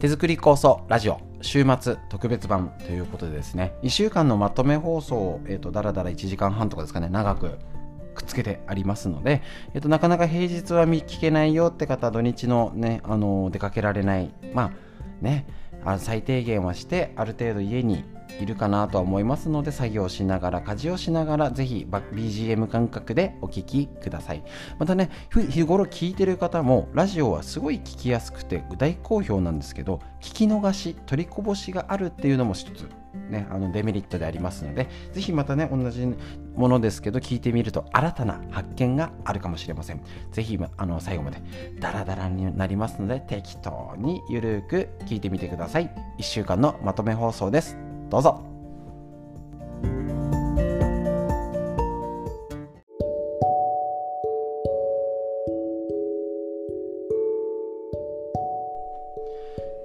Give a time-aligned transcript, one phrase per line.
[0.00, 3.74] 手作り構想ラジオ週末特別版ということでですね。
[3.82, 7.58] 1週間のまとめ放送を、えーと、だらだら1時間半とかですかね長く
[8.14, 9.42] くっつけてありますので、
[9.74, 14.72] えーと、なかなか平日は聞けないよって方土日のねあの出かけられないまあ
[15.20, 15.46] ね
[15.84, 18.06] あ最低限はしてある程度家に
[18.40, 24.44] いるかなとは思いますので作業しながら家事をしながらぜひ BGM 感覚でお聴きください
[24.78, 25.10] またね
[25.50, 32.88] 日頃聞いてる方もラジオはすごい聞きやすくて大好評なんですけど聞き逃し取りこぼしがあるっていうのも一つ
[33.30, 36.06] ね、あのデメリットでありますので、ぜひまたね、同じ
[36.54, 40.02] ものですけど、聞いてみると新たな発見があるかもしれません。
[40.32, 41.38] ぜひ、あの、最後まで
[41.78, 45.90] ダラダラになりますので、適当にゆるく聞いてみてください。
[46.18, 47.89] 1週間のまとめ放送です。
[48.10, 48.50] どうぞ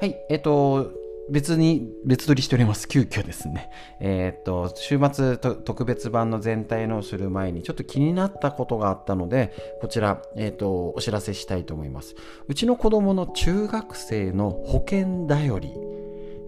[0.02, 0.92] はい、えっと、
[1.32, 2.88] 別に、別撮りしております。
[2.88, 3.72] 急遽ですね。
[4.00, 12.16] えー、っと、週末特別版の全体のする前に、ちょっと気になったことがあったので、こちら、えー、と、お知らせしたいと思います。
[12.48, 15.72] うちの子供の中学生の保険だより、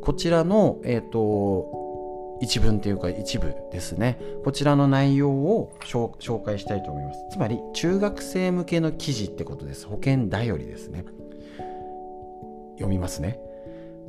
[0.07, 4.17] こちらの、えっ、ー、と、一文というか一部ですね。
[4.45, 7.19] こちらの内容を紹介したいと思います。
[7.31, 9.85] つまり、中学生向けの記事ってことです。
[9.85, 11.03] 保険だよりですね。
[12.75, 13.37] 読みますね。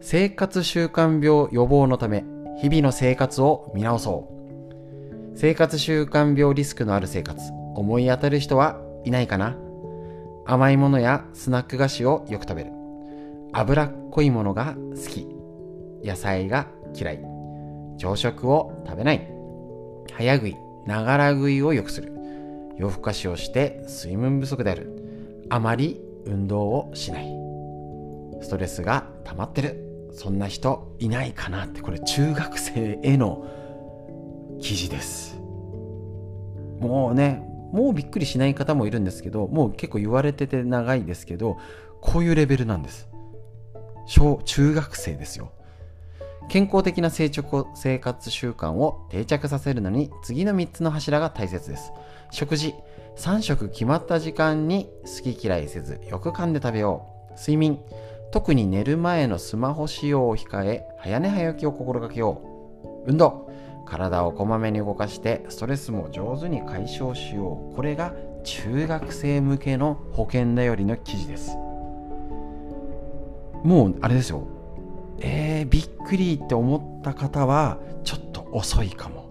[0.01, 2.25] 生活習慣病予防のため、
[2.61, 5.37] 日々の生活を見直そう。
[5.37, 7.41] 生活習慣病リスクのある生活、
[7.75, 9.57] 思い当たる人はいないかな
[10.47, 12.71] 甘いものやスナック菓子をよく食べる。
[13.53, 15.38] 脂っこいものが好き。
[16.05, 17.21] 野菜が嫌い。
[17.99, 19.29] 朝食を食べない。
[20.13, 22.13] 早食い、ながら食いを良くする。
[22.77, 25.45] 夜更かしをして水分不足である。
[25.51, 27.27] あまり運動をしない。
[28.41, 30.11] ストレスが溜まってる。
[30.13, 33.47] そんな人いないかなって、これ中学生への
[34.61, 35.37] 記事です。
[36.81, 41.59] もうね、もうびっくりしない方もいるんですけど、もう結構言われてて長いですけど、
[42.01, 43.09] こういうレベルなんです。
[44.07, 45.53] 小、中学生ですよ。
[46.49, 51.93] 健康的な成長生活習慣を定着させるのに次の3つの柱が大切です。
[52.31, 52.75] 食事、
[53.17, 57.35] 3食決まった時間に好き嫌いせずよく噛んで食べよう。
[57.39, 57.79] 睡眠、
[58.33, 62.41] 特に寝る前のスマホ使用を控え早寝早起きを心がけよ
[63.07, 63.11] う。
[63.11, 63.51] 運動、
[63.85, 67.77] 体をこまめに動かしてストレスも上手に解消しよう。
[67.77, 71.57] これが中学生向けの保険だよりの記事です。
[73.65, 74.58] もうあれですよ
[75.61, 79.29] え、びっくりって思った方はちょっと遅いかも。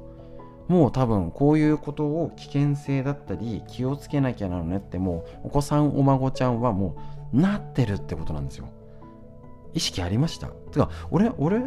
[0.68, 6.98] もう多分こういうことを危険性だったり気をつけなきゃなのねってもうお子さんお孫ちゃんはも
[7.34, 8.68] うなってるってことなんですよ。
[9.74, 10.48] 意識ありました？
[10.48, 11.60] てか俺俺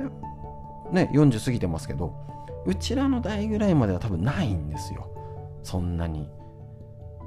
[0.90, 2.14] ね40過ぎてますけど
[2.66, 5.08] うちらの代ぐらいまでは多分ないんですよ。
[5.62, 6.28] そんなに。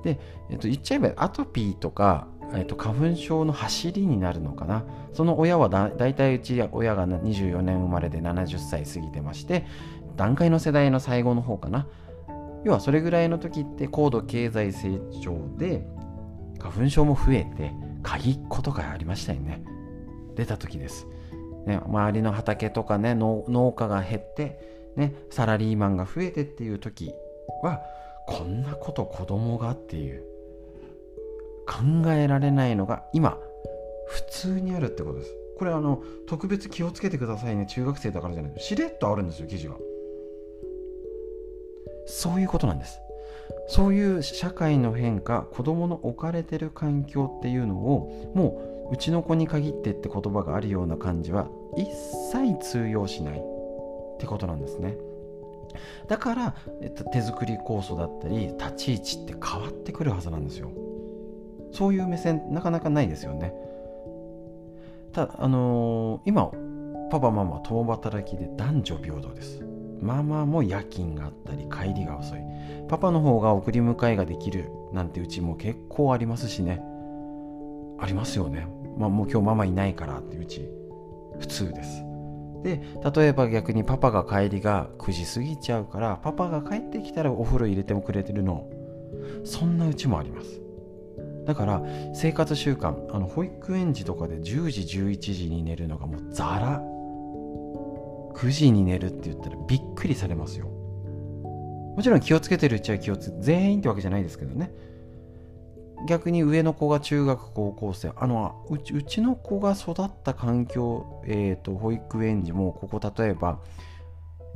[0.04, 0.20] で、
[0.52, 4.86] えっと、言っちゃえばアトピーとかえーと、花粉症の走りになるのかな？
[5.12, 9.66] その親はだ大体うち親が24年生まれで70歳過ぎてまして
[10.16, 11.88] 段階の世代の最後の方かな。
[12.64, 15.86] 要はそれぐらいの時って高度経済成長で
[16.60, 19.64] 花粉症も増えて鍵っ子とかありましたよね。
[20.36, 21.08] 出た時です、
[21.66, 27.12] ね、周りの畑とかね農家が減ってねサラリーマンが増えてっていう時
[27.62, 27.82] は
[28.28, 30.33] こんなこと子供がっていう。
[31.66, 33.40] 考えられないのが今
[34.08, 35.36] 普通にあるってことです。
[35.58, 39.76] これあの特別気をつけてくださいね中学生だからじゃないしれっとあるんですよ記事が。
[42.06, 43.00] そういうことなんです。
[43.68, 51.48] そういう社会の変化子供の置かれてる環境っていうのをもううちの子に限ってって言葉があるような感じは
[51.78, 51.88] 一
[52.32, 53.42] 切通用しないっ
[54.20, 54.98] てことなんですね。
[56.08, 60.70] だから、えっと、手作り酵素だったり立ち位置って変わってくるはずなんですよ。
[61.74, 63.54] そういう目線なかなかないですよね。
[65.12, 66.52] たあのー、今
[67.12, 69.64] パパママ共働きで男女平等です。
[70.02, 72.40] ママも夜勤があったり帰りが遅い。
[72.88, 76.82] パパの方が送り迎えができるなんてうちも結構ありますしね。
[78.00, 78.68] ありますよね。
[78.98, 80.70] まあもう今日ママいないからってうち
[81.40, 82.04] 普通です。
[82.64, 82.82] で
[83.16, 88.70] 例えば逆にパパが帰りが9時過ぎちゃうからパパが帰ってきたらお風呂入れてもくれてるの。
[89.44, 90.63] そんなうちもあります。
[91.46, 96.94] だから生活習慣あの保育園児とかで10時11時に寝るのがもうザラ。
[98.34, 100.66] 9時に寝るって言ったらびっくりされますよ。
[100.66, 104.72] もちろん気をつけてるうちは気をつけ全員ってわけじゃないですけどね。
[106.08, 113.60] 逆に上の子が中学高校生あのうちうちの子が育った環境、えーと、保育園児もここ例えば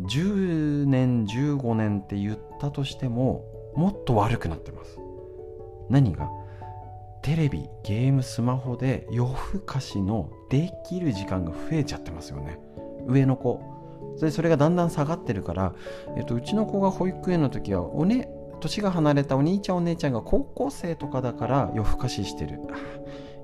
[0.02, 3.46] 10年15年って言ったとしても
[3.76, 4.98] もっと悪くなってます。
[5.90, 6.30] 何が？
[7.28, 12.58] テレビゲームスマホで夜更かしのできる時間が増えちゃってますよね。
[13.06, 13.62] 上の子。
[14.22, 15.76] でそれがだんだん下がってるから、
[16.16, 18.30] えっと、うちの子が保育園の時はおね
[18.62, 22.62] 年が離れたお兄ちゃんお姉ちゃんが高校生とかだから夜更かししてる。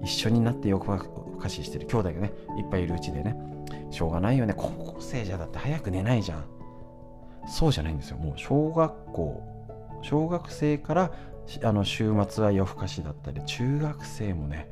[0.02, 0.98] 一緒になって夜更
[1.38, 1.86] かししてる。
[1.86, 3.36] 兄弟がねいっぱいいるうちでね。
[3.92, 4.54] しょうがないよね。
[4.56, 6.46] 高校生じゃだって早く寝ないじゃん。
[7.50, 8.18] そうじゃないんですよ。
[8.18, 9.44] もう小学校
[10.04, 11.12] 小学生から
[11.64, 14.70] あの週末は夜更かしだったり中学生もね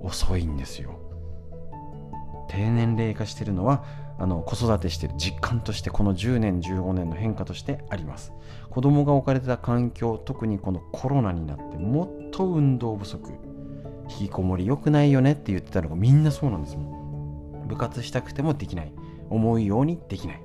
[0.00, 0.98] 遅いんですよ。
[2.48, 3.84] 低年齢化してるのは
[4.18, 8.32] あの子育てしてる実感としてこの10年15年の変化としてあります。
[8.70, 13.30] 子供が置かれてた環境特にこのコロナになってもっと運動不足
[14.08, 17.68] 引きこもり良くないよねって言ってたのがみんなそうなんですもん。
[17.68, 18.92] 部活したくてもできない。
[19.28, 20.42] 思うようにできない。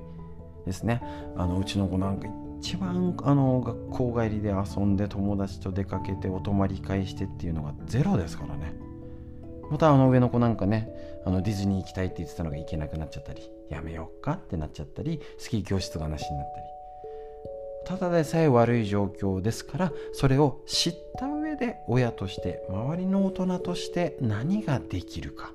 [0.66, 1.02] ですね。
[1.36, 2.28] あのうちの子なんか
[2.62, 8.72] 一番あの学校帰りで遊んで友達と出かけてお泊まり会してっていうのがゼロですからね。
[9.68, 10.88] またあの上の子なんかね
[11.26, 16.66] あのディズニー行きたいって言ってたのが行けなくなっちゃったりやめようかってなっちゃったりスキー教室がなしになったり。
[17.98, 25.50] ただでさえ悪い状況ですからそれを知った上で親として周りの大人として何ができるか。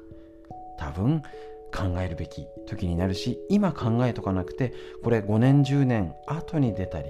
[0.77, 1.24] 多分
[1.74, 4.74] 考えるべき時になるし今考えとかなくて
[5.04, 7.10] これ5年10年後に出たり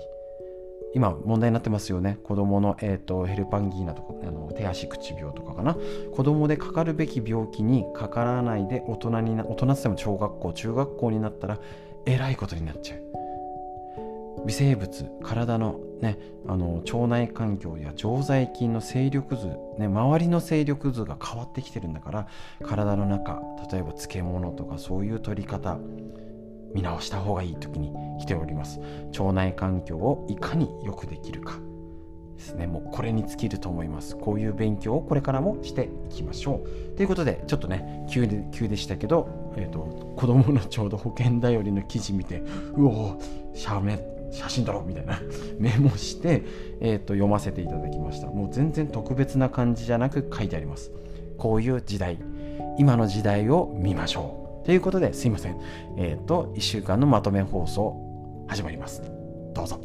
[0.93, 2.17] 今問題になってますよね。
[2.23, 5.75] 子供の、えーと、ヘルパンギーナとかあの手足口病とかかな。
[6.15, 11.59] 子供でかかるべき病気にかからないで大人にな大人っても小学校中学校になったら
[12.05, 13.16] えらいことになっちゃう。
[14.45, 16.17] 微生物体のね
[16.47, 19.47] あの腸内環境や常在菌の勢力図、
[19.77, 22.27] ね、周りの勢力図が変わってきてるんだから
[22.63, 23.41] 体の中
[23.71, 25.77] 例えば漬物とかそういう取り方
[26.73, 28.79] 見直した方がいい時に来ております。
[29.17, 31.59] 腸内環境をいかによくできるか。
[32.35, 32.67] ですね。
[32.67, 34.15] もうこれに尽きると思います。
[34.15, 36.95] こういう勉強をこれからもしていきましょう。
[36.95, 39.79] ということでちょっとね急で急でしたけど、えーと、
[40.15, 42.43] 子供のちょうど保険頼りの記事見て
[42.75, 43.19] うお
[43.53, 43.99] 写メ
[44.31, 45.19] 写真撮ろうみたいな
[45.59, 46.43] メモして、
[46.81, 50.91] えーと読ませていただきましたもう全然特別な感じじゃなく書いてあります
[51.37, 52.17] こういう時代
[52.77, 55.57] 今の時代を見ましょうということですいません。
[55.97, 59.01] えっ、ー、と、1週間のまとめ放送始まります。
[59.53, 59.79] どうぞ。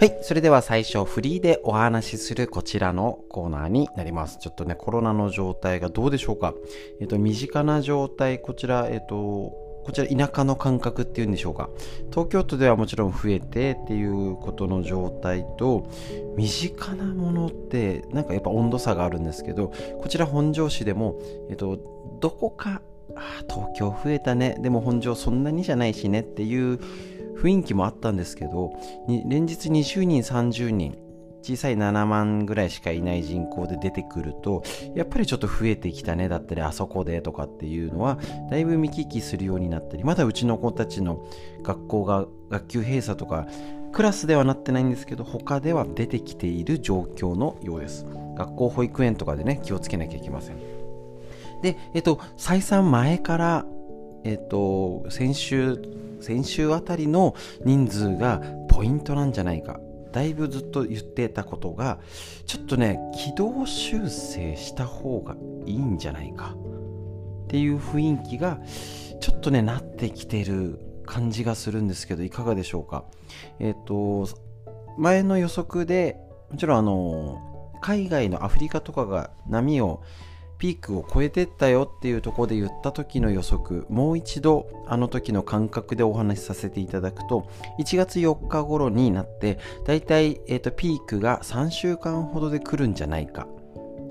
[0.00, 0.16] はい。
[0.22, 4.38] それでは最初、フリーでお話しするこちらのコーナーになります。
[4.38, 6.54] ちょっとね、コロナの状態がどうでしょうか。
[7.02, 9.52] えっ、と、身近な状態、こちら、えっ、と、
[9.84, 11.68] こちら田舎の感覚っていうんでしょうか
[12.08, 15.90] 東京都ではもちろん増えてっていうことの状態と
[16.36, 21.18] 身近なものってなんかやっぱ温度差があるんですけどこちら本庄市でも、
[21.48, 21.78] えっと、
[22.20, 22.82] どこか
[23.16, 26.78] あ東京増えたねでも本庄そんなにじゃないしねっていう
[27.40, 28.72] 雰囲気もあったんですけど
[29.08, 30.98] 連日20人30人
[31.42, 34.62] 小さい7万ぐらいしかいない人口で出てくると
[34.94, 38.18] やっぱりちょっと増えてきたねだったりあそこでとかっていうのは
[38.50, 41.26] だいぶ見聞きするようになったりまだうちの子たちの
[41.62, 43.46] 学校が学級閉鎖とか
[43.92, 48.06] クラスではなってないんですけど他では出てきている状況のようです。
[48.36, 50.56] 学校保育園とかでね気をつけなきゃいけません。
[51.62, 53.66] でえっと再三前から
[54.24, 55.82] えっと先週
[56.20, 57.34] 先週あたりの
[57.64, 59.80] 人数がポイントなんじゃないか。
[60.12, 62.00] だいぶずっと言ってたことが
[62.44, 65.36] ちょっとね軌道修正した方が
[65.66, 66.56] いいんじゃないか。
[67.44, 68.60] っていう雰囲気が
[69.20, 73.04] ちょっとねなってきてる感じがするんですけどいかがでしょうか。
[73.58, 74.28] えっ、ー、と
[74.98, 76.16] 前の予測で
[76.50, 80.02] もちろんあの海外のアフリカとかが波を
[80.60, 87.50] ピークを超えてったよっていうところで言った時の予測もう一度あの時の感覚でお話しさせていただくと
[87.80, 93.48] 1月4日頃になってだいたい、えーと、ピークが3週間ほどで来るんじゃないか。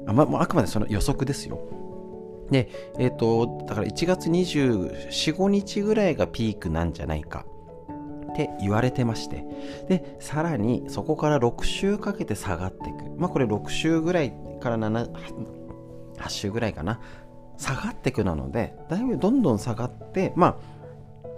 [0.07, 1.59] あ,、まあ、あくまでその予測ですよ。
[2.49, 7.45] で、えっ、ー、とだから1月24、5日ぐらいがピークなんじゃないか。
[8.31, 9.45] って言われてまして。
[9.87, 13.03] でさらにそこから6週かけて下がっていく。
[13.17, 15.58] まあこれ6週ぐらいから7
[16.19, 16.99] 8週ぐらいかな。
[17.57, 20.57] 下がってくなのでだいぶどんどん下がってま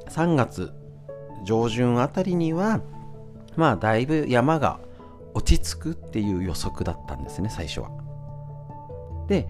[0.06, 0.72] あ3月
[1.44, 2.82] 上旬あたりには
[3.56, 4.80] まあだいぶ山が
[5.34, 7.90] 落ち着くっていう予測だったんですね最初は。
[9.28, 9.48] で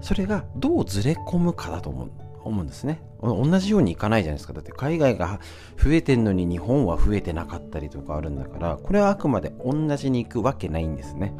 [0.00, 2.10] それがどうずれ込むかだと思う
[2.44, 3.00] 思うんですね。
[3.20, 4.52] 同じようにいかないじゃないですか。
[4.52, 5.40] だって海外が
[5.76, 11.32] 増えてんのに日本は増えてなかったりとかあるんだからこれはあくまで同じに行くわけないんですね。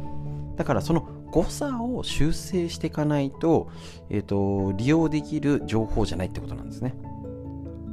[0.55, 3.69] だからその誤差を修正していかないと,、
[4.09, 6.95] えーと、利用できる情報じゃないってことなんですね。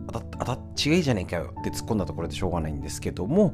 [0.09, 0.21] あた
[0.53, 3.53] あた違いじゃねえかよって突っ込んだところでしょうがないんですけども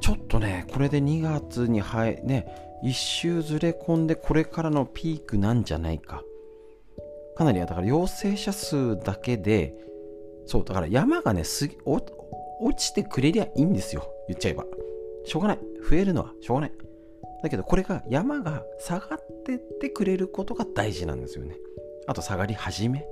[0.00, 2.46] ちょっとねこれで2月に入ね
[2.82, 6.22] 一周ずれ込んでこれからのピークなんじゃないか。
[7.36, 9.74] かなりだから陽性者数だけで
[10.46, 12.04] そうだから山がねす落
[12.76, 14.06] ちてくれりゃいいんですよ。
[14.28, 14.64] 言っちゃえば。
[15.24, 15.58] しょうがない。
[15.90, 16.83] 増えるのはしょうがない。
[17.42, 21.56] だけどこれが山が下がってってくれることが大事なんですよね。
[22.06, 23.06] あと下がり始め。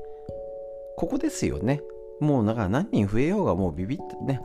[0.96, 1.82] ここですよね。
[2.20, 4.40] もうだから何人増えようがもうビビってね。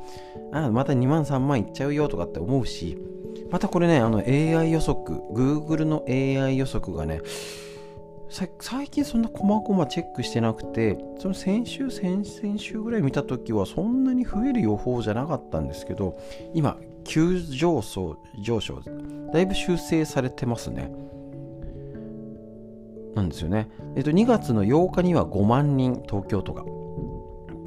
[0.52, 2.98] あまた2万3万いっちゃうよとかって思うし。
[3.50, 5.18] またこれねあの AI 予測。
[5.34, 7.22] Google の AI 予測がね
[8.30, 16.20] 最近そんな細々チェックしてなくてその先週先々週ぐらい見た時はそんなに増える予報じゃなかったんですけど
[16.54, 18.82] 今急上昇上昇
[19.34, 20.92] だいぶ修正されてますね
[23.16, 26.64] なんですよねえっと2月の8日には5万人東京都が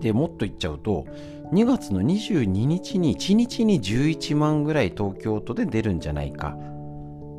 [0.00, 1.06] でもっと言っちゃうと
[1.52, 6.56] 2月の22日に1日に11万ぐらい東京都で出るんじゃないか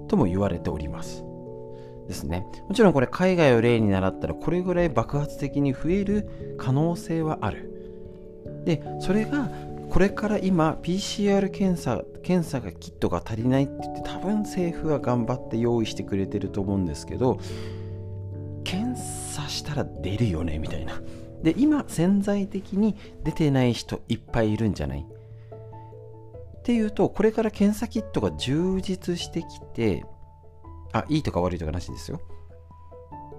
[0.09, 1.23] とも言われております
[2.11, 2.45] ですね。
[2.67, 7.71] もちろんこれ海外を例に習ったらこれぐらい爆発的に増える可能性はある。
[8.65, 9.49] で、それが
[9.91, 17.39] これから今 PCR 検査検査がキットが足りないって言って多分政府は頑張って用意してくれてると思うんですけど
[18.63, 21.01] 検査したら出るよねみたいな
[21.43, 25.05] で今潜在的に出てない人いっぱいいるんじゃない？
[25.05, 30.05] っていうとこれから検査キットが充実してきて
[30.93, 32.21] あ、いいとか悪いとかなしですよ。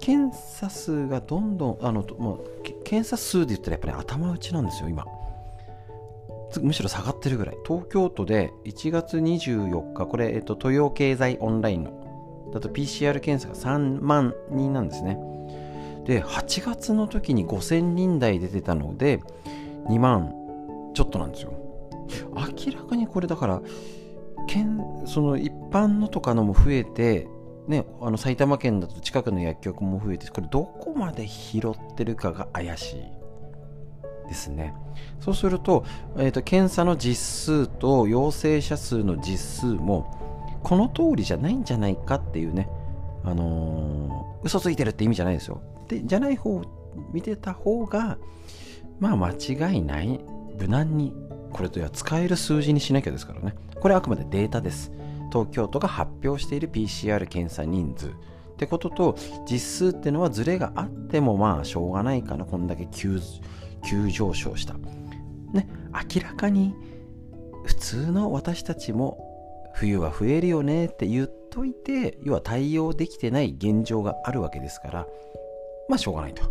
[0.01, 5.05] 検査数がどんどん、あの、もう、検査数で言ったらやっぱり頭打ちなんですよ、今。
[6.61, 7.59] むしろ下がってるぐらい。
[7.67, 15.19] 東京都で1月24日、これ、えっと、豊洋経済オンラインの、だと PCR 検査が3万人なんですね。
[16.05, 19.21] で、8月の時に5000人台出てたので、
[19.89, 20.35] 2万
[20.95, 21.53] ちょっとなんですよ。
[22.35, 23.63] 明らかにこれだから、
[25.07, 27.27] その一般のとかのも増えて
[27.67, 33.05] ね、あの埼玉県だと近くの薬局も増えてこれどこまで拾ってるかが怪しい
[34.29, 34.75] ですね。
[35.21, 35.85] そうすると,、
[36.19, 42.69] えーと、検査の実数と陽性者数の実数もこの通りじゃないんじゃないかっていうね
[43.25, 45.61] あのー、嘘ついてるって意味じゃないですよ。
[45.89, 46.63] でじゃない方
[47.13, 48.19] 見てた方が
[49.01, 50.21] まあ間違いない
[50.59, 51.15] 無難に
[51.53, 53.55] これとは使える数字にしなきゃですからね。
[53.81, 54.93] これあくまでデータです。
[55.33, 58.09] 東京都が発表している PCR 検査人数。
[58.09, 58.11] っ
[58.57, 59.17] てことと
[59.51, 62.45] 実数っていうのはズレがあってもまあしょうがないかな。
[62.45, 63.21] こんだけ急
[63.85, 64.75] 急上昇した。
[65.53, 66.75] ね明らかに
[67.65, 69.19] 普通の私たちも
[69.75, 75.07] 冬は増えるよねって言っといて要は対応できてない現状があるわけですから
[75.89, 76.43] まあしょうがないと。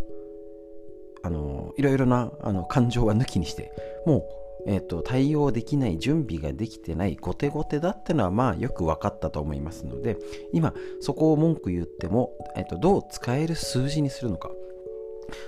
[1.24, 3.72] あのいろいろなあの感情は抜きにして
[4.06, 10.18] もうえーと、対応できない準備ができてない後手後手だってのはまあよく分かったと思いますので
[10.52, 14.50] 今そこを文句言っても、えーと、どう使える数字にするのか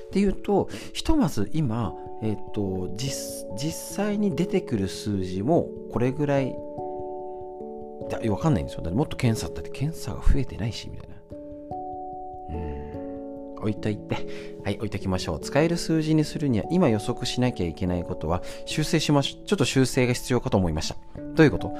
[0.06, 6.54] っていうとひとまず今、えーと、実実際に出てくる数字もこれぐらい
[8.22, 11.14] 分かんないんですよだもっと検査だって検査が増えてないしみたいな
[12.50, 13.04] うん
[13.64, 14.16] 置いといて、
[14.62, 15.40] はい、置いときましょう。
[15.40, 19.46] 使える数字にするには、今予測しなきゃいけないことは、修正しましょう。
[19.46, 20.96] ちょっと修正が必要かと思いました。
[21.34, 21.72] どういうこと？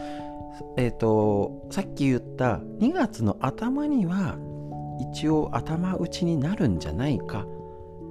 [0.77, 4.39] えっ、と、さっき言った2月の頭には、
[5.13, 7.47] 一応頭打ちになるんじゃないか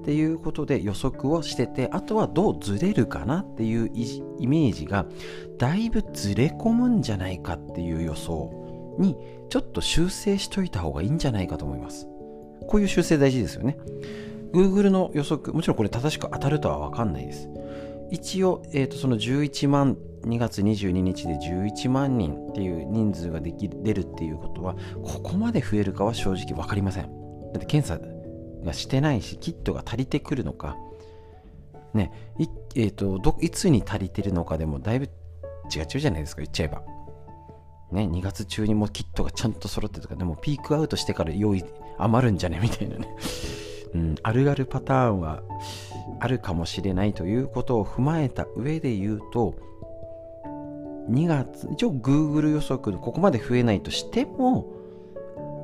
[0.03, 3.89] っていうことで予測をしてて、あとはどうずれるかなっていう
[4.37, 5.05] イメージが、
[5.57, 9.15] だいぶずれ込むんじゃないかっていう予想に、
[9.49, 12.05] ちょっと修正しといた方がいいんじゃないかと思います。
[12.67, 13.77] こういう修正大事ですよね。
[14.53, 17.49] Google の予測、もちろんこれ正しく当たるとは分かんないです。
[18.11, 27.03] 一応、えー、とその11万、2月22日で11万人っていう人数ができ出るっていうことは、ここまで増えるかは正直分かりません。
[27.53, 28.05] だって検査
[28.63, 30.77] がしてないし、キットが足りてくるのか、
[31.93, 36.81] ね、い,、えーと、どいつに足りてるのかでもだいぶ違うじゃないですか、言っちゃえば。
[37.91, 41.63] ね、2月中にもキットがちゃんと揃ってとか、でもピークアウトしてから用意
[41.97, 42.59] 余るんじゃね？
[42.61, 43.07] みたいなね、
[43.93, 45.43] うん、あるあるパターンは
[46.19, 49.53] あるかもしれないということを踏まえた上で言うと
[51.09, 54.72] 2月一応 Google 予測ここまで増えないとしても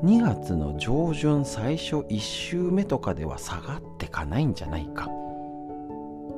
[0.03, 5.10] 2月の上旬最初1週目とかでは下がってかないんじゃないか。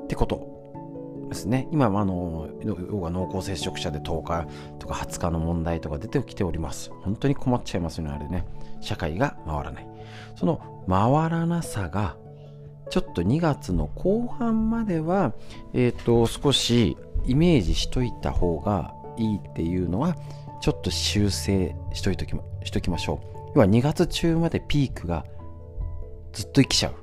[0.03, 1.67] ってことですね。
[1.71, 4.47] 今あの要は濃厚接触者で10日
[4.79, 6.91] とか20日の問題とか出てきております。
[7.03, 8.45] 本当に困っちゃいますよねあれね。
[8.81, 9.87] 社会が回らない。
[10.35, 12.17] その回らなさが
[12.91, 15.33] ちょっと2月の後半までは、
[15.73, 20.17] えっ、ー、と、少しイメージしといた方がいいっていうのは、
[20.59, 23.40] ちょっと修正しといときましときましょう。
[23.55, 25.25] 要は2月中までピークが
[26.33, 26.95] ずっと生きちゃう。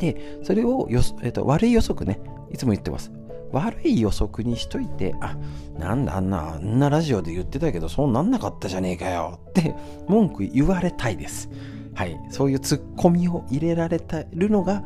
[0.00, 2.20] で、それをよ、えーと、悪い予測ね、
[2.50, 3.12] いつも言ってます。
[3.52, 5.36] 悪い予測にしといて、あ、
[5.78, 9.74] なんだあんな、あんなラジオで言ってたけど、そうなんなかったじゃねえかよって
[10.08, 11.48] 文句言われたいです。
[11.94, 14.82] はい、そういうツッコミを入れられてるのが、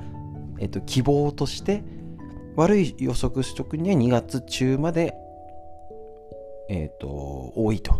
[0.58, 1.82] えっと、希望として
[2.56, 5.14] 悪い予測しとくには2月中まで、
[6.68, 7.98] えっと、多いと。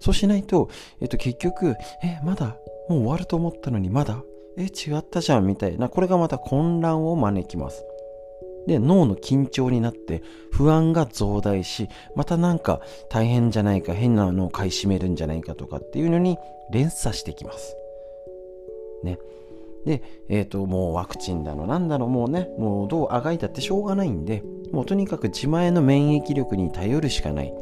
[0.00, 0.68] そうしないと、
[1.00, 2.56] えっと、結局、え、まだ
[2.88, 4.24] もう終わると思ったのにまだ
[4.56, 7.84] え、違ったじゃんみたいな、これがまた混乱を招きます。
[8.66, 16.38] で、脳の緊張になって不安が増大し、またなんか大変じゃないか、変なのを買い占めるんじゃないかとかっていうのに
[16.70, 17.76] 連鎖してきます。
[19.02, 19.18] ね。
[19.86, 24.42] で、えっ、ー、と、もうワクチンだの、なんだろう、もうね、もうどうあがいたってしょうがないんで、
[24.72, 27.54] もうとにかく自前の免疫力に頼るしかない。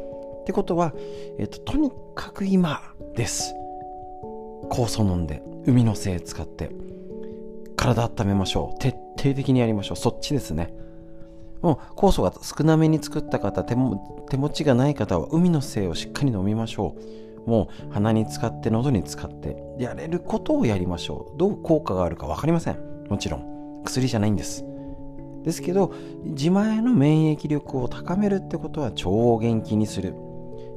[0.49, 0.95] ってことは、
[1.37, 2.81] えっ、と、とにかく今
[3.15, 3.53] です。
[4.71, 6.71] 酵素飲んで、海の精使って、
[7.75, 8.79] 体温めましょう。
[8.79, 9.95] 徹底的にやりましょう。
[9.95, 10.73] そっちですね。
[11.61, 16.95] もう酵素が少なめに作った方手も、手持ちがない方は海の精をしっかり飲みましょ
[17.45, 17.47] う。
[17.47, 22.77] もう鼻に使って喉に使ってやれることをやりましょうどう効果があるか分かりません
[23.09, 24.65] もちろん薬じゃないんです
[25.43, 25.93] ですけど
[26.25, 30.13] 自前の免疫力を高めるってことは腸を元気にする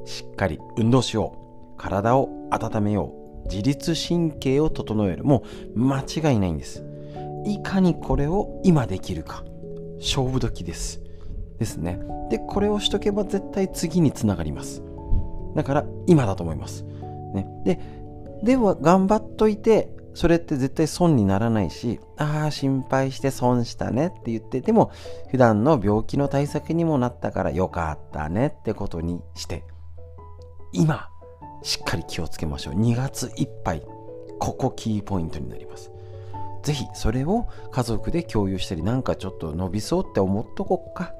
[0.05, 1.33] しっかり運動しよ
[1.75, 1.77] う。
[1.77, 3.13] 体を温めよ
[3.45, 3.47] う。
[3.49, 5.23] 自律神経を整える。
[5.23, 5.43] も
[5.75, 6.83] う間違いないんです。
[7.45, 9.43] いかにこれを今できるか。
[9.99, 11.01] 勝負時です。
[11.59, 11.99] ですね。
[12.29, 14.81] でこれをしとけば絶対次につながります。
[15.55, 16.83] だから今だと思います。
[17.33, 17.79] ね、で、
[18.43, 24.91] では頑張っといて、それって絶対損にならないし、ああ、心配して損したねって言って、でも
[25.31, 29.63] 普段の病気の対策にもなったからよかったねってことにして、
[30.73, 31.07] 今、
[31.61, 32.73] しっかり気をつけましょう。
[32.73, 33.83] 2月いっぱい、
[34.39, 35.91] ここキーポイントになります。
[36.63, 41.13] ぜひそれを家族で共有したり、なんかちょっと伸びそうって思っとこっか。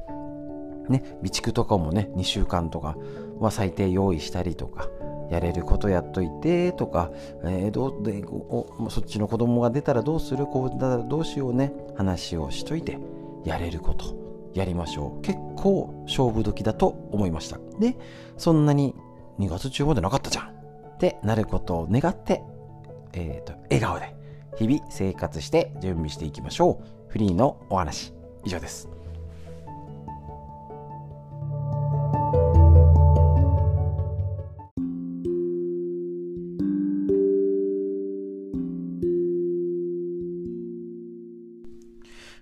[0.89, 2.98] ね、備蓄とかもね、2週間とか
[3.39, 4.89] は最低用意したりとか、
[5.30, 7.12] やれることやっといてとか、
[7.44, 10.46] えー、どうでおそっちの子供が出たらどうする？
[10.46, 11.74] こうだったらどうしようね？
[11.96, 12.98] 話をしといて
[13.44, 17.98] やれることやりましょう結構勝負時だと思いましたで
[18.38, 18.96] そんなに
[19.39, 20.46] 2月中までなかったじゃん。
[20.48, 22.41] ってなることを願って、
[23.13, 24.15] えーと笑顔で
[24.58, 27.10] 日々生活して準備していきましょう。
[27.10, 28.13] フリーのお話。
[28.46, 29.03] 以上です。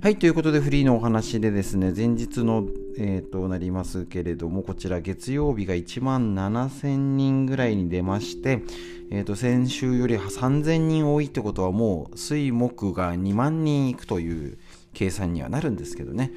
[0.02, 2.66] はい、ということでフリーのお話でですね、前日の、
[2.98, 8.64] えー、となりますけれども、こちら月曜日が1万7000人ぐらいに出まして、
[9.12, 14.58] えー、と先週より3000人多いってことはもう水木が2万人いくという
[14.96, 16.32] 計算にはなるんですけどね、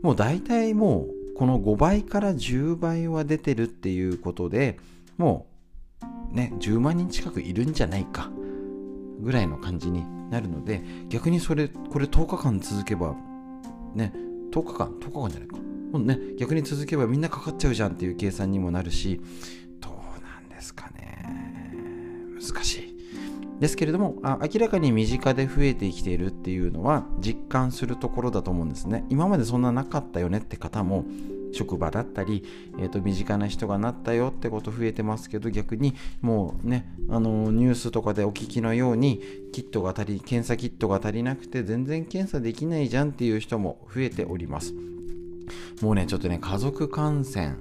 [0.00, 4.78] もう大体もうこの5倍から10倍は出てるっていうことで、
[5.18, 5.46] も
[6.32, 8.30] うね、10万人近くいるんじゃないか
[9.20, 13.14] ぐらいの感じになるので逆にそれこれ10日間続けば
[13.94, 14.12] ね
[14.52, 15.56] 10日間10日間じゃないか。
[15.56, 19.20] もうね逆に続けばみんなかかっちゃうじゃんっていう計算にもなるし
[19.80, 21.34] どうなんですかね。
[22.40, 22.96] 難しい。
[23.58, 29.04] ですけれどもあ明らかに身近で増えてきているっていうのは実感するところだと思うんですね。
[29.10, 31.04] 今までそんななかったよねって方も
[31.52, 32.44] 職場だったり、
[32.78, 39.20] えー、と身近な人がなったよってこと増えてますけど逆にもうねあのニュースとかでお聞きのように
[39.52, 44.74] キットが足り検査キットが足りなくて全然検査できないじゃんっていう人も増えております。
[45.82, 47.54] もうねちょっとね家族感染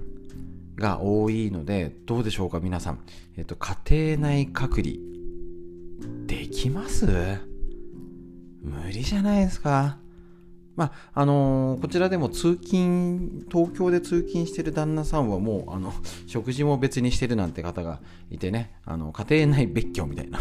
[0.75, 2.99] が多いのでどうでしょうか皆さん、
[3.37, 4.93] えっ、ー、と家庭内隔離
[6.25, 7.05] できます？
[8.61, 9.97] 無理じゃないですか？
[10.79, 15.93] まああのー、こちらでも通勤、東京で通勤してる旦那さんはもうあの
[16.25, 17.99] 食事も別にしてるなんて方が
[18.31, 20.39] いてね、あの家庭内別居みたいな、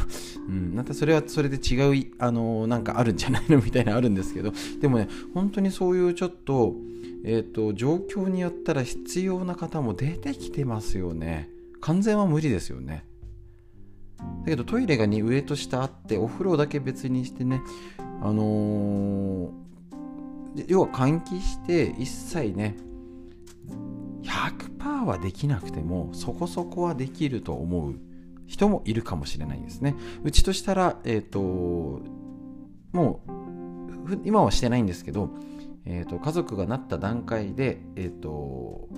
[0.48, 6.76] うん、またそれはそれで違う、あのー、なんかあるんじゃないのみたいなあるんですけど、でもね、本当にそういうちょっと、
[7.24, 11.48] えーと、状況によったら必要な方も出てきてますよね。
[11.80, 13.04] 完全は無理ですよね。
[14.18, 17.60] だけどトイレがに上と下あってお風呂だけ別にしてね
[18.20, 19.50] あのー、
[20.66, 22.76] 要は換気して一切ね
[24.22, 27.94] 100%はできなくてもそこそこはできると思う
[28.46, 29.94] 人もいるかもしれないですね。
[30.24, 31.40] うちとしたらえっ、ー、と
[32.92, 35.30] もう今はしてないんですけど、
[35.84, 38.88] えーと、家族がなった段階でえっ、ー、と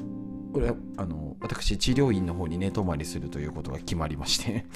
[0.53, 4.67] これあの私治療院の方に寝泊まりするということが決まりまして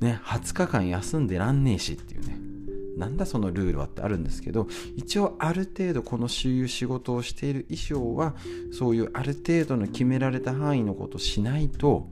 [0.00, 2.53] ね20日間休んでらんねえしっていうね。
[2.96, 8.34] なんだそのルールはってあるんですけど一応ある程度この周遊仕事をしている衣装は
[8.72, 12.08] そういうある程度の決められた範囲のことをしないと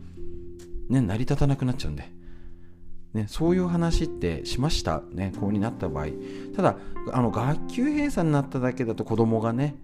[0.88, 2.10] ね成り立たなくなっちゃうんで。
[3.12, 6.06] ね、そういう話ってしました、ね、こうになった場合
[6.56, 6.76] ただ
[7.12, 9.74] あの学級閉鎖になっただけだと子供がね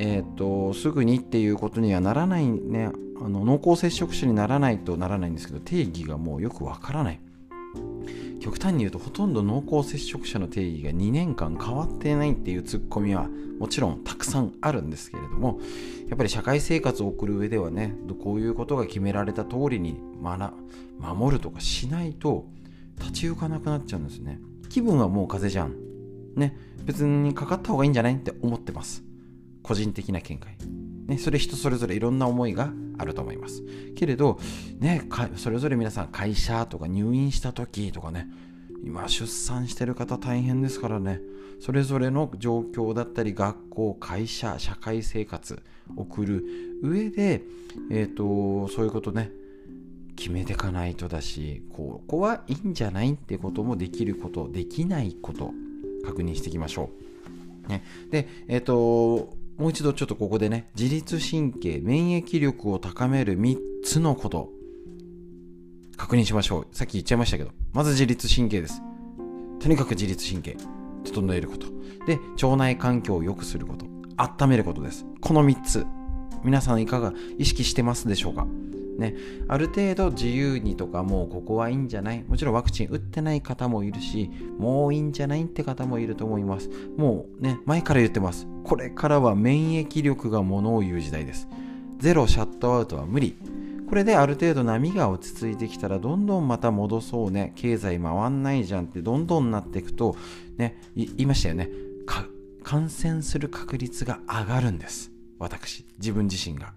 [0.00, 7.20] えーと、すぐにっていうことにはならないねあの濃厚接触者にならないとならないんですけど定義がもうよくわからない
[8.48, 15.60] 極端に言うとほとんど濃厚接触者の定義が2年間変わってないっていうツッコミはもちろんたくさんあるんですけれども
[16.08, 20.00] やっぱり社会生活を送る上ではねこういうことが決められた通りに
[20.98, 22.46] 守るとかしないと
[22.98, 24.40] 立ち行かなくなっちゃうんですね。
[24.70, 25.76] 気分はもう風邪じゃん。
[26.34, 26.56] ね。
[26.84, 29.04] 別にかかった方がいいんじゃないって思ってます。
[29.62, 30.56] 個人的な見解。
[31.08, 33.64] ね、それ人それぞれいろんな思いがあると思います。
[33.96, 34.38] けれど、
[34.78, 38.28] ね、それぞれ皆さん会社とか入院した時とかね、
[38.84, 41.20] 今出産してる方大変ですからね、
[41.60, 45.60] それぞれの状況だったり学校、会社、社会生活
[45.96, 46.44] 送る
[46.82, 47.42] 上で、
[47.90, 49.32] え、ー、と、そういうことね、
[50.14, 55.52] 決めていかないとだし、ここはいいんじゃないってこともできること、できないこと、
[56.04, 56.90] 確認していきましょ
[57.66, 57.68] う。
[57.68, 64.50] ね、で、えっ、ー、と、もう一度ちょっとここでね、自律神経、免疫力を高める3つのこと、
[65.96, 66.66] 確認しましょう。
[66.70, 68.80] さっき言っちゃいましたけど、まず自律神経です。
[69.58, 70.56] とにかく自律神経、
[71.04, 71.66] 整えること。
[72.06, 73.84] で、腸内環境を良くすること。
[74.16, 75.04] 温めることです。
[75.20, 75.84] この3つ。
[76.44, 78.46] 皆さんいかが意識してますでしょうか？
[78.98, 79.14] ね、
[79.46, 82.24] ある程度自由にとかもうここはいいんじゃない？
[82.24, 86.68] もちろんワクチン打ってない方もいるしもういいんじゃないって方もいると思います。
[86.96, 88.46] もうね前から言ってます。
[88.64, 91.48] これからは免疫力がものを言う時代です。
[91.98, 93.36] ゼロシャットアウトは無理。
[93.88, 97.52] これである程度波が落ち着いてきたらどんどんまた戻そうね。
[97.54, 100.16] 経済回んないじゃんってどんどんなっていくと
[100.58, 101.70] ね言いましたよね。
[102.64, 105.10] 感染する確率が上がるんです。
[105.38, 106.74] 私自分自身が。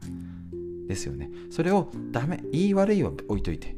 [0.91, 1.31] ですよね。
[1.49, 3.75] それをダメ言い悪いは置いといて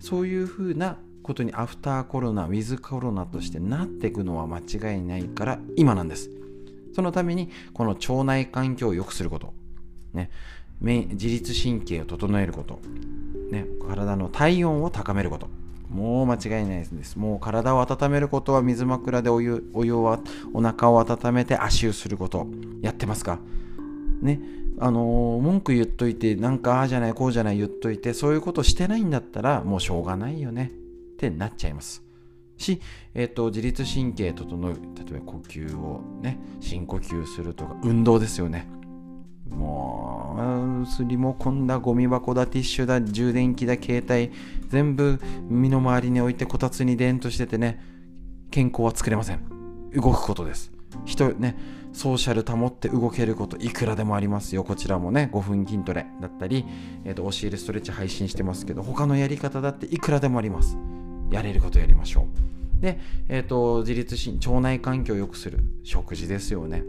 [0.00, 6.30] そういうふうなことにアフターコロナウィズコロナとしてなっていくのは間違いないから今なんです。
[6.94, 9.52] そのためにこの腸内環境を良くすること、
[10.14, 10.30] ね、
[10.80, 12.80] 自律神経を整えること、
[13.50, 15.48] ね、体の体温を高めること。
[15.88, 17.16] もう間違いないです。
[17.16, 20.20] もう体を温めることは水枕でお湯、お湯は
[20.52, 22.46] お腹を温めて足湯すること。
[22.82, 23.38] やってますか？
[24.20, 24.40] ね。
[24.80, 30.72] あの文句言っといてなんかああじゃないこうじゃない言っといてそういうことしてないんだったらもうしょうがないよね。
[31.14, 32.04] ってなっちゃいます。
[32.56, 32.80] し、
[33.14, 38.68] えーと、自律神経整う例えば呼吸をね深呼吸するとか運動ですよね。
[39.48, 44.30] もうすりもこんだゴミ箱だティッシュだ充電器だ携帯
[44.68, 47.82] 全部身の回りに置いてこたつに電としててね
[48.50, 49.40] 健康は作れません。
[49.92, 50.70] 動くことです。
[51.04, 51.56] 人ね
[51.92, 54.64] ソーシャル保って動けることいくらでもありますよ。
[54.64, 56.64] こちらもね5分筋トレだったり、
[57.04, 60.76] えーと、教えるストレッチ配信してますけど他のやり方だっていくらでもあります。
[61.30, 62.26] やれることやりましょ
[62.80, 62.82] う。
[62.82, 62.98] で、
[63.28, 65.58] えーと、自律神腸内環境を良くする。
[65.82, 66.84] 食事ですよね。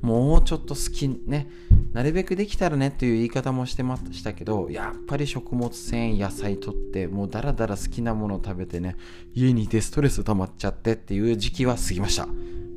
[0.00, 1.48] もうちょっと好きね
[1.92, 8.96] なるべくできたらねという言い方もしてましたけどやっぱり食物繊維野菜とってもうだらだら好きなものを食べてね
[9.34, 12.28] 家にいてストレス溜まっちゃってっていう時期は過ぎました。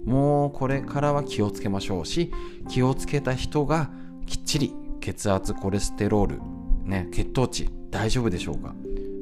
[0.06, 2.32] もうこれからは気をつけましょうし
[2.68, 3.90] 気をつけた人が
[4.26, 6.40] きっちり血圧コレステロール、
[6.84, 8.76] ね、血糖値大丈夫でしょうか？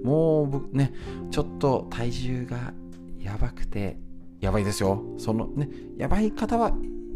[0.04, 0.94] もうね
[1.32, 2.74] ちょっと体重が
[3.20, 3.98] やばくて
[4.40, 5.04] やばいですよ。
[5.18, 6.72] そのねやばい方は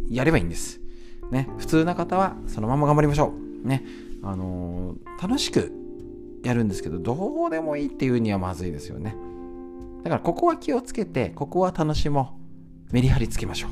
[0.10, 0.82] やればいいんです。
[1.30, 3.68] ね普通な方はそのまま頑張りましょう。
[3.68, 3.86] ね
[4.24, 5.72] あのー、楽しく
[6.44, 9.16] やるんですけどどうでもいいっていうにはまずいですよね。
[10.04, 12.41] だからここは気をつけてここは楽しもう。
[12.92, 13.68] メリハリつけましょ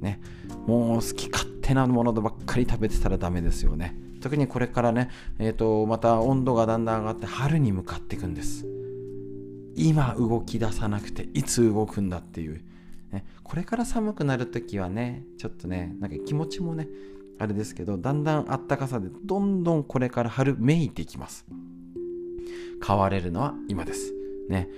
[0.00, 0.04] う。
[0.04, 0.20] ね。
[0.66, 3.96] もう好き勝手なものばっかり食べてたらダメですよね。
[4.20, 8.66] 特にこれからね、えっ、ー、と、また温度がだんだん上がって春に向かっていくんです。
[9.76, 12.62] 今動き出さなくていつ動くんだっていう。
[13.12, 16.88] ね、これから寒くなるときはね、ちょっとね、なんか気持ちもね、
[17.38, 21.46] あれですけど、だんだんあったかさでどんどんこれから春めいていきます。
[22.86, 24.12] 変われるのは今です。
[24.48, 24.68] ね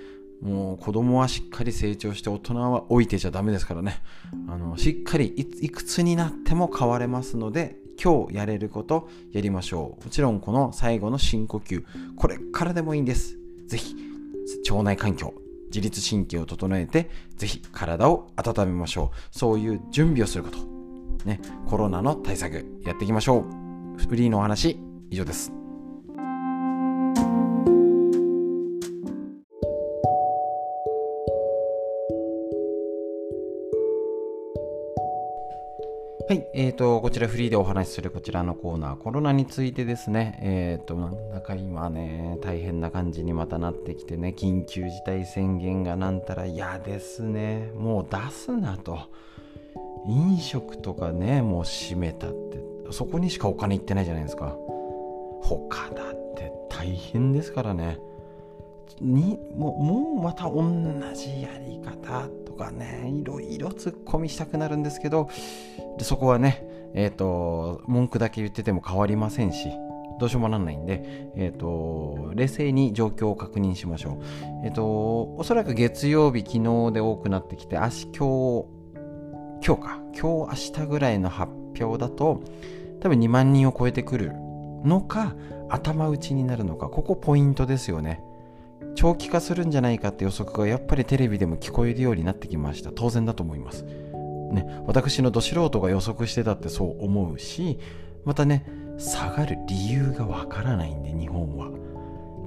[0.43, 4.01] もう子供はしっかり成長して大人は老いてちゃダメですからね。
[4.49, 10.03] あのしっかりいくつになっても変われますので今日やれることやりましょう。
[10.03, 11.83] もちろんこの最後の深呼吸
[12.17, 13.37] これからでもいいんです。
[13.67, 13.95] ぜひ
[14.69, 15.33] 腸内環境
[15.67, 19.17] 自律神経を整えてぜひ体を温めましょう。
[19.31, 20.57] そういう準備をすること。
[21.25, 23.45] ねコロナの対策やっていきましょ
[23.97, 23.97] う。
[23.97, 24.77] フリーのお話
[25.09, 25.62] 以上です。
[36.33, 48.97] はい、えーと、こちらフリーでお話しするこちらのコーナー、コロナについてですね、えーと、なんだか今ね、大変な感じにまたなってきてね、緊急事態宣言がなんたら嫌ですね、もう出すなと。
[50.07, 52.57] 飲食とかね、もう閉めたって、
[52.89, 54.57] そこにしかお金いってないじゃないですか。
[55.43, 57.99] 他だって大変ですからね。
[59.01, 60.63] にもうもうまた同
[61.13, 65.29] じやり方とかねいろいろ突っ込みしたくなるんですけど
[65.97, 69.69] でそこはねえっ、ー、と文句だけ言ってても変わりませんし
[70.19, 74.23] どうしようもなんないんで、えっ、ー、と冷静に状況を確認しましょう。
[74.63, 78.65] えっ、ー、とおそらく月曜日昨日で多くなってきて明日今日
[79.65, 81.51] 今日か今日明日ぐらいの発
[81.81, 82.41] 表だと
[83.01, 84.31] 多分2万人を超えてくる
[84.85, 85.35] のか
[85.69, 88.23] 頭打ちになるのかここポイントですよね。
[88.95, 92.91] 長期化するんじゃないかって予測がやっぱりテレビでも聞こえるようになってきました。
[92.91, 97.79] 当然だと思います、ね、私のど素人が予測してたってそう思うし
[98.23, 98.65] またね
[98.97, 101.71] 下がる理由がわからないんで日本は。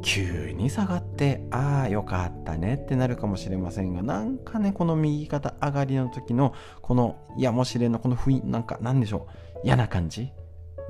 [0.02, 9.60] 急に下がってああよかったねってなるかもしれませんがなんかねこの右肩上がりの時のこのやもしれのこの雰囲気なんかなんでしょう。
[9.64, 10.32] 嫌な感じ？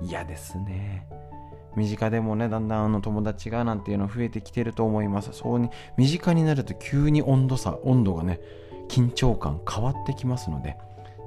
[0.03, 1.09] 嫌ですね。
[1.77, 5.31] 身近でもねだんだんあの友達がなんていうの増えてきてると思います。
[5.33, 8.41] そうに身近になると急に温度差温度がね
[8.89, 10.77] 緊張感変わってきますので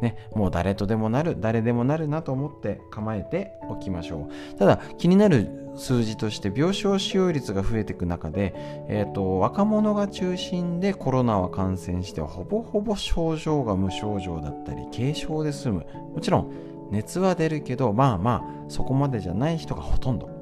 [0.02, 4.58] ね、もう誰とでもなる誰でもなるなと思って構えておきましょう。
[4.58, 8.54] ただ気になる数字として病床使用率が増えていく中で、
[8.88, 15.86] えーと、若者が中心でコロナは感染してほぼほぼ症状が無症状だったり軽症で済む。
[16.14, 16.52] もちろん
[16.92, 20.39] 熱は出るけどまあまあそこまでじゃない人がほとんど。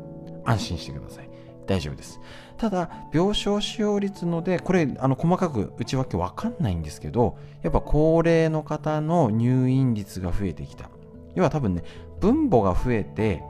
[0.48, 1.30] 安心してください。
[1.68, 2.20] 大丈夫です。
[2.58, 10.90] ただ、病床使用率ので、これ、あの細かく内訳わかんないんですけど、やっぱ高齢の方の入院率が増えてきた。
[11.36, 11.84] 要は多分ね、
[12.20, 13.44] 分母が増えて、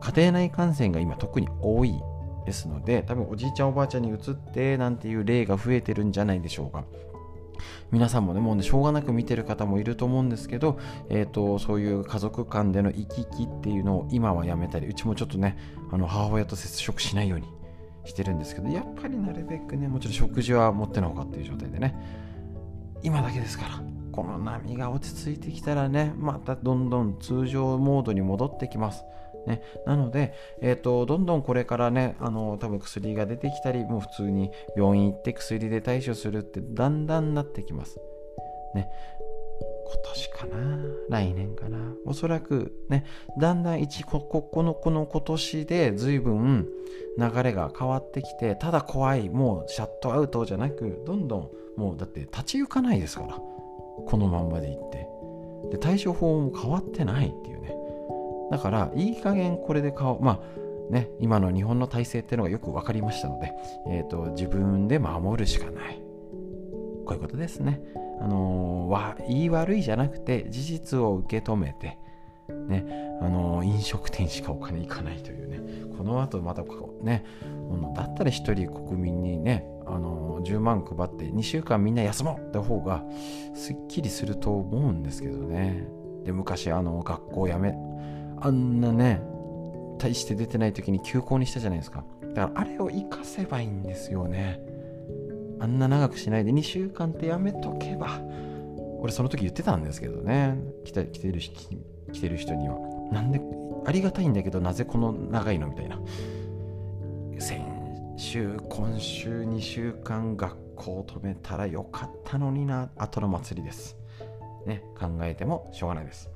[0.00, 2.00] 家庭内感染が今特に多い
[2.46, 6.84] ですので、多分おじいちゃんおばあちゃんに移ってなんていう例が増えてるんじゃないでしょうか。
[7.90, 10.78] 皆さんもね、もうね、しょうがなく見てる方もいると思うんですけど、
[11.08, 15.58] えっ、ー、と、そういう家族間での行き来っていうのを今はやめたり、うちもちょっとね、
[15.90, 17.48] あの、母親と接触しないように
[18.04, 21.96] してるんですけど、やっぱりなるべくね、もちろん食事は持ってのほかっていう状態でね、
[23.02, 29.04] 今だけですから、この波が落ち着いてきたらね、またどんどん通常モードに戻ってきます。
[29.46, 37.98] ね、なので、えーと、どんどんこれからねあの多分薬が出てきたりもう普通に病院行って薬で対処するってだんだんなってきます。
[38.74, 38.88] ね、
[39.92, 40.84] 今年かな。
[41.08, 41.78] 来年かな。
[42.06, 43.04] おそらくね
[43.38, 46.68] だんだん一こここのこの今年で随分
[47.18, 53.34] 流れが変わってきてただ怖いもうシャットアウトじゃなくどんどんもうだって立ち行かないですから。
[54.06, 55.06] このまんまでいって。
[55.72, 57.74] で対処法も変わってないっていうね。
[58.50, 60.22] だからいい加減これで変えよう。
[60.22, 63.52] まあね今の日本の体制っていうのがよく分かりましたので、
[63.88, 66.00] えーと、自分で守るしかない。
[67.04, 67.80] こういうことですね。
[68.20, 71.98] あのー、わ言い悪いじゃなくて事実を受け止めて
[72.48, 72.84] ね
[73.22, 75.60] あの、飲食店しかお金いかないというね
[75.96, 76.62] この後また
[77.02, 77.24] ね
[77.94, 83.04] だったら一人国民にねあの10万配って2週間みんな休もうって方が
[83.54, 85.86] すっきりすると思うんですけどね。
[86.24, 87.74] で昔あの学校辞め
[88.40, 89.22] あんなね
[89.98, 92.04] 大して出てない時に休校にしたじゃないですか。
[92.34, 94.60] だからあれを活かせばいいんですよね。
[95.60, 98.20] あんな長くしないで2週間ってやめとけば。
[99.00, 100.58] 俺その時言ってたんですけどね。
[100.84, 102.76] 来て来てる来てる人には。
[103.12, 103.40] なんで
[103.86, 105.98] ありがたいんだけどなぜこの長いのみたいな。
[107.38, 107.64] 先
[108.16, 112.90] 週今週2週間学校を止めたらよかったのにな。
[112.96, 113.96] 後の祭りです。
[114.66, 116.30] ね考えてもしょうがないです。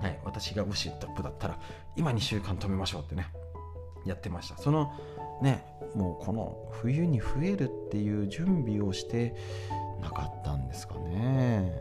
[0.00, 1.58] はい、私がもしトップだったら
[1.96, 3.26] 今2週間止めましょうってね
[4.06, 4.56] やってました。
[4.56, 4.92] その
[5.42, 9.34] ねもうこの冬に増えるっていう準備をして
[10.00, 11.72] なかったんですかね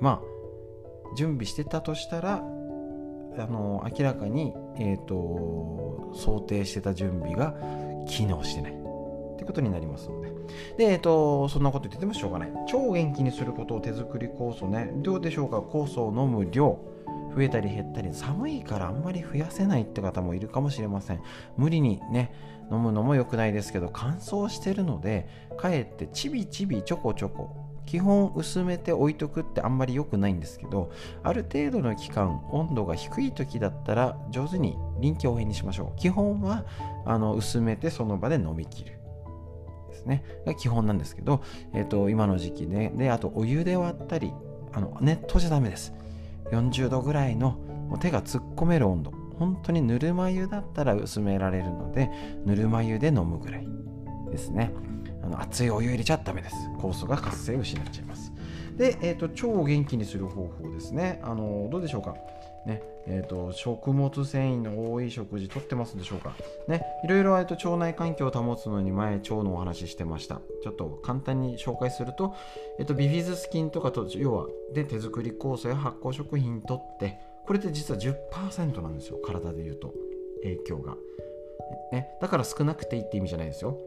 [0.00, 2.42] まあ準備してたとしたら
[3.38, 7.54] あの明らかに、えーと、想定してた準備が
[8.06, 8.74] 機能してないっ
[9.38, 10.32] てことになりますので。
[10.76, 12.52] で、えっ、と、そんなこと言っててもしょうがない。
[12.68, 14.90] 超元気にすることを手作り酵素ね。
[14.96, 15.60] どうでしょうか？
[15.60, 16.78] 酵素を飲む量。
[17.34, 21.22] 増えたり減ったり寒いからあんまり増やせないって方もいるかもしれません
[21.56, 22.30] 無理にね
[22.72, 30.90] 飲むのも良くないですけど乾燥してるのでかえってちびちびちょこちょこ基本薄めて置いとくってあんまり良くないんですけど
[31.22, 35.98] ある程度の期間温度が低い時だったら上手に臨機応変にしましょう。
[35.98, 36.64] 基本は
[37.04, 38.98] あの薄めてその場で飲み切る。
[39.90, 40.24] ですね。
[40.46, 41.42] が基本なんですけど、
[41.74, 44.32] えーと、今の時期ねであとお湯で割ったり
[44.72, 45.92] あの熱湯じゃダメです。
[46.50, 47.58] 40度ぐらいの
[47.88, 49.21] もう手が突っ込める温度。
[49.38, 52.10] 本当にぬるま湯だったら薄められるので
[52.44, 53.68] ぬるま湯で飲むぐらい
[54.30, 54.72] ですね。
[55.22, 56.56] あの熱いお湯入れちゃダメです。
[56.78, 58.32] 酵素が活性を失っちゃいます。
[58.76, 61.20] で、えーと、腸を元気にする方法ですね。
[61.22, 62.16] あのどうでしょうか？
[62.66, 66.34] ねえーと、食物繊維の多い食事とってますでしょうか？
[66.68, 70.40] ねいろいろ、えーと、腸内環境を保つのに前腸のお話ししてました。
[70.62, 72.34] ちょっと簡単に紹介すると,、
[72.78, 79.92] えー、とビフィズス菌とかと要はで手作り酵素や発酵食品とってこれって実は10%なんですよ体でいうと
[80.42, 80.96] 影響が、
[81.92, 83.78] ね、だから少なくていいって意味じゃないですよ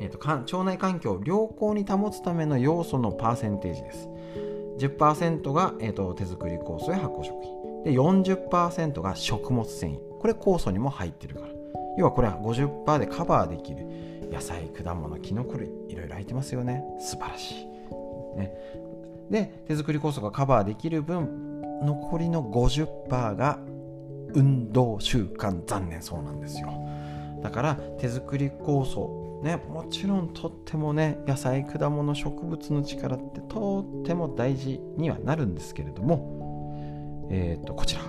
[0.00, 4.08] えーと、腸内環境を良好に保つための要素のパーセンテージです。
[4.78, 7.82] 10%が、えーと、手作り酵素や発酵食品。
[7.84, 9.98] で、40%が食物繊維。
[10.20, 11.48] これ酵素にも入ってるから。
[11.96, 13.86] 要はこれは50%でカバーできる。
[14.30, 16.84] 野菜、果物、キノコ類、いろいろ入ってますよね。
[17.00, 17.68] 素晴らしい。
[18.38, 18.54] ね、
[19.30, 21.47] で、手作り酵素がカバーできる分、
[21.82, 23.58] 残りの50%が
[24.34, 26.72] 運動習慣残念そうなんですよ。
[27.42, 38.02] だから手作り酵素ね、もちろんとってもね野菜果物植物の力ってとっても大事にはなるんですけれどもえっ、ー、とこちら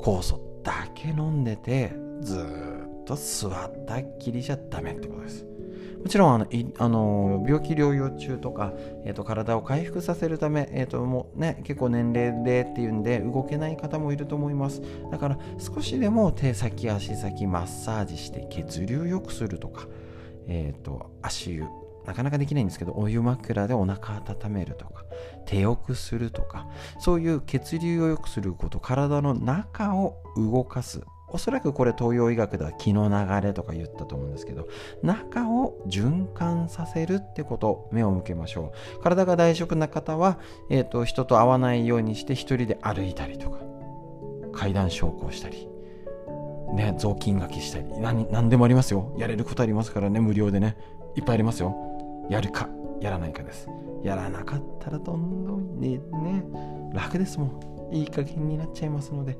[0.00, 5.46] 酵素だけ飲んでてずっと座ったっきりじゃダメってことです
[6.04, 6.46] もちろんあの
[6.78, 8.72] あの病気療養中とか、
[9.04, 19.86] えーと、体を回復させるため、えーともうね、結構年齢でっていうんで動けない方もいると思いますだから少しでも手先足先マッサージして血流良くするとか
[20.46, 21.64] え、ー、と、足湯。
[22.06, 25.04] なかなかできないんですけど、お湯枕でお腹温めるとか、
[25.46, 26.66] 手よくするとか、
[26.98, 31.02] そういう血流を良くすること、体の中を動かす。
[31.34, 34.68] おそらくこれ東洋医学では気の流れとか言ったと思うんですけど、
[35.02, 39.02] 中を循環させるってこと、目を向けましょう。
[39.02, 40.38] 体が大丈夫な方は、
[40.70, 43.58] え、ー、と、人と会わないようにして一人で歩いたりとか、
[44.52, 45.68] 階段昇降したり、
[46.72, 49.12] ね、雑巾がけしたり何、何でもありますよ。
[49.18, 50.76] やれることありますからね、無料でね。
[51.16, 51.74] いっぱいありますよ。
[52.30, 52.68] やるか、
[53.00, 53.68] やらないかです。
[54.04, 56.44] やらなかったらどんどんね、ね
[56.92, 57.74] 楽ですもん。
[57.94, 59.38] いい加減になっちゃいますので、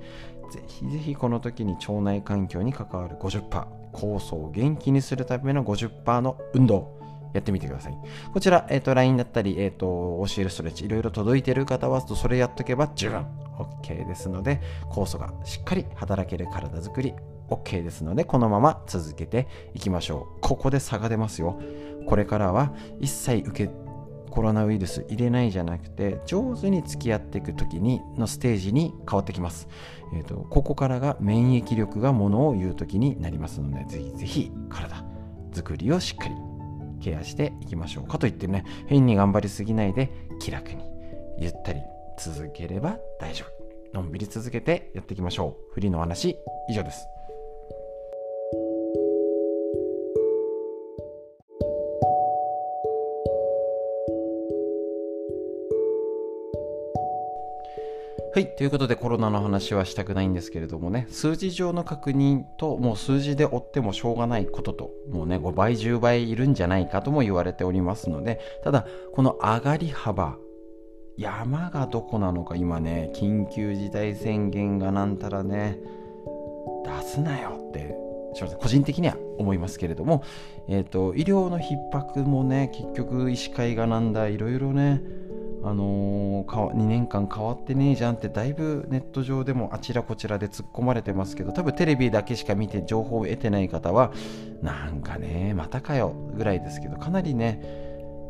[0.54, 7.00] ぜひぜひこの時に腸内環境に関わる50%、酵素を元気にするための50%の運動、
[7.32, 7.98] やってみてください。
[8.32, 13.26] こちら、えっ、ー、と、LINE だったり、えっ、ー、と、教えるストレッチ、いろいろ届いてる方は、それやっとけば十分
[13.58, 14.60] OK ですので、
[14.92, 17.14] 酵素がしっかり働ける体づくり
[17.50, 20.40] OK ですので、このまま続けていきましょう。
[20.40, 21.60] ここで差が出ますよ。
[22.06, 23.72] これからは一切受け
[24.34, 29.68] コロナウイルス入れないじゃなくて上手に付き合っていく時にのステージに変わってきます、
[30.14, 35.04] えーと、ここからが免疫力がものを言う時になりますのでぜひぜひ体
[35.52, 36.34] 作りをしっかり
[37.00, 40.84] ケアしていきましょうかといってね変に頑張りすぎないで気楽に
[41.38, 41.80] ゆったり
[42.18, 43.64] 続ければ大丈夫。
[43.94, 45.74] のんびり続けてやっていきましょう。
[45.74, 46.36] フリーの話
[46.68, 47.06] 以上です。
[58.34, 58.54] はい。
[58.56, 70.36] ということでコロナの話はしたくないんですけれどもね、数字上の確認と、もう数字で追ってもしょうがないことと、もうね、5倍、10倍いるんじゃないかとも言われておりますので、ただ、この上がり幅、
[71.16, 75.78] 山がどこなのか今ね、緊急事態宣言がなんたらね、
[76.84, 77.96] 出すなよって、
[78.60, 80.24] 個人的には思いますけれども、
[80.68, 85.02] えっ、ー、と、医療の逼迫もね、結局医師会がなんだ、いろいろね、
[85.66, 94.12] あのー、2年間変わってねえじゃんってだいぶネット上でもあちらこちらで突っ込まれてますけど多分テレビだけしか見て情報を得てない方は
[94.62, 97.62] なんかねまたかよぐらいですけどかなりね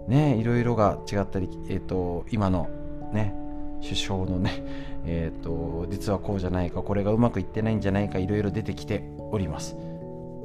[0.07, 2.69] ねいろいろが違ったり、えーと、今の
[3.13, 3.35] ね
[3.83, 4.65] 首相のね
[5.05, 9.77] えっ、ー、と実はこうじゃないかこれがうまくいってないんじゃないかいろいろ出てきております。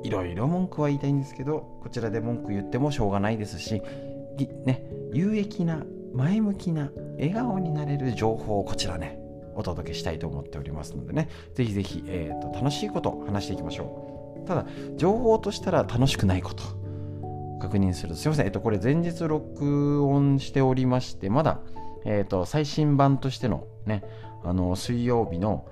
[0.01, 3.81] いろいろ文句は言いたいんですけどこちらで文句言ってもしょうがないですし
[4.65, 4.81] ね
[5.11, 5.83] 有益な
[6.14, 9.20] 前向きな笑顔になれる情報をこちらね
[9.55, 11.30] お届けしたいと思っておりますのでね。
[11.53, 14.47] ぜひぜひ、えーと、楽しいことを話していきましょう。
[14.47, 16.64] ただ情報としたら楽しくないこと。
[17.60, 18.16] 確認する。
[18.16, 21.60] すいません、えっと、これ前日録音しておりまして、まだ、
[22.05, 24.03] えっと、最新版としてのね、
[24.43, 25.68] あの、水曜日の、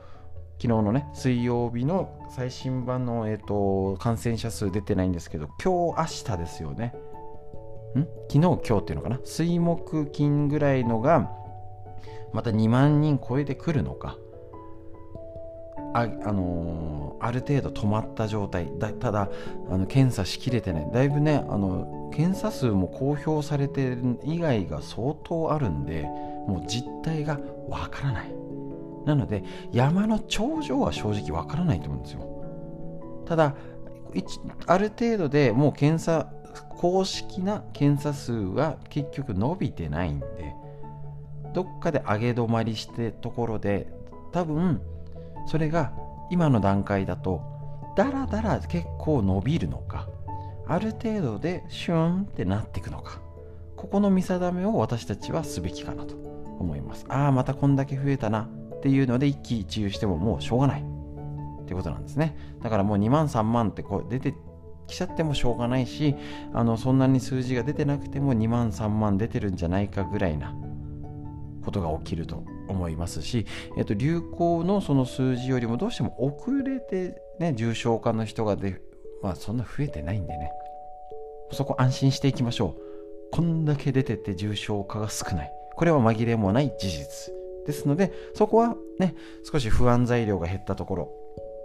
[0.59, 6.93] 昨日のね、水曜日の最新版の、えっと、感染者数出てないんですけど、今日、明日ですよね。
[7.93, 9.19] 昨日、今日っていうのかな？
[9.23, 11.31] 水木金ぐらいのが、
[12.33, 14.17] また2万人超えてくるのか。
[15.93, 18.71] あ、あのー、ある程度止まった状態。
[18.77, 19.29] だただ
[19.69, 20.91] あの検査しきれてない。
[20.91, 26.03] だいぶねあの検査数も公表されてる以外が相当あるんで
[26.47, 28.35] もう実態がわからない。
[29.05, 33.23] なので山の頂上は正直わからないと思うんですよ。
[33.25, 33.55] ただ
[34.65, 36.31] ある程度でもう検査
[36.63, 40.27] 公式な検査数は結局伸びてないんで
[41.53, 43.91] どっかで上げ止まりしてところで
[44.31, 44.81] 多分
[45.47, 45.93] それが
[46.29, 47.41] 今の段階だと
[47.95, 50.07] だらだら結構伸びるのか
[50.67, 53.21] ある程度でシューンってなっていくのか
[53.75, 56.15] ここの見定めを私たちはすべきかなと
[56.59, 57.05] 思います。
[57.09, 62.35] ああまたこんだけ増えたなっていうので一喜一憂してももうしょうがないってことなんですね。
[62.61, 64.33] だからもう2万3万ってこう出て
[64.87, 66.15] きちゃってもしょうがないし
[66.53, 70.55] あのそんなに数字が出てなくても2万3万出てるんじゃないかぐらいな
[71.63, 73.45] ことが起きると思いますし、
[73.77, 78.81] えっと、流行のその数字よりもどうしても遅れて、ね、重症化の人がで、
[79.21, 80.49] まあ、そんな増えてないんでね。
[81.51, 82.81] そこ安心していきましょう。
[83.31, 85.51] こんだけ出てて重症化が少ない。
[85.75, 87.33] これは紛れもない事実。
[87.65, 89.13] ですのでそこはね
[89.43, 91.11] 少し不安材料が減ったところ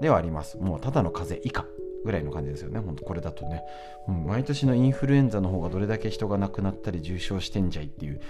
[0.00, 0.58] ではあります。
[0.58, 1.64] もうただの風邪以下。
[2.04, 3.62] ぐらいの感じですよね、本当これだとね、
[4.08, 8.20] うん、毎年のインフルエンザの方がどれだけ人が亡くなったり重症してんじゃいっていう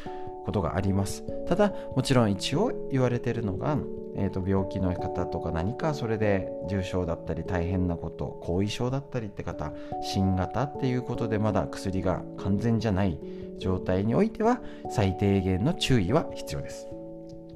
[0.44, 1.24] ことがあります。
[1.46, 3.78] ただもちろん一応言われてるのが、
[4.16, 13.18] えー、と病気の方とか何かそれで重症だったり大変なこと後遺症だったりって方新型っていうことでまだ薬が完全じゃない
[13.58, 14.60] 状態においては
[14.90, 16.88] 最低限の注意は必要です。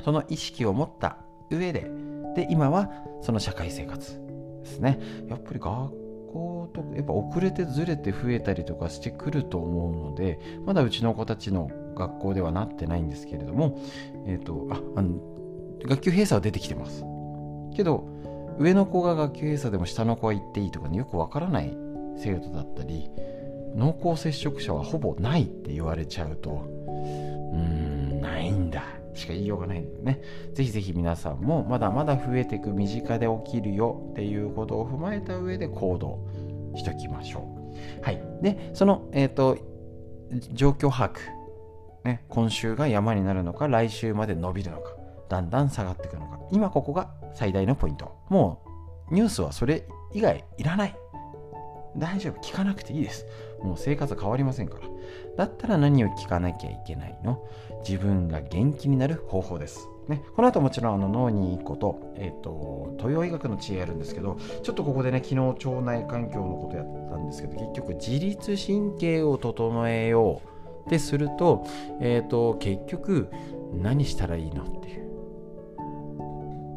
[0.04, 1.18] その意識を持った
[1.50, 1.90] 上で
[2.36, 2.90] で今は
[3.22, 4.20] その社会生活
[4.62, 5.00] ですね。
[5.28, 13.78] やっぱり学校とやっぱ遅れてずれて増えたりとかしてくると思うのでまだうちの子たちの学校ではなってないんですけれども、
[14.26, 15.18] え、ー、と、あ、あの、
[15.82, 17.04] 学級閉鎖は出てきてます。
[17.74, 18.06] けど、
[18.58, 21.76] 上の子が学級閉鎖でも下の子は行っていいとかね、よくわからない
[22.18, 23.10] 生徒だったり、
[23.74, 27.85] 濃厚接触者はほぼないって言われちゃうと、うん、
[28.26, 28.84] ないんだ。
[29.14, 30.20] しか言いようがないんでね。
[30.52, 36.26] ぜひぜひ皆さんもまだまだ増えていく身近で起きるよっていうことを踏まえた上で行動
[36.76, 37.48] しときましょ
[38.02, 38.04] う。
[38.04, 38.20] はい。
[38.42, 39.58] で、その、えっ、ー、と、
[40.52, 41.36] 状況把握
[42.06, 44.94] ね、今週が山になるのか来週まで伸びるのか
[45.28, 48.62] だんだん下がっていくのか今ここが最大のポイントも
[49.10, 50.96] うニュースはそれ以外いらない
[51.96, 53.26] 大丈夫聞かなくていいです
[53.60, 54.86] もう生活変わりませんから
[55.36, 57.42] だったら何を聞かなきゃいけないの？
[57.88, 59.88] 自分が元気になる方法です。
[60.08, 70.40] ね、この後もちろんあの脳にいいこと、えっ、ー、と、東洋医学の知恵やるんですけど、ちょっとここでね、昨日腸内環境のことやったんですけど、結局自律神経を整えよ
[70.84, 71.66] うってすると,、
[72.00, 73.28] えーと、結局
[73.74, 75.06] 何したらいいのっていう。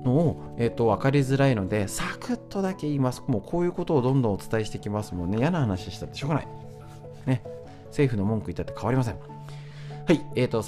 [0.03, 3.21] のを、えーと、分かりづらいのでサクッとだけ言います。
[3.27, 5.37] もうこういうことをどんどんお伝えしてきますもんね。
[5.37, 6.47] 嫌な話したってしょうがない。
[7.25, 7.43] ね。
[7.87, 9.15] 政府の文句言ったって変わりません。
[9.15, 10.21] はい。
[10.35, 10.63] えーと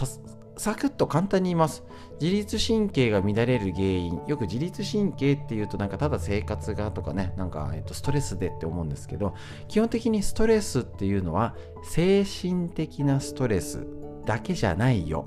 [0.58, 1.84] サクッと簡単に言います。
[2.22, 4.22] 自律神経が乱れる原因。
[4.28, 9.34] よく自律神経っていうとなんかただ生活がとかね、なんか、えっと、ストレスでって思うんですけど、
[9.68, 13.88] 基本的にストレスっていうのは精神的なストレス
[14.26, 15.26] だけじゃないよ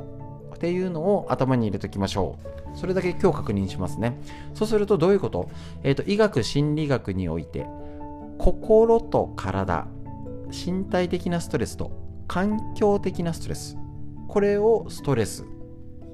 [0.54, 2.38] っていうのを頭に入れておきましょ
[2.74, 2.78] う。
[2.78, 4.20] それだけ今日確認しますね。
[4.52, 5.48] そうするとどういうこと？
[5.82, 7.66] えっ、と、医学心理学において、
[8.38, 9.86] 心と体、
[10.50, 11.90] 身体的なストレスと
[12.28, 13.76] 環境的なストレス
[14.34, 15.44] これをストレス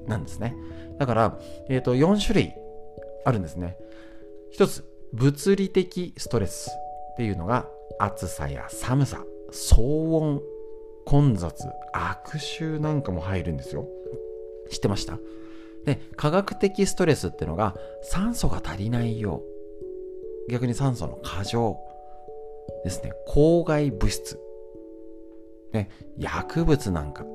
[0.05, 0.55] なんですね。
[0.99, 2.53] だから、えーと、4種類
[3.25, 3.75] あるんですね。
[4.51, 6.69] 一つ、物理的ストレス
[7.13, 7.67] っていうのが
[7.99, 10.41] 暑さや寒さ、騒音、
[11.05, 13.87] 混雑、悪臭なんかも入るんですよ。
[14.69, 15.17] 知ってました？
[15.85, 19.41] で、科学的ストレスっていうのが酸素が足りないよ
[20.47, 20.51] う。
[20.51, 21.77] 逆に酸素の過剰
[22.83, 23.13] ですね。
[23.25, 24.39] 公害物質。
[25.73, 27.25] ね、薬物なんか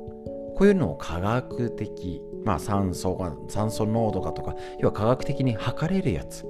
[0.57, 6.45] こういうのを科学的、まあ、酸素が酸素濃度がとか要は科学的に測れるやつ。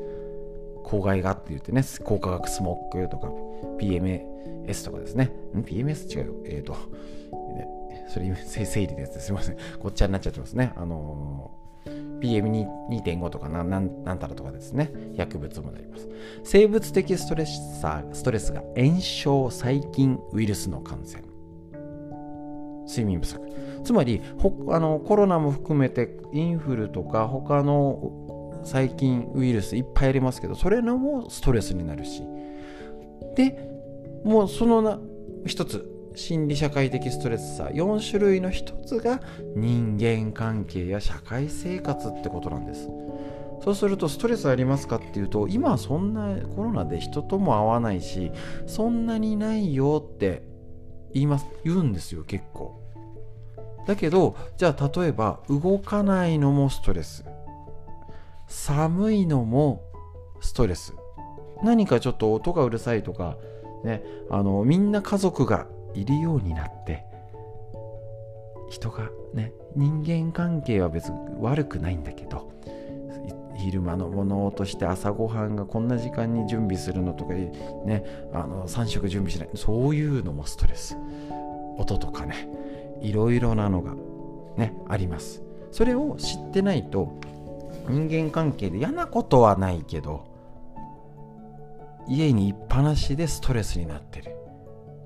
[0.85, 3.27] 公害がって言ってね高化学スモッグとか
[3.81, 5.33] PMS とかですね。
[5.53, 6.35] PMS 違うよ。
[6.45, 6.77] えっ、ー、と、
[8.09, 9.31] それ整理のやつです。
[9.31, 9.57] いません。
[9.81, 10.73] ごっちゃになっちゃってますね。
[10.77, 11.67] あのー
[12.21, 13.69] PM2.5 とかなん
[14.05, 14.91] なんたらとかですね。
[15.15, 16.09] 薬物もなります。
[16.45, 17.53] 生物的ストレス
[18.13, 21.23] ストレスが炎症細菌ウイルスの感染。
[22.89, 23.41] 睡眠不足。
[23.87, 24.21] つまり
[24.71, 32.25] あのコロナも含めてインフルとか他の細菌ウイルスいっぱいありますけどそれのもストレスになるし。
[33.37, 33.71] で
[34.25, 34.99] もうそのな
[35.47, 39.21] 一つ心理社会的ストレスさ4種類の一つが
[39.55, 42.89] 人間関係や社会生活ってことなんです。
[43.63, 48.33] そうするとストレスありますかっていうと今はそんなコロナで人とも会わないし
[48.67, 50.43] そんなにないよって
[51.15, 52.86] 言います言うんですよ結構。
[53.87, 57.25] だけどじゃあ例えば動かないのもストレス。
[58.49, 59.83] 寒いのも
[60.41, 60.95] ストレス。
[61.63, 63.37] 何かちょっと音がうるさいとか
[63.85, 67.05] ねあのみんな家族がいるようになって
[68.69, 72.53] 人がね人間関係は別に悪くないんだけど
[73.57, 79.49] 昼間のものとして朝ごはんがこんな時間に準備するのとかねあの3食準備しない。
[79.55, 80.97] そういうのもストレス。
[81.79, 82.49] 音とかね。
[83.07, 83.95] いろいろなのが
[84.57, 85.43] ねあります。
[85.71, 87.19] それを知ってないと
[87.89, 90.25] 人間関係で嫌なことはないけど
[92.09, 94.37] 家にいっぱなしでストレスになってる。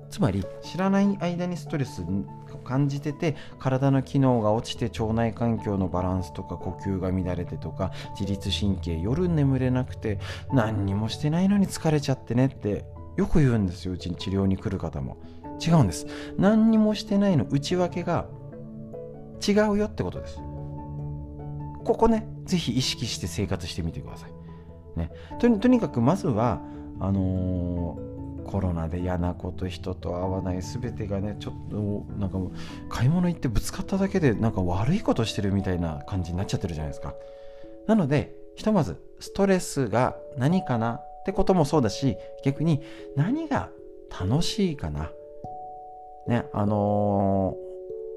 [0.09, 10.19] つまり知らない間にストレスを感じてて体の機能が落ちて腸内環境のバランスとか呼吸が乱れてとか自律神経夜眠れなくて
[10.51, 12.83] 何にもしてないのに疲れちゃってねって
[13.15, 15.17] よく言うんですようちに治療に来る方も。
[15.65, 16.07] 違うんです。
[16.37, 18.27] 何にもしてないの内訳が
[19.45, 20.37] 違うよってことです。
[21.83, 26.61] ここねぜひ意識して生活してみてください、ね、とにかくまずは
[26.99, 28.11] あのー
[28.51, 32.37] コロナで嫌なこと人と会わない全てがねちょっとなんか
[32.89, 37.13] 買い物行ってぶつかっただけでなんか悪いことしてるみたいな感じになっちゃってるじゃないですか。
[37.87, 42.81] なのでひとまずストレスが何かなってこともそうだし逆に
[43.15, 43.69] 何が
[44.09, 45.11] 楽しいかな
[46.27, 47.71] ねあのー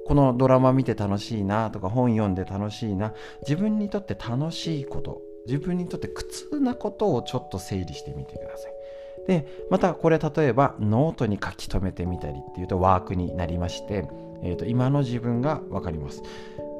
[0.07, 3.14] このドラマ見て楽しいなとか本読んで楽しいな。
[3.42, 8.72] 自分にとって楽しいこと自分にとって苦痛なことをちょっと整理してみてください。
[9.26, 14.07] でまたこれ例えばノートに書き留めてみたりっていうとワークになりまして、
[14.42, 16.22] えー、と今の自分が分かります。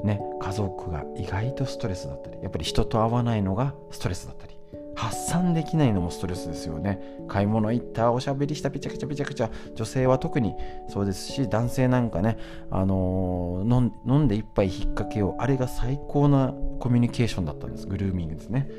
[0.03, 4.53] ね家族が意外とストレスだったりやっぱり人と会わないのがストレスだったり
[4.95, 6.99] 発散できないのもストレスですよね。
[7.27, 10.55] 買い物行ったおしゃべりしたぺちゃくちゃぺちゃくちゃ女性は特に
[10.87, 12.37] そうですし男性なんかね、
[12.71, 17.87] あのー、飲んで一杯引っ掛けようあれが最高なコミュニケーションだったんです。
[17.87, 18.69] グルーミングですね。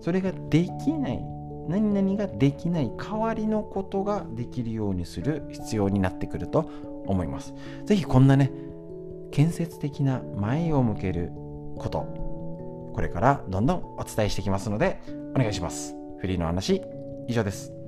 [0.00, 1.22] それができない
[1.68, 6.68] 何々ができない代わりのことができるようにする必要になってくると
[7.06, 7.54] 思います。
[7.84, 8.50] 是非こんなね
[9.30, 11.30] 建設的な前を向ける
[11.76, 12.19] こと。
[12.92, 15.00] これからどんどんお伝えしていきますので
[15.34, 15.94] お願いします。
[16.18, 16.82] フリーの話
[17.28, 17.79] 以上です。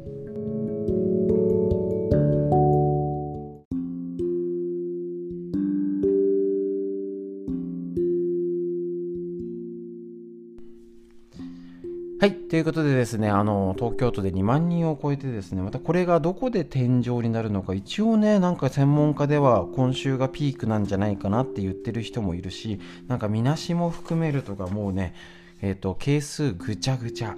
[12.23, 12.35] はい。
[12.37, 25.17] ということでですね、あの、東京都で2万人を超えてですね、またこれがどこで天井になるのか、一応ね、なんか専門家では今週がピークなんじゃないかなって言ってる人もいるし、なんかみなしも含めるとかもうね、
[25.63, 27.35] えっ、ー、と、係数ぐちゃぐちゃ。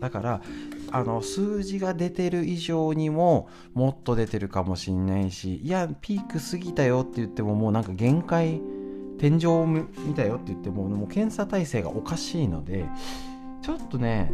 [0.00, 0.42] だから、
[0.92, 8.60] あの、数字が出てる以上にももっと出てるかもしんないし、いや、ピーク過ぎたよって言ってももうなんか限界、
[9.18, 9.46] 天井
[10.06, 12.84] 見たよって言っても、もう検査体制がおかしいので、
[13.62, 14.32] ちょっとね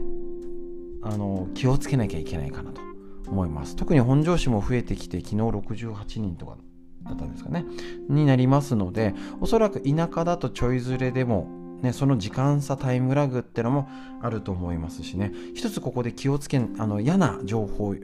[1.03, 2.81] あの気をつけなきゃいけないかなと
[3.29, 3.77] 思います。
[3.77, 6.57] 特に本庄市も増えてきて昨日68人とか
[7.05, 7.65] だったんですかね。
[8.09, 11.49] になりますのでおそらく田舎だとちょいずれでも
[11.83, 13.89] ね、その時間差タイムラグってのも
[14.23, 15.33] あると思いますしね。
[15.55, 17.95] 一つここで気をつけあの嫌な情報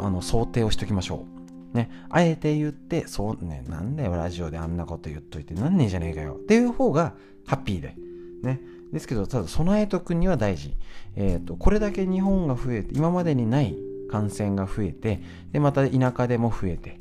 [0.00, 1.26] あの想定をしておきましょ
[1.72, 1.76] う。
[1.76, 6.34] ね、あえて言って、そうね、なんだよ、ラジオであんなこと言っといて、なんねえじゃねえかよ。
[6.34, 7.14] っていう方が
[7.46, 7.96] ハッピーで、
[8.42, 8.60] ね、
[8.92, 10.76] ですけど、ただ備えとくには大事。
[11.16, 13.76] えっ、ー、と、これだけ日本が増えて、今までにない
[14.10, 15.22] 感染が増えて、
[15.52, 17.00] で、また田舎でも増えて、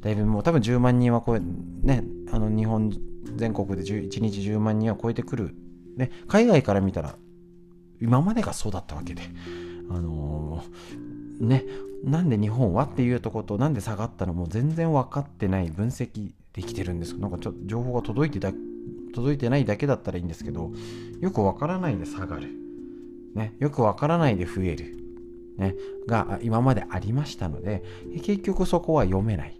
[0.00, 2.92] だいぶもう多分10万人は超え、ね、あの日本
[3.36, 5.54] 全国で1日10万人は超えてくる。
[5.96, 7.16] ね、海外から見たら、
[8.00, 9.22] 今までがそうだったわけで、
[9.90, 11.64] あのー、ね、
[12.04, 18.52] なんで日本はっていうとこと、なんで下がったのも全然分かってない分析できてるんですなんかちょっと情報が届いてた
[19.12, 20.72] 届いてないだけだったらいいんですけど
[21.20, 22.48] よくわからないで下がる、
[23.34, 24.96] ね、よくわからないで増える、
[25.56, 25.74] ね、
[26.06, 27.82] が今までありましたので
[28.22, 29.54] 結局そこは読めない。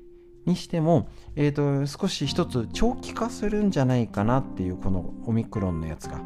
[0.46, 6.16] にしても、えーと、少し一つ長期化するんじゃないかなっていうこのオミクロンのやつが。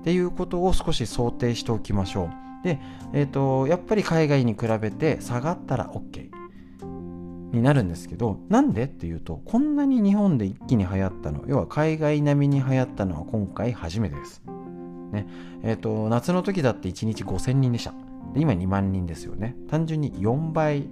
[0.00, 2.64] っていうことを少し想定しておきましょう。
[2.64, 2.80] で、
[3.12, 6.31] えーと、やっぱり海外に比べて下がったら OK
[7.52, 14.42] になるんですけどなんでっていうとこんなに日本で一気に流行ったの要は海外並みに流行ったのは今回初めてです。
[15.12, 15.26] ね。
[15.62, 17.94] えーと、夏の時だって1日5000人でした。
[18.34, 19.54] で今2万人ですよね。
[19.68, 20.88] 単純に4倍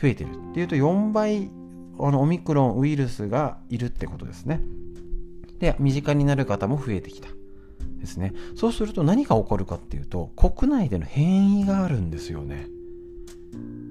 [0.00, 0.30] 増えてる。
[0.50, 1.50] っていうと4倍
[1.98, 4.60] あのオミクロンウイルスがいるってことですね。
[5.58, 7.28] で身近になる方も増えてきた
[7.98, 8.32] ですね。
[8.54, 12.68] そうすると何が起こるかっていうと国内での変異があるんですよね。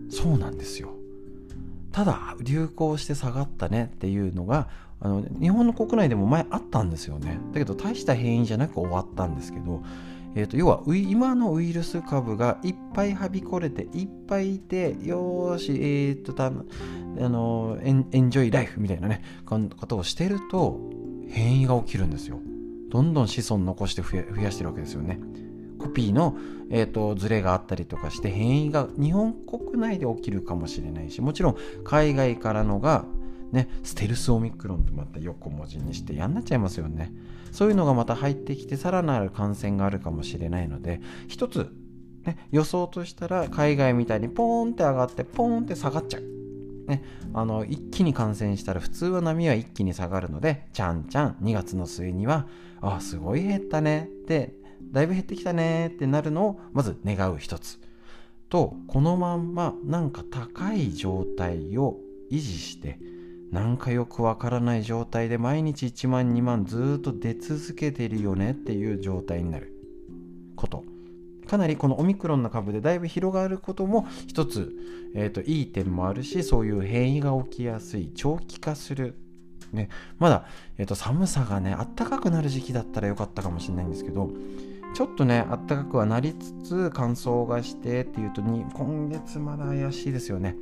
[0.10, 0.95] そうなんですよ。
[1.96, 4.68] ただ流行して下がったねっていうのが
[5.00, 7.40] あの日本の国内でも前あったんですよね。
[7.54, 9.82] だけど大した変異じゃなく終わったんですけど、
[10.36, 16.52] えーと、要は今のウイルス株がいっぱいはびこれていっぱいいてよーしえっ、ー、とたあ
[17.30, 20.78] のエンエンジョイライフみたいなねことをしてると
[21.30, 22.42] 変異が起きるんですよ。
[22.90, 25.18] どんどん子孫残して増やしてるわけですよね。
[25.80, 26.36] コピーの、
[26.72, 33.06] えーと、ズレがあったりとかして変異が日本国内で起きるかもしれないしもちろん海外からのが
[33.52, 37.14] ね、ステルスオミクロンってまた横文字にして嫌になっちゃいますよね。
[37.52, 41.00] そういうのがまた入ってきてさらなる感染があるかもしれないので
[41.30, 41.74] 一つ、
[42.26, 46.24] ね、予想としたら海外みたいにポーンって上がってポーンって下がっちゃう。
[46.88, 47.02] ね、
[47.34, 52.48] あの一気に感染したら普通は波は一気に下がるのでちゃんちゃん2月の末には
[52.82, 54.54] あすごい減ったねって
[54.92, 57.80] だいぶ減ってきたねってなるのをまず願う一つ。
[58.50, 61.98] とこのまんまなんか高い状態を
[62.32, 63.00] 維持して
[63.52, 69.74] なんかよくわからない状態で毎日1万2万ずっと出続けてるよねっていう状態になる。
[70.56, 70.84] こと。
[71.48, 74.74] かなりこのオミクロンの株でだいぶ広がることも一つ、
[75.14, 79.16] えーと、いい点もあるしそういう変異が起きやすい長期化する。
[79.72, 80.46] ね、まだ、
[80.78, 84.30] えーと寒さがねあったかくなる時期だったらよかったかもしれないんですけど
[84.96, 90.56] ちょっとねあったかくはなりつつ乾燥がしてっていうとに今月まだ怪しいですよね。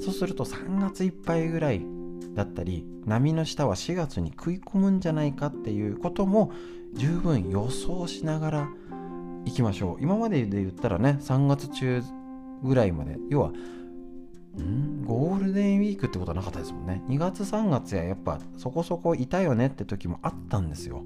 [0.00, 1.84] そうすると3月いっぱいぐらい
[2.34, 6.52] だったり波の下は4月に食い込むんじゃないかっていうことも
[6.94, 8.68] 十分予想しながら
[9.44, 10.02] いきましょう。
[10.02, 12.02] 今までで言ったらね3月中
[12.62, 15.04] ぐらいまで要はん？
[15.04, 17.02] ゴールデンウィークってことはなかったですもんね。
[17.08, 21.02] 2月3月ややっぱそこそこいたよねって時もあったんですよ。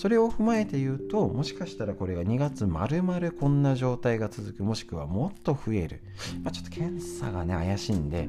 [0.00, 6.00] それを踏まえて言うともしかしたらこれが2月丸々こんな状態が続くもしくはもっと増える、
[6.42, 8.26] まあ、ちょっと検査がね怪しいんで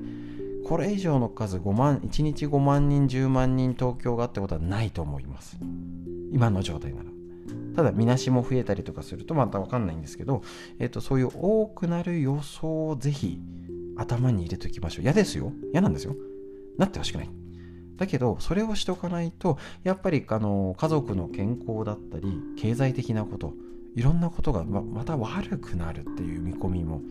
[0.68, 5.58] これ以上の数5万1日5万人10万人東京がってことはないと思います。
[6.34, 7.10] 今の状態なら。
[7.78, 10.44] ただみなしも増えたりとかするとまた分かんないんですけど、
[10.78, 13.40] えー、とそういう多くなる予想をぜひ
[13.96, 15.04] 頭に入れておきましょう。
[15.04, 15.54] 嫌ですよ。
[15.72, 16.18] 嫌なんですよ。
[16.78, 17.41] なってほしくない。
[18.02, 23.54] だけどそれをしておかないとやっぱりあの家族の健康だったり経済的なこと
[23.96, 27.04] いろんなことがままた悪くなるっていう見込みも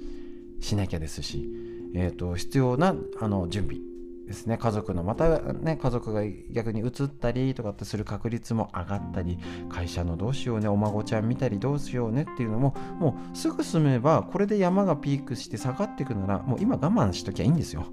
[0.59, 1.49] しなきゃですし、
[1.95, 3.79] えーと、必要なあの準備
[4.27, 4.59] ですね。
[4.59, 9.39] 家族のまたね家族が逆に移ったりとかってする確率も上がったり
[9.69, 17.87] 会社のどうしようねお孫ちゃん見たりどうしようねっていうのももうすぐ住めばこれで山がピークして下がっていくならもう今我慢しときゃいいんですよ。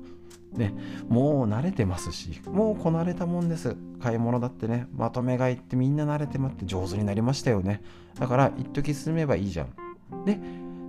[0.54, 0.74] ね、
[1.08, 3.76] もう慣れてますし、もうこなれたもんです。
[4.02, 7.82] 買い物だってね、まとめ買いってみんな慣れてまって上手になりましたよね。
[8.20, 10.26] だから、一時住めばいいじゃん。
[10.26, 10.40] で、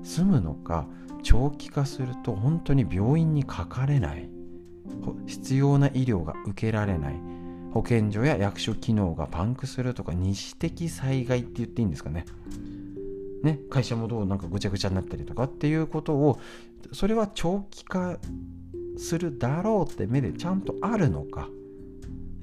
[0.02, 0.86] 住むのか、
[1.22, 4.28] 長期化すると本当に病院にかかれない。
[5.26, 7.14] 必要な医療が受けられない。
[7.72, 12.24] 保健所や役所機能がパンクするとか、二次的災害って言っていいんですかね。
[13.42, 16.40] ね、会社もどうなんかぐちゃぐちゃになったりとかっていうことを
[16.92, 18.18] それは長期化
[18.98, 21.48] するだろうって目でちゃんとあるのか、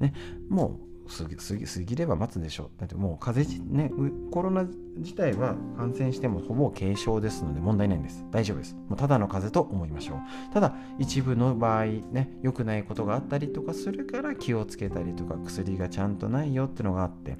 [0.00, 0.12] ね、
[0.48, 2.80] もう過ぎ過ぎ過ぎれば待つでしょう。
[2.80, 3.92] だってもう風邪ね
[4.32, 8.24] コロナ自体は感染してもほぼ軽症ですので問題ないんです。
[8.32, 8.74] 大丈夫です。
[8.88, 10.18] もうただの風邪と思いましょう。
[10.52, 17.36] ただ一部の場合ね良くないことがあったりとかするから気をつけたりとか薬がちゃんとないよってのがあって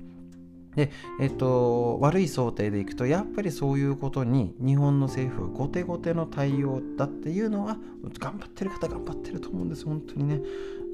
[0.76, 7.78] で、えっと、悪い想定でいくとやっぱりそういうことに日本の政府後手後手の対応だっていうのは
[8.18, 9.84] 頑張ってる方頑張ってると思うんです。
[9.84, 10.40] 本当にね。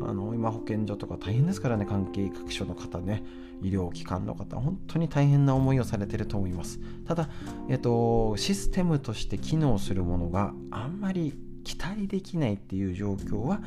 [0.00, 1.84] あの今保健所とか大変ですからね。
[1.84, 3.22] 関係各所の方ね。
[3.62, 6.80] 医療機関の方本当に大変な思いをされてると思います。
[7.06, 7.28] ただ、
[7.68, 13.60] えっと、システムとして機能するものがあんまり期待できないっていう状況は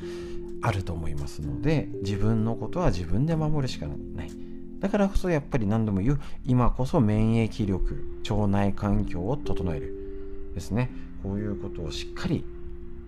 [0.62, 4.45] あると思いますので自分のことは自分で守るしかない。
[4.80, 10.92] だからこそやっぱり何度も言う今こそ免疫力腸内環境を整えるですね。
[11.24, 12.46] こういうことをしっかり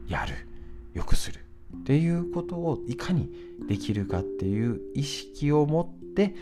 [0.07, 0.33] やる
[0.93, 1.39] 良くする。
[1.75, 3.29] っていうことをいかに
[3.67, 6.33] できるかっていう意識を持って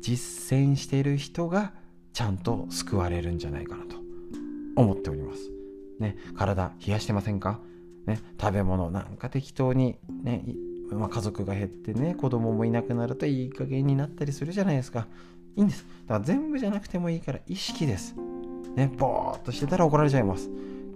[0.00, 1.72] 実践している人が
[2.12, 3.96] ちゃんと救われるんじゃないかなと
[4.74, 5.50] 思っております。
[6.00, 7.60] ね、体冷やしてませんか？
[8.06, 10.44] ね、食べ物なんか適当にね、
[10.94, 15.06] まあ、家族が減ってね子供もいなくなるといい加減になったりするじゃないですか。
[15.56, 15.86] いいんです。
[16.06, 18.14] だから全部じゃなくてもいいから意識です。
[18.76, 20.50] ねぼーっとしてたら怒られちゃいます。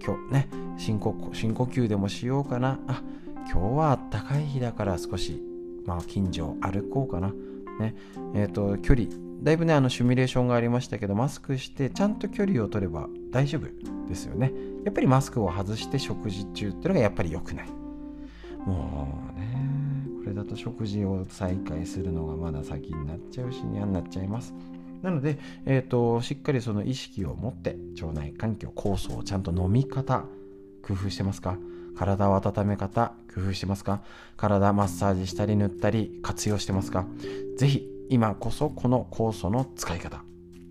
[0.05, 2.79] 今日ね深呼深呼吸でもしようかな。
[2.87, 3.03] あ
[3.51, 5.43] 今日はあったかい日だから少し
[5.85, 7.33] まあ近所を歩こうかな。
[7.79, 7.95] ね
[8.35, 9.09] えっ、ー、と距離。
[9.43, 13.67] だいぶねあのシミュレーションがありましたけどマスクしてちゃんと距離を取れば大丈夫
[14.09, 14.53] ですよね。
[14.85, 17.69] やっぱりマスクを外して食事中っていうのがやっぱり良くない。
[18.65, 19.36] もう
[20.27, 24.55] れだと食事を再開するのがまだ先になっちゃうしにゃんなっちゃいます。
[25.03, 30.25] なので、えーと、しっかりその意識を持って腸内環境酵素をちゃんと飲み方
[30.83, 31.59] 工夫してますか？
[31.97, 34.03] 体を温め方工夫してますか？
[34.37, 37.07] 体マッサージしたり塗ったり活用してますか？
[37.57, 40.23] ぜひ今こそこの酵素の使い方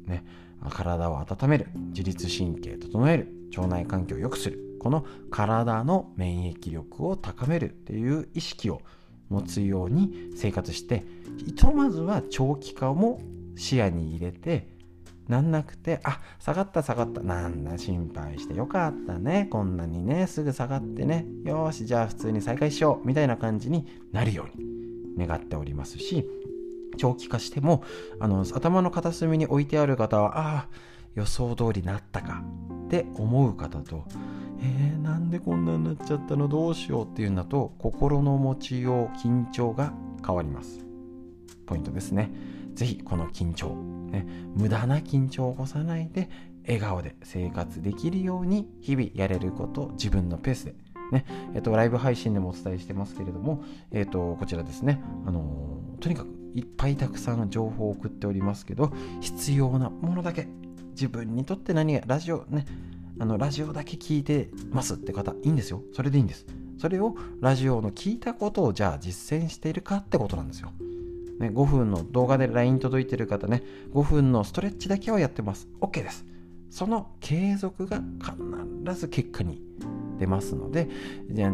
[0.06, 0.26] ね
[0.70, 8.82] 体を温める自律神経整える腸内環境を良くするこの体の免疫力を高めるっていう意識を
[9.36, 11.04] 持つように生活して
[11.46, 13.20] ひとまずは長期化も
[13.58, 14.68] 視野に入れて
[15.28, 17.22] なんなくてあ下がった下がった。
[17.22, 19.48] なんだ心配してよかったね。
[19.50, 21.26] こんなにねすぐ下がってね。
[21.44, 23.08] よしじゃあ普通に再開しよう。
[23.08, 26.26] みたいな感じになるように願っておりますし
[26.98, 27.84] 長期化しても
[28.20, 30.68] あの頭の片隅に置いてある方はああ
[31.16, 32.44] 予想通りなったか。
[32.86, 34.06] って思う方と
[34.60, 36.48] えー、なんでこんなになっちゃったの？
[36.48, 39.92] どうしようっていうんだと心の持ちよう緊張が
[40.26, 40.86] 変わります。
[41.66, 42.32] ポイントですね。
[42.74, 43.76] ぜひこの緊張、
[44.12, 46.30] ね、無駄な緊張を起こさないで
[46.68, 50.76] 笑顔で生活できるように日々やれること自分のペースで
[51.12, 51.26] ね。
[51.54, 58.92] えっと、ライブ配信でもお伝えしてますけれども、えっと、こちらですね、あのー、とにかくいっぱいたくさん情報を送っておりますけど
[59.22, 60.48] 必要なものだけ
[60.96, 62.66] 自分にとって何がラジオね
[63.20, 66.46] あのラジオだけ聞いてますって方いいんですよそれでいいんです
[66.78, 70.72] それをラジオの聞いたことをじゃあ実践しているかってことなんですよ
[71.40, 75.68] ね、5分の動画で LINE 届いてる方ね、5分のストレッチだけはやってます。
[75.82, 76.26] OK です。
[76.70, 78.02] その継続が
[78.86, 79.62] 必ず結果に
[80.18, 80.90] 出ますので、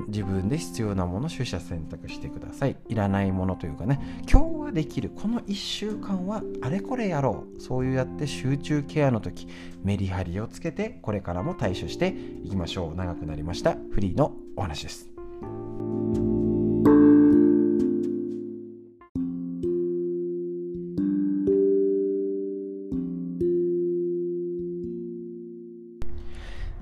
[0.08, 2.76] 自分で必要なもの取捨選択してください。
[2.88, 4.00] いらないものというかね、
[4.32, 7.62] 今日はできる、この1週間はあれこれやろう。
[7.62, 9.48] そういうやって集中ケアの時、
[9.84, 12.96] メリハリをつけて、これからも対処していきましょう。
[12.96, 13.76] 長くなりました。
[13.92, 15.10] フリーのお話です。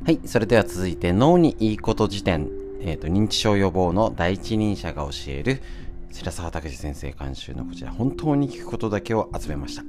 [0.10, 0.20] はい。
[0.26, 2.50] それでは続いて、脳にいいこと辞典。
[2.82, 5.62] え、ー、と、認知症予防の第一人者が教える、
[6.12, 9.84] 白沢拓司先生監修のこちら、本当に聞くことだけを集めました。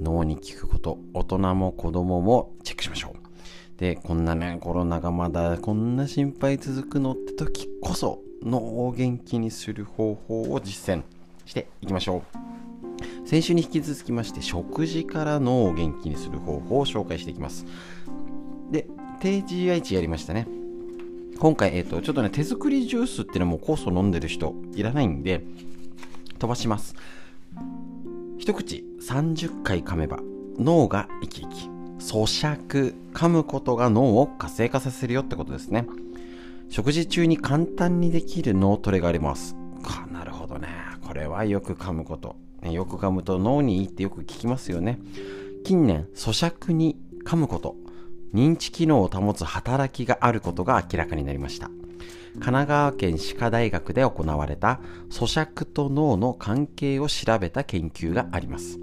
[0.00, 3.78] 脳に聞くこと、大人も子供もチェックしましょう。
[3.78, 11.04] で、こんなね、コロナがまだこんな心配続くのって時こそ、脳を元気にする方法を実践
[11.44, 12.24] していきましょ
[13.24, 13.28] う。
[13.28, 17.64] 先週に引き続きまして、食事から脳を元気にする方法を紹介していきます。
[18.72, 18.88] で、
[19.22, 20.48] 低 GI 値やりましたね。
[21.38, 25.44] 今回、えっ、ー、と、ちょっとね、手作りジュースっていうのも酵素飲んでる人いらないんで、
[26.40, 26.96] 飛ばします。
[28.36, 30.18] 一口30回噛めば
[30.58, 31.68] 脳が生き生き。
[32.00, 35.86] 咀嚼、噛むことが脳を活性化させるよってことですね。
[36.68, 39.54] 食事中に簡単にできる脳トレがあります。
[39.84, 40.66] かなるほどね。
[41.06, 42.34] これはよく噛むこと。
[42.60, 44.98] ね、よく噛むと脳にいいってよく聞きますよね。
[45.62, 47.76] 近年、咀嚼に噛むこと
[48.34, 51.70] 認知機能を保つ働きがあることが明らかになりました。
[52.34, 54.80] 神奈川県歯科大学で行われた
[55.10, 58.78] 咀嚼と脳の関係を調べた研究があります。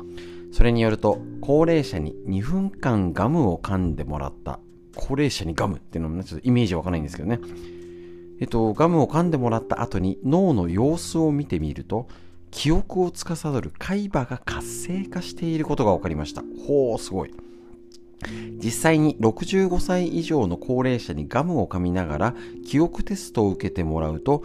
[0.52, 4.60] それによると高齢者に2分間ガムを噛んでもらった。
[4.96, 7.40] 高齢者にガムっていうのもねちょっとイメージわかんないんですけどね。
[8.40, 12.08] えっとガムを噛んでもらった後に脳の様子を見てみると
[12.52, 16.44] 記憶を司る海馬が活性化していることが分かりました。
[16.68, 17.49] ほうすごい。
[18.64, 24.44] 実際に65歳以上の高齢者にガムを噛みながら記憶テストを受けてもらうと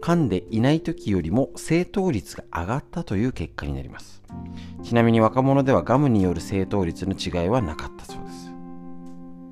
[0.00, 4.22] 噛んでいない時よりも正答率が上がったという結果になります。
[4.84, 8.52] ちなみに若者ではガムによる正答率の違いはなかったそうです。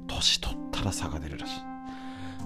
[0.06, 1.52] 年取ったら差が出るらしい。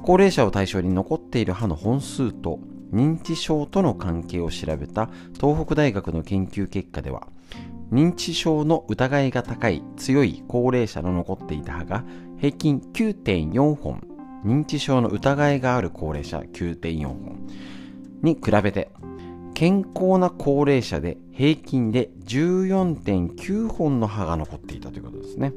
[0.02, 2.58] 高齢者を対象に残っている歯の本数と
[2.92, 7.28] 認知症との関係を調べた東北大学の研究結果では
[7.92, 12.04] 認知症の疑いが高い強い高齢者の残っていた歯が
[12.38, 14.06] 平均9.4本。
[14.44, 17.46] 認知症の疑いがある高齢者9.4本。
[18.22, 18.90] に比べて
[19.54, 25.52] 健康な高齢者で平均で14.9本の歯が残っていたということですね。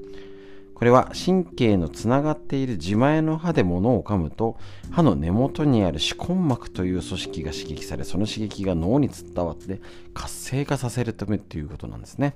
[0.75, 4.57] これは神経のつながっている自前の歯で物を噛むと
[4.91, 9.81] 歯の根元にある歯根膜という組織が刺激されその刺激が脳に伝わって
[10.13, 12.35] 活性化させるためということなんですね。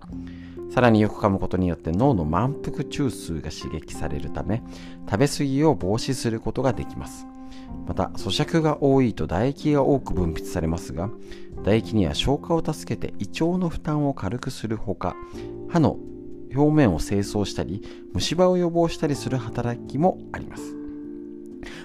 [0.74, 4.62] さらによく噛むことによって脳の満腹中枢が刺激されるため
[5.10, 7.26] 食べ過ぎを防止することができます。
[7.88, 11.10] また咀嚼が多いと唾液が多く分泌されますが
[11.58, 15.16] 唾液には消化を助けて胃腸の負担を軽くするほか
[15.70, 15.98] 歯の
[16.56, 17.82] 表面を清掃したり
[18.14, 20.76] 虫歯を予防したりする働きもあります。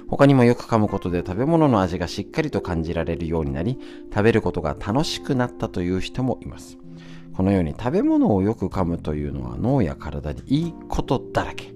[0.09, 3.79] 他にもよく噛むことで食べ物の味がしっかりと感じられるようになり
[4.13, 6.79] 食べることが楽しくなったという人もいます。
[7.35, 11.73] このように食べ物をよく噛むというのは脳や体にいいことだらけ。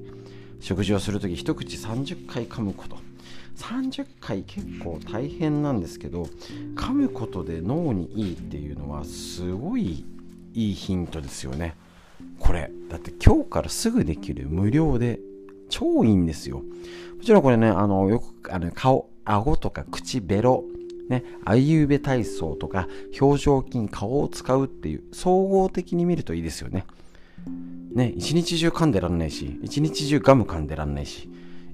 [0.60, 2.98] 食事をするとき一口30回噛むこと。
[3.56, 6.28] 30回結構大変なんですけど
[6.74, 10.04] 噛むことで脳にいいっていうのはすごい
[10.52, 11.74] いいヒントですよね。
[12.38, 12.70] これ。
[12.88, 15.18] だって今日からすぐできる無料で
[15.68, 16.58] 超いいんですよ。
[16.58, 20.64] もちろんこれねあのよくあの顔顎とか口ベロ
[21.08, 22.88] ね、あいうべ体操とか
[23.20, 26.84] 表情筋顔を使うっていう総合的に見るといいですよね。
[27.94, 31.30] ね一日中噛んでらんないし一日中ガム噛んでらんないし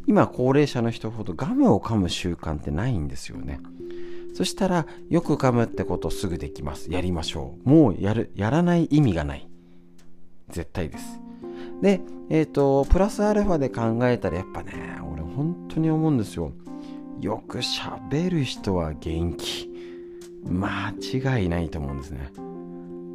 [0.06, 3.60] 今高齢者の人ほどガムを噛む習慣ってないんですよね。
[4.34, 6.90] そしたらよく噛むってことすぐできます。
[6.90, 7.68] やりましょう。
[7.68, 9.48] もうやるやらない意味がない。
[10.52, 11.20] 絶対です。
[11.80, 12.00] で、
[12.30, 16.52] えっ、ー、と、プラスアルファで考えたらやっぱね、俺本当に思うんですよ。
[17.20, 19.70] よく喋る人は元気。
[20.44, 22.30] 間違いないと思うんですね。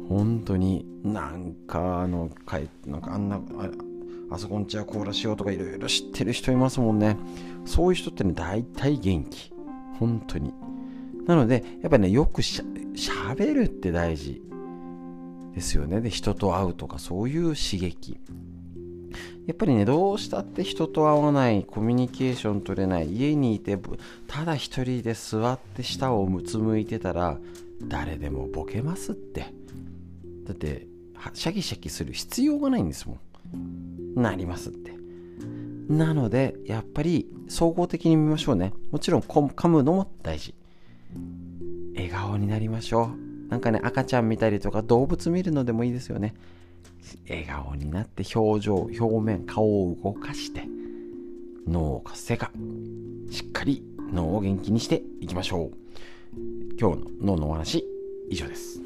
[0.08, 3.70] 本当になんかあの、かいなんかあんな、あ
[4.30, 7.16] あそこんちはコーラしようとかいろいろ知ってる人いますもんね。
[7.64, 9.52] そういう人ってね、大体元気。
[9.98, 10.54] 本当に。
[11.26, 14.42] なので、やっぱね、よくしゃべるって大事。
[15.58, 16.00] ですよね。
[16.00, 18.18] で人と会うとかそういう刺激。
[19.46, 23.78] やっぱりねどうしたって人と会わないコミュニケーション取れない家にいて
[24.26, 27.38] ただ一人で座って舌をむつむいてたら
[27.82, 29.46] 誰でもボケますって。
[30.44, 30.86] だって
[31.34, 33.18] シャキシャキする必要がないんですも
[33.54, 34.22] ん。
[34.22, 34.92] なりますって。
[35.88, 38.72] なのでやっぱり総合的に見ましょうね。
[38.90, 40.54] もちろん噛むのも大事。
[41.94, 43.27] 笑顔になりましょう。
[43.48, 46.34] なんかね、赤ちゃん見たりとか動物見るのでもいいですよね。
[47.28, 50.64] 笑顔になって表情、表面、顔を動かして、
[51.66, 52.50] 脳活性化。
[53.30, 53.82] しっかり
[54.12, 55.76] 脳を元気にしていきましょう。
[56.78, 57.84] 今日の脳のお話、
[58.30, 58.80] 以上です。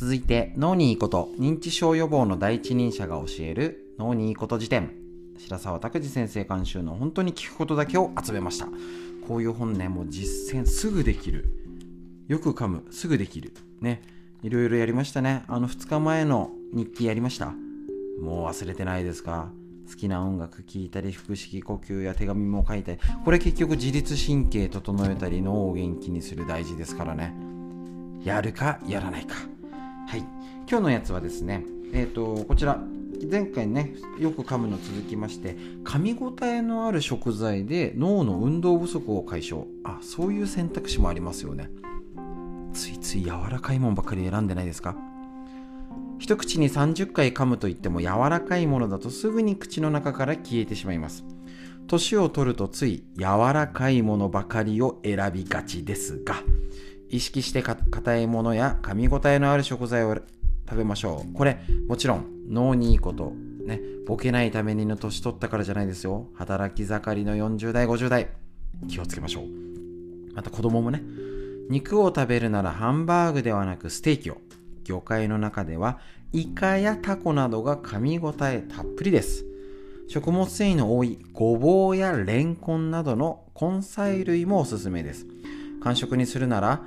[0.00, 4.94] 続いて脳にいいこと認知症予防の第一人者が教える脳にいいこと辞典。
[5.36, 8.66] 白沢拓司先生監修の本当に聞くことだけを集めました。
[9.28, 11.44] こういう本ねもう実践すぐできる。
[12.28, 12.82] よく噛む。
[12.90, 13.52] すぐできる。
[13.82, 14.00] ね。
[14.42, 15.44] いろいろやりましたね。
[15.48, 17.52] あの2日前の日記やりました。
[18.22, 19.52] もう忘れてないですか。
[19.86, 22.98] 好きな音楽聴いたり腹式呼吸や手紙も書いたり。
[23.22, 27.34] これ結局自律神経整えたり脳を元気にする大事ですからね。
[28.24, 29.59] やるかやらないか。
[30.10, 30.24] はい、
[30.68, 32.82] 今日のやつはですね、えーと、こちら
[33.30, 35.54] 前回ねよく噛むの続きまして
[35.84, 39.66] 噛み応えのある食材で脳の運動不足を解消。
[39.84, 41.70] あそういう選択肢もありますよね。
[42.72, 44.96] ついつい柔らかいもんばかり選んでないですか？
[46.18, 51.24] 一口に30回噛むといっても柔らかいものだとすぐに口の中から消えてしまいます。
[51.86, 56.42] 年を取るとつい柔らかいものばかりを選びがちですが
[57.10, 60.14] 意識して硬いものや噛み応えのある食材を
[60.68, 61.32] 食べましょう。
[61.32, 61.58] これ、
[61.88, 63.32] もちろん脳にいいこと、
[63.66, 66.28] ね、ボケないためにの年取ったからじゃないですよ。
[66.34, 68.28] 働き盛りの40代、50代、
[68.88, 70.34] 気をつけましょう。
[70.34, 71.02] また子供もね、
[71.68, 74.38] 肉を食べるならハンバーグではなくステーキを。
[74.84, 75.98] 魚介の中では
[76.32, 79.44] イカやタコなどが噛み応えたっぷりです。
[80.08, 85.26] 食物繊維の多いごぼうやレンコンなどの根菜類もおすすめです。
[85.82, 86.82] 完食にするなら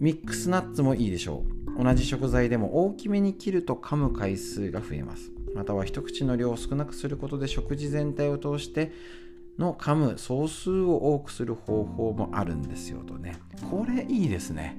[0.00, 1.44] ミックスナッツもいいでしょ。
[1.78, 5.30] う同じ食材でも大きめに切ると噛む回数が増えます。
[5.54, 8.92] または一口の量を少なくすることで食事全体を通して
[9.58, 13.36] の噛む総数を多くする方法もあるんですよとね。
[13.70, 14.76] これいいですね。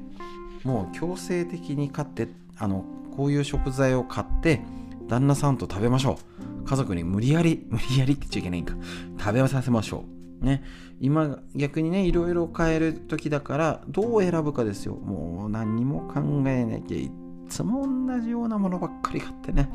[0.63, 2.83] もう強制的に買ってあの
[3.15, 4.61] こういう食材を買って
[5.07, 6.17] 旦那さんと食べましょ
[6.63, 6.67] う。
[6.67, 8.75] 家族に無理やり無理やりって言っちゃいけないんか。
[9.19, 10.20] 食べさせましょう。
[10.41, 10.63] ね。
[10.99, 14.95] 今逆にねいろいろ変える時だからどう選ぶかですよ。
[14.95, 17.11] もう何にも考えなきゃい
[17.47, 19.69] つも同じようなものばっかり買ってね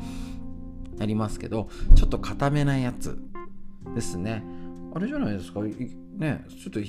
[0.99, 3.19] ありますけどちょっと固めなやつ
[3.95, 4.43] ですね。
[4.93, 5.61] あれじゃないですか？
[5.61, 6.79] ねちょっと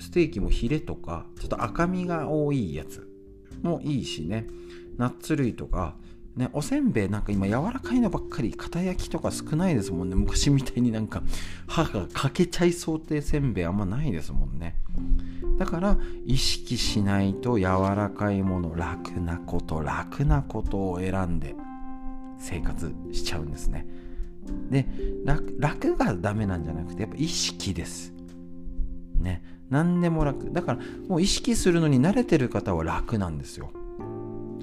[0.00, 3.08] ステーキもヒレとかちょっと赤身が多いやつ
[3.62, 4.46] もいいしね。
[4.96, 5.94] ナッツ類とか
[6.36, 10.16] ね、おせんべいなんか今柔らかいのばっかり片焼きとか少ないですもんね。
[10.16, 11.22] 昔みたいになんか
[11.66, 14.76] 歯が欠けちゃいそうってせんべいあんまないですもんね。
[15.58, 17.64] だから意識しないと柔
[17.96, 21.54] らかいもの楽なこと楽なことを選んで
[22.38, 23.86] 生活しちゃうんですね。
[24.70, 24.86] で
[25.24, 28.12] 楽楽がダメなんじゃなくてやっぱ意識です。
[29.18, 29.42] ね。
[29.70, 30.52] 何でも楽。
[30.52, 33.70] だからもう意識するのに慣れてる方は楽なんですよ。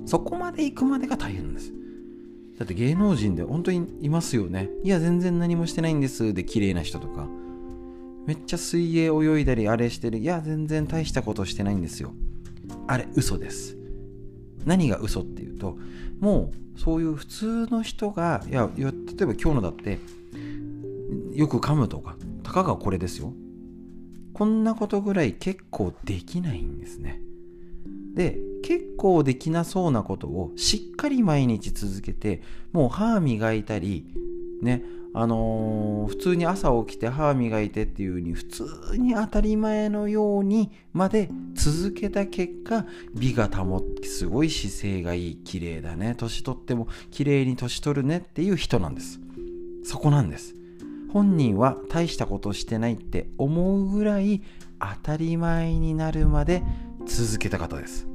[0.06, 1.74] そこまで行くまでが大変なんです。
[2.60, 4.70] だって芸能人で本当にいますよね。
[4.84, 7.28] いや全然何もしてないんですで綺麗な人とか。
[8.26, 10.20] めっちゃ水泳泳いだりあれしてる。
[10.20, 12.14] いや全然大したことしてないんですよ。
[12.88, 13.78] あれ嘘です。
[14.66, 15.78] 何が嘘っていうと
[16.20, 19.99] もうそういう普通の人がいや例えば今日のだって
[21.34, 23.34] よく噛むとかたかがこれですよ。
[24.34, 27.22] こんなことぐらい結構できないんですね。
[28.14, 32.41] で結構できなそうなことをしっかり毎日続けて
[32.72, 34.05] もう歯磨いたり
[34.61, 34.84] ね
[35.16, 45.36] あのー、普通に朝起きて歯磨いてっていう風に普通に当たり前のようにまで続けた結果美が保ってすごい姿勢がいい。
[45.36, 46.16] 綺麗だね。
[46.18, 49.20] 年取っても綺麗に年取るねっていう人なんです。
[49.84, 50.55] そこなんです。
[51.11, 54.41] 本人は大したことしてないって思うぐらい
[54.80, 56.64] 当たり前になるまで
[57.06, 58.08] 続けた方です。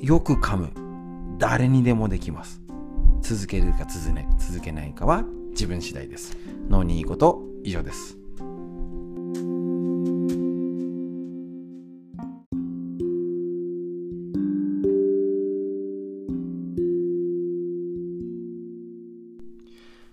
[0.00, 0.70] よく噛む。
[1.38, 2.60] 誰にでもできます。
[3.20, 6.36] 続けるか続,、ね、続けないかは自分次第です。
[6.68, 8.16] 脳にいいこと以上です。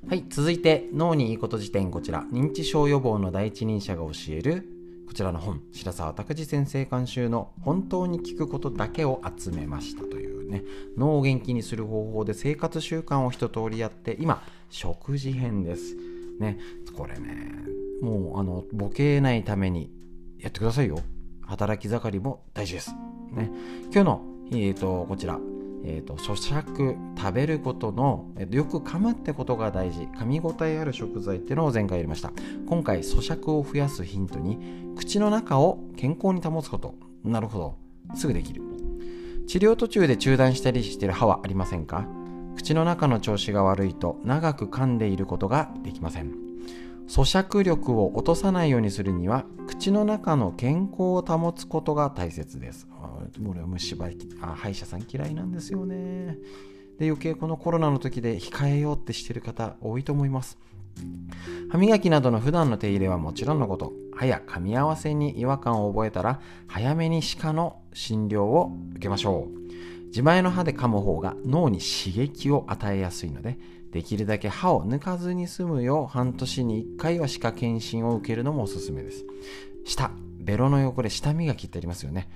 [0.07, 2.23] はい続いて脳にいいこと辞典こちら。
[2.31, 4.74] 認知症予防の第一人者が教える
[5.07, 10.63] こちらの本白沢拓司先生監修の「本当に聞くことだけを集めました」というね。
[10.97, 15.95] 脳を元気にする方法で生活習慣を一通りやって今食事編です。
[16.39, 16.57] ね。
[16.95, 17.51] これね
[18.01, 19.91] もうあのボケないために
[20.39, 20.99] やってくださいよ。
[21.41, 22.91] 働き盛りも大事です。
[23.31, 23.51] ね。
[23.91, 25.39] 今日のえーとこちら。
[25.87, 26.33] えーと、咀
[26.63, 30.07] 嚼食べることの、えーと、よく噛むってことが大事。
[30.17, 32.31] 噛み応えある食材っていうのを前回やりました。
[32.67, 34.57] 今回咀嚼を増やすヒントに
[34.97, 36.95] 口の中を健康に保つこと。
[37.23, 37.75] なるほど。
[38.15, 38.63] すぐできる。
[39.47, 42.07] 治療途中で中断したりしてる歯はありませんか？
[42.55, 46.33] 口の中の調子が悪いと長く噛んでいることができません。
[47.07, 52.87] 咀嚼力を落とさないようにするには口の中の健康を保つことが大切です。
[53.47, 54.09] 俺は虫歯
[54.41, 56.37] あ歯医者さん嫌いなんですよね。
[56.99, 60.57] で余計このコロナの時で控えようってしてる方多いと思います。
[61.69, 63.93] 歯磨きなどの普段の手入れはもちろんのこと。
[64.15, 69.65] 歯や噛み合わせに違和感を覚えたら早めに歯科の診療を受けましょう。
[70.07, 73.59] 自前の歯で噛む方が脳に刺激を与えやすいので
[73.91, 79.25] できるだけ歯を抜かずに済むよう半年に1回は歯科検診を受けるのもおすすめです。
[79.85, 82.29] 舌ベロの汚れ舌磨きってありますよね。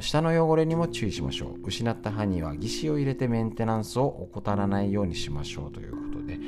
[0.00, 1.66] 下の汚れにも注意しましょう。
[1.66, 6.38] 失った歯には義歯を入れてメンテナンスを怠らないようにしましょうということで。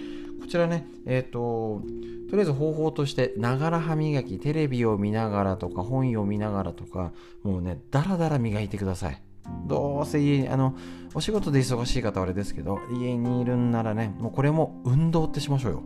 [0.40, 1.82] こちらねえっ、ー、と
[2.28, 7.12] とりあえず方法としてながら歯磨きテレビを見ながらとか本読みながらとか
[7.42, 9.23] もうねだらだら磨いてください。
[9.66, 10.74] どうせ家にあの
[11.14, 15.82] お仕事で忙しい方はあれですけど家にいるんならねもうこれも運動ってしましょうよ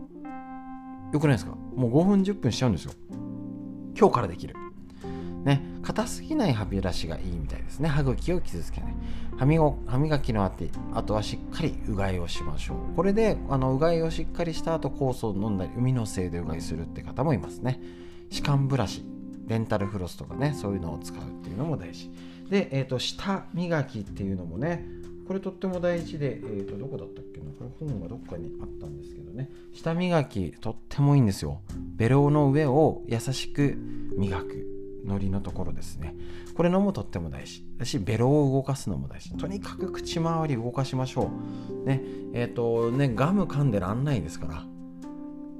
[1.13, 1.55] よくないですか？
[1.75, 2.91] もう5分10分しちゃうんですよ
[3.97, 4.55] 今日からできる
[5.43, 7.87] ね、硬すぎない歯ブラシがいいみたいですね。
[7.87, 8.95] 歯茎を傷つけない。
[9.37, 12.95] 歯磨歯磨きのあてあとはしっかりうがいをしましょう。
[12.95, 17.79] これであのうがいをしっかりした後酵素を飲んだり海のせいでうがいするって方もいますね。
[18.29, 19.05] 歯間ブラシ、
[19.45, 22.11] デンタルフロスとかね、そういうのを使うっていうのも大事。
[22.49, 24.85] で、えーと、舌磨きっていうのもね、
[25.27, 27.51] これとっても大事で、えーと、どこだったっけな？
[27.51, 29.49] これ本がどっかにあったんですけどね。
[29.73, 31.61] 舌磨きとってもいいんですよ。
[31.95, 33.77] ベロの上を優しく
[34.17, 34.65] 磨く。
[35.05, 36.15] のりのところですね
[36.53, 41.31] これのもとっても大事だしベロを動かすのも大事とにかく口周り動かしましょ
[41.83, 42.01] うね
[42.33, 44.65] えっ、ー、とねガム噛んでらんないですから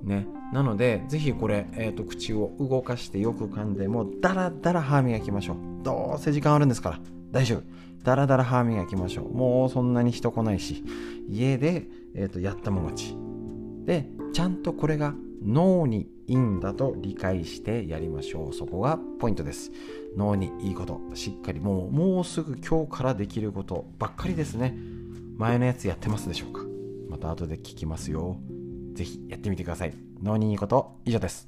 [0.03, 0.27] ね。
[0.53, 5.55] なのでぜひこれ、えーと、口を動かしてよく噛んでもうダラダラ歯磨きましょう。
[5.83, 6.99] どうせ時間あるんですから。
[7.31, 7.63] 大丈夫。
[8.03, 9.33] ダラダラ歯磨きましょう。
[9.33, 10.83] もうそんなに人来ないし。
[11.29, 13.15] 家で、えーとやったものち。
[13.85, 18.53] でちゃんとこれが脳にいいんだと理解してやりましょう。
[18.53, 19.71] そこがポイントです。
[20.15, 20.99] 脳にいいこと。
[21.13, 21.59] しっかり。
[21.59, 24.77] もうもうすぐ今日からできることばっかりですね。
[25.37, 26.61] 前のやつやってますでしょうか。
[27.09, 28.37] また後で聞きますよ。
[28.99, 29.93] ぜひやってみてください。
[30.21, 31.47] 脳にいいこと以上です。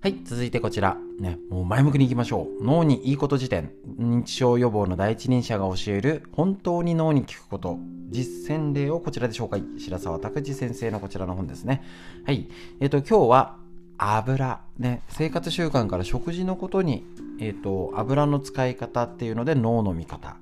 [0.00, 0.96] はい、続いてこちら。
[1.20, 2.64] ね、もう前向きにいきましょう。
[2.64, 3.70] 脳にいいこと辞典。
[3.98, 7.78] 認知症予防の第一人者が教える本当に脳に効くこと。
[8.08, 9.62] 実践例をこちらで紹介。
[9.76, 11.82] 白沢拓司先生のこちらの本ですね。
[12.24, 12.48] はい。
[12.80, 13.65] えっ、ー、と、今日は
[13.98, 14.60] 油。
[14.78, 17.04] ね、生活習慣から食事のことに、
[17.40, 20.36] えっ、ー、と、油の使い方っていうので脳の見方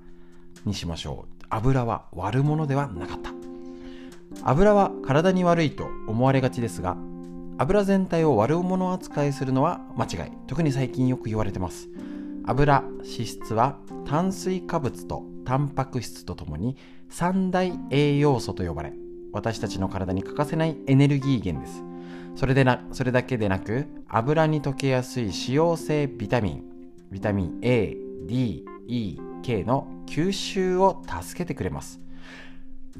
[0.64, 1.44] にしましょう。
[1.50, 3.30] 油は悪者ではなかった。
[4.42, 6.96] 油は体に悪いと思われがちですが、
[7.57, 11.88] 油全体を悪者扱いするのは間違い特に最近よく言われてます
[12.46, 16.76] 油脂質は炭水化物とタンパク質とともに
[17.09, 18.92] 三大栄養素と呼ばれ
[19.32, 21.93] 私たちの体に欠かせないエネルギー源です
[22.37, 26.64] それでなそれだけでなく油に溶けやすい脂溶性ビタミン
[27.11, 32.01] ビタミン A、D、E、K の吸収を助けてくれます。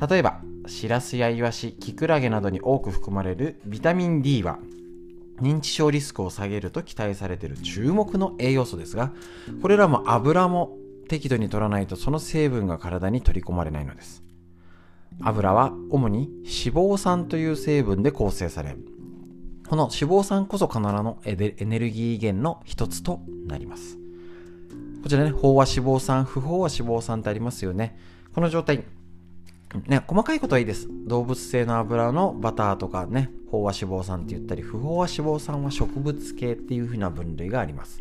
[0.09, 4.59] 例えばシラスやイワシキクラゲなどに多く含まれるビタミン D は
[5.41, 9.13] 認知症リスクを下げると期待されている注目の栄養素ですが
[9.63, 10.77] これらも油も
[11.09, 14.23] 適度に取らないとその成分が体に取り込まれないのです。
[15.21, 18.77] 油は主に脂肪酸という成分で構成され
[19.75, 23.99] この脂肪酸こそ必ずのエネルギー源の一つとなります
[25.03, 27.99] こちらね飽和脂肪酸不飽和脂肪酸ってありますよね
[28.33, 28.85] この状態
[29.89, 30.87] ね、細かいことはいいです。
[31.09, 37.99] 動物性の油のバターとかね、飽和脂肪酸って言ったり、不飽和脂肪酸は植物系っていう風な分類があります。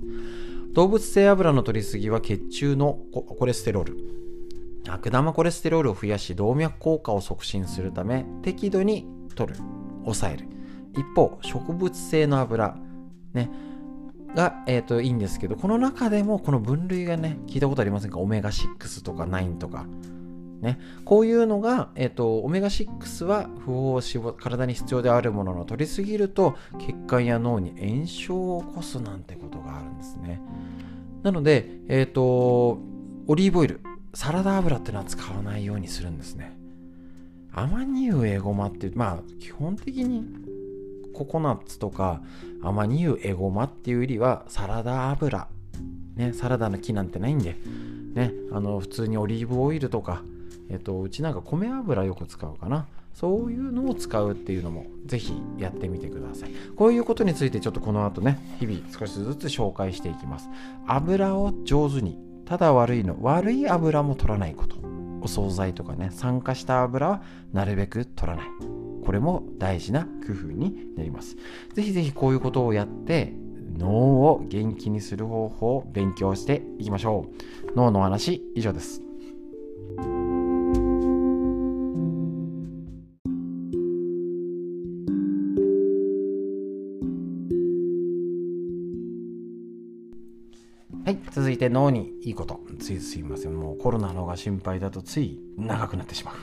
[0.73, 3.97] 動物性油の取りすぎは血中のコレステロール、
[4.87, 9.59] 悪玉コレステロールを増やし動脈硬化を促進するため適度に取る、
[10.05, 10.52] 抑える。
[10.93, 12.77] 一方、植物性の油、
[13.33, 13.49] ね、
[14.35, 18.19] が、えーといいんですけど、この中でもこの分類がね、聞いたことありませんか？
[18.19, 19.85] オメガ6とか9とか。
[20.61, 30.39] ね、こういうのが、えっと、オメガ6は不飽和脂肪体に必要であるものの取りすぎると血管や脳に炎症を起こすなんてことがあるんですね。
[31.21, 32.79] なので、えっと、
[33.27, 33.81] オリーブオイル
[34.13, 36.57] サラダ油ってのは使わないようにするんですね。
[37.51, 40.25] アマニ油エゴマってまあ基本的に
[41.13, 42.21] ココナッツとか
[42.61, 45.47] アマニ油エゴマっていうよりはサラダ油
[46.15, 47.55] ねサラダの木なんてないんで
[48.13, 50.23] ねあの普通にオリーブオイルとか
[50.69, 52.87] えっと、うちなんか米油よく使うかな。
[53.13, 56.51] そういうのを使うっていうのもぜひやってみてください。
[56.75, 60.49] こういうことについてちょっとこの後ね、日々少しずつ紹介していきます。
[60.87, 64.77] 油を上手に、ただ悪いの、悪い油も取らないこと。
[65.21, 67.21] お惣菜とかね、酸化した油は
[67.53, 68.82] なるべく取らない。
[69.03, 71.37] これも大事な工夫になります。
[71.73, 73.33] ぜひぜひこういうことをやって、
[73.77, 77.27] 脳を元気にする方法を勉強していきましょ
[77.73, 77.75] う。
[77.75, 79.01] 脳の話以上です。
[91.05, 92.61] はい、続いて脳にいいこと。
[92.79, 93.53] ついすいません。
[93.53, 96.35] もうコロナの方が心配だとつい長くなってしまう。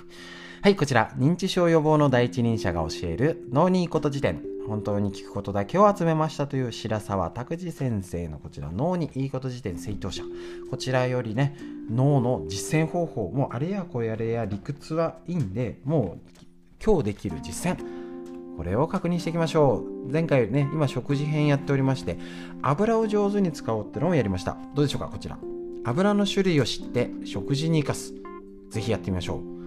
[0.62, 4.42] はい、こちら、認知症予防の第一人者が教える脳にいいこと辞典。
[4.68, 10.22] 本当に聞くことだけを集めましたという白沢拓司先生のこちら脳にいいこと辞典正当者。
[10.70, 11.56] こちらよりね
[11.90, 16.44] 脳の実践方法もうあれやこれやれや理屈はいいんでもう
[16.84, 17.82] 今日できる実践。
[18.58, 20.12] これを確認していきましょう。
[20.12, 22.18] 前回ね今食事編やっておりまして
[22.60, 24.58] 油を上手に使おうってのをやりました。
[24.74, 25.38] どうでしょうかこちら。
[25.86, 28.12] 油の種類を知って食事に生かす。
[28.68, 29.59] ぜひやってみましょう。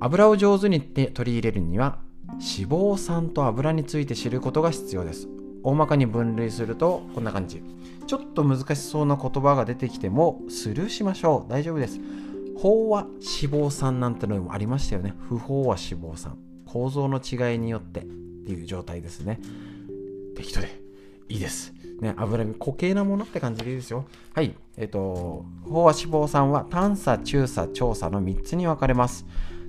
[0.00, 1.98] 油を上手に取り入れるには
[2.32, 5.28] 脂肪酸と油について知ることが必要です。
[5.62, 7.62] 大まかに分類するとこんな感じ。
[8.06, 11.50] ちょっと難しそうな言葉が出てきてもスルーしましょう。
[11.50, 11.98] 大丈夫です。
[12.58, 13.12] 飽和脂
[13.52, 15.14] 肪酸なんてのもありましたよね。
[15.28, 16.38] 不飽和脂肪酸。
[16.66, 19.40] 構造の違いによってっていう状態ですね。
[20.36, 20.80] 適当で
[21.28, 21.72] いいです。
[22.00, 24.04] ね、油身固形なものって感じでいいですよ。
[24.34, 24.54] はい。
[24.76, 29.24] えっ、と、飽和脂肪酸は短鎖、中鎖、長鎖の3つに分かれます。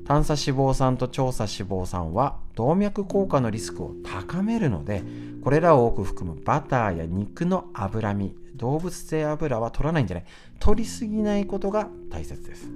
[0.08, 5.04] 短鎖脂肪酸と長鎖脂肪酸は動脈硬化のリスクを高めるので、
[5.44, 10.26] これらを多く含むバターや肉の脂身、動物性油は取らないんじゃない。
[10.62, 12.70] 取りすぎないことが大切です。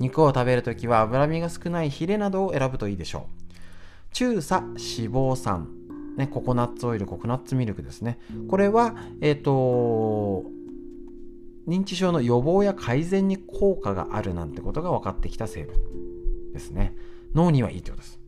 [0.00, 4.14] 肉を食べるときは脂身が少ないヒレなどを選ぶといいでしょう。
[4.14, 4.78] 中鎖脂
[5.10, 5.68] 肪酸、
[6.16, 8.18] ね、ココナッツオイル、ココナッツミルクですね。
[8.48, 10.44] これは、えっ、ー、と、
[11.66, 15.74] 認知症の予防や改善に効果があるなんてことが分かってきた成分
[16.52, 16.94] ですね。
[17.34, 18.20] 脳にはいいってことです。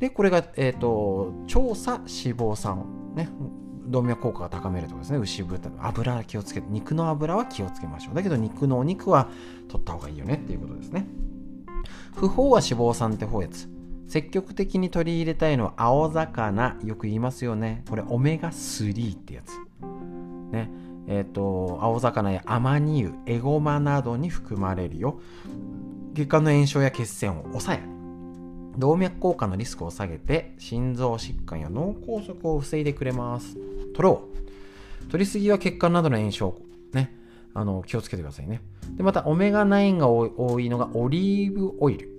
[0.00, 3.28] で、これが、えっ、ー、と、調査脂肪酸、ね、
[3.86, 8.14] 動脈硬化が高めるとかですね、牛豚の油気をつけて、肉の油は気をつけましょう。
[8.14, 9.28] だけど肉のお肉は
[9.68, 11.06] 取った方がいいよねっていうことですね。
[12.16, 13.74] 不飽和脂肪酸って方やつ。
[14.06, 19.58] 積極的に取り入れたいのは青魚よく言いますよねこれオメガ3ってやつ
[20.52, 20.70] ね
[21.06, 25.20] えっ、ー、と青魚やアマニ油エゴマなどに含まれるよ。
[26.14, 27.94] 血管の炎症や血栓を抑え
[28.78, 33.56] 動脈硬化のリスクを下げて心臓疾患や脳梗塞を防いでくれます。
[33.94, 34.28] 取ろ
[35.08, 35.10] う。
[35.10, 36.58] 取りすぎは血管などの炎症
[36.92, 37.14] ね
[37.52, 38.60] あの気をつけてくださいね。
[38.96, 42.10] でまたオメガ9が多いのがオリーブオイル。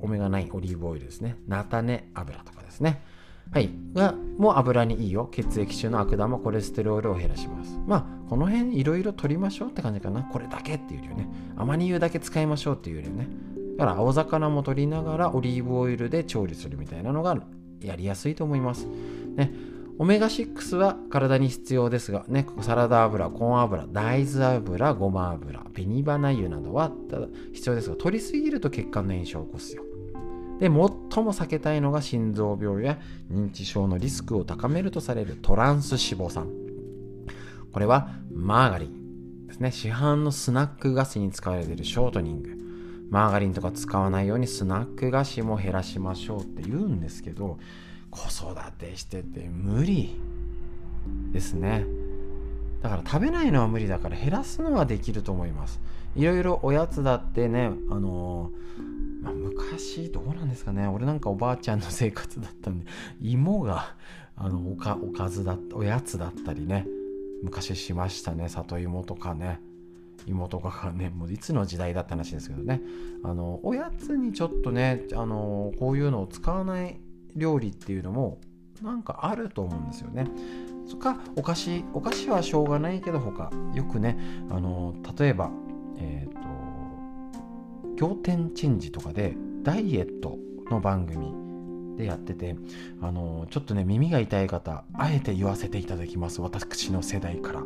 [0.00, 1.36] オメガ9オリーブオイルですね。
[1.46, 3.02] 菜種油とかですね。
[3.50, 3.70] はい。
[3.94, 5.28] がもう油にいいよ。
[5.30, 7.78] 血液中の悪玉コレステロールを減らします。
[7.86, 10.22] まあこの辺いろいろ取りましょうって感じかな。
[10.22, 13.28] これだけっていうよりはねアマニ油だけ使いましょうっていうよりね。
[13.78, 17.36] だから青魚も取りながらオリーブオイルで調理するみたいなのが
[17.80, 18.86] やりやすいと思います。
[19.36, 19.52] ね。
[19.98, 26.90] オメガ6は体に必要ですが、ね、サラダ油、コーン油、大豆油、ごま油、紅花油などは
[27.52, 29.84] 必要ですが、取りすぎると血管の炎症を起こすよ。
[30.58, 30.92] で、最も
[31.32, 32.98] 避けたいのが心臓病や
[33.30, 36.48] 認知症のリスクを高めるとされるトランス脂肪酸。
[37.72, 39.72] これはマーガリンですね。
[39.72, 42.58] 市販のスナック菓子に使われているショートニング。
[43.10, 47.58] マーガリンとか使わないようにスナック菓子も減らしましょうって言うんですけど、
[48.12, 50.20] 子育てしてて無理
[51.32, 51.86] ですね
[52.82, 55.80] だから食べないのは無理だから減らすのはできると思います
[56.14, 58.91] いろいろおやつだってねあのー、
[59.22, 60.86] まあ、昔どうなんですかね。
[60.88, 62.86] 俺なんかおばあちゃんの生活だったんで
[63.20, 63.94] 芋が
[64.36, 66.86] あのおかおかずだおやつだったりね
[67.42, 68.48] 昔しましたね。
[68.48, 69.60] 里芋とかね。
[70.26, 72.80] 芋とかがねもういつの時代だった話ですけどね。
[73.24, 77.00] あのおやつにちょっとねあのこういうのを使わない
[77.36, 78.38] 料理っていうのも
[78.82, 80.26] なんかあると思うんですよね。
[80.86, 84.18] そっかお菓子お菓子はしょうがないけど他よくね
[84.50, 85.50] あの例えば
[85.96, 86.40] えっ、ー、と
[88.02, 90.36] 仰天チェンジとかでダイエット
[90.70, 91.32] の番組
[91.96, 92.56] でやってて
[93.00, 97.62] あのちょっとね耳が痛い方あえて言わせていただきます私の世代から。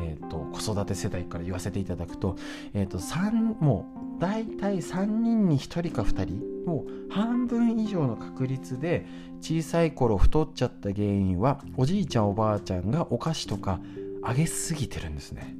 [0.00, 2.34] えーと、子育て世代から言わせていただくと,、
[2.72, 3.86] えーと、とも
[4.18, 9.06] う大体3人に1人か2人もう半分以上の確率で
[9.40, 13.78] 小さい頃太っちゃった原因はおじいちゃんおばあちゃんがお菓子とか
[14.20, 15.54] あげすぎてるんですね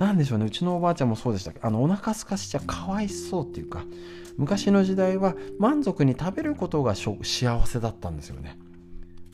[0.00, 0.46] なんでしょうね。
[0.46, 3.84] うちのおばあちゃんもそうでしたあのお腹すかしちゃかわいそうっていうか
[4.38, 7.18] 昔の時代は満足に食べることが幸
[7.66, 8.58] せだったんですよね。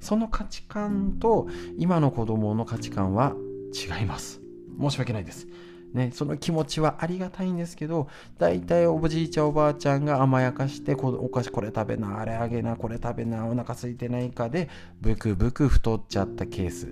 [0.01, 1.47] その価値観と
[1.79, 3.35] 今の子供の価値観は
[3.73, 4.41] 違います。
[4.81, 5.47] 申し訳ないです。
[5.95, 14.69] ね、その気持ちはありがたいんですけど大体おじいちゃんおばあちゃんが甘やかしてお菓子これ食べなあれあげなこれ食べなお腹空いてないかで
[15.01, 16.89] ブクブク太っちゃったケース。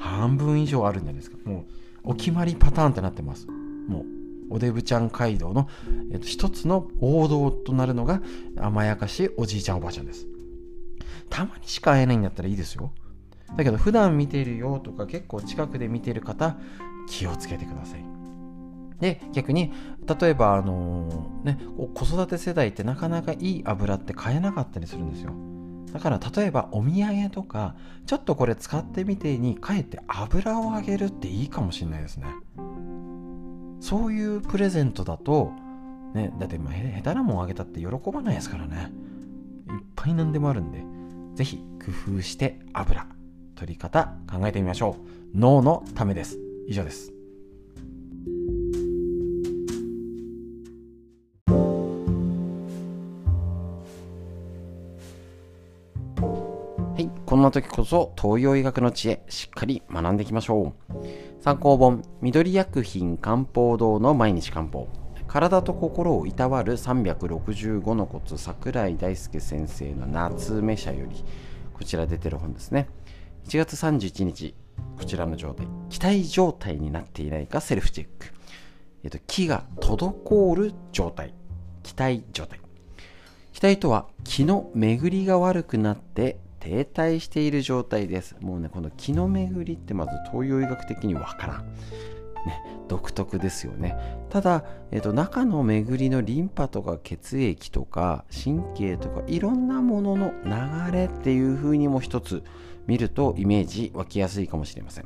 [0.00, 1.36] 半分以上あるんじゃないですか。
[1.44, 3.46] もうお決まりパターンってなってます。
[3.46, 4.04] もう
[4.50, 5.68] おデブちゃん街道の、
[6.12, 8.20] えっと、一つの王道となるのが
[8.58, 10.26] 甘やかしおじいちゃんおばあちゃんです。
[11.28, 12.92] たまにしか会えないんだったらいいですよ。
[13.56, 16.56] だけど普段見てるよとか結構近くで見てる方
[17.08, 18.04] 気をつけてください。
[19.00, 19.72] で逆に
[20.20, 21.58] 例えばあのー、ね
[21.94, 25.32] 子育て世代ってなかなかいい油って買えなかったりするんですよ。
[25.92, 27.74] だから例えばお土産とか
[28.06, 32.26] ちょっとこれ使ってみてにかえって油をあげるっていいかもしれないですね。
[33.80, 35.52] そういうプレゼントだと
[36.14, 38.92] ねだってまあ下手なもんあげたって喜ばないですからね。
[39.68, 40.84] いっぱい何でもあるんで
[41.36, 43.06] 是非工夫して油
[43.54, 44.96] 取り方考えてみましょ
[45.34, 45.38] う。
[45.38, 46.38] 脳のためです。
[46.66, 47.12] 以上です。
[57.40, 61.42] んな時こそ東洋医学の知恵しっかり学んでいきましょう。
[61.42, 64.88] 参考本緑薬品漢方堂の毎日漢方。
[65.26, 71.24] 体と心をいたわる365のコツ桜井大輔先生の夏目社より
[71.72, 72.88] こちら出てる本ですね。
[73.46, 74.54] 1月31日
[74.98, 75.66] こちらの状態。
[75.88, 78.26] 気体状態になっていないかセルフチェック、
[79.04, 81.32] えっと、気が滞る状態。
[81.82, 82.60] 気体状態。
[83.52, 88.36] 気体とは気の巡りが悪くなって停滞している状態です。
[88.40, 91.74] もうねこの気の巡りってまず東洋医学的にわからん。
[92.46, 93.96] ね、独特ですよね。
[94.30, 102.42] ただ、えっと、中の巡りのリンパとか血液とか神経とかいろんなものの流れっていう風にも一つ
[102.86, 105.04] 見るとイメージ湧きやすいかもしれません。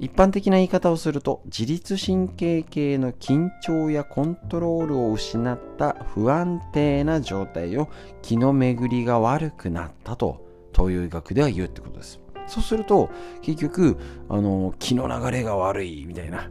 [0.00, 7.88] 一般的な言い方をすると自律神経系の緊張やコントロールを失った不安定な状態を
[8.20, 10.43] 気の巡りが悪くなったと
[10.74, 12.20] 東洋医学では言うってことです。
[12.46, 13.10] そうすると
[13.42, 13.96] 結局
[14.28, 16.50] あの気の流れが悪いみたいな。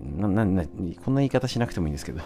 [0.00, 2.20] なななこんな言い方しなくてもいいんですけど。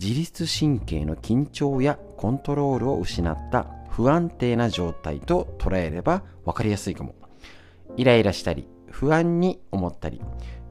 [0.00, 7.16] 自律神経の緊張やコントロールを失った不安定な状態と捉えれば分かりやすいかも。
[7.96, 10.20] イライラしたり不安に思ったり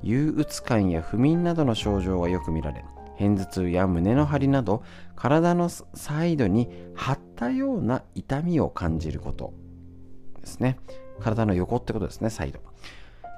[0.02, 2.86] 憂鬱感や不眠などの症状がよく見られ
[3.18, 4.84] 片頭痛や胸の張りなど
[5.16, 9.54] 体のサイドに張ったような痛みを感じること。
[10.48, 10.80] ですね。
[11.20, 12.60] 体の横ってことですねサイド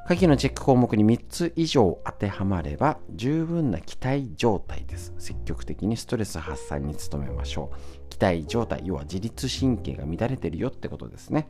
[0.09, 5.13] 下記のチェック項目に3つ以上当てはまれば十分な期待状態です。
[5.19, 8.09] 積極的にストレス発散に努めましょう。
[8.09, 11.47] 期待状態要は自律神経が乱れてるよってことですね。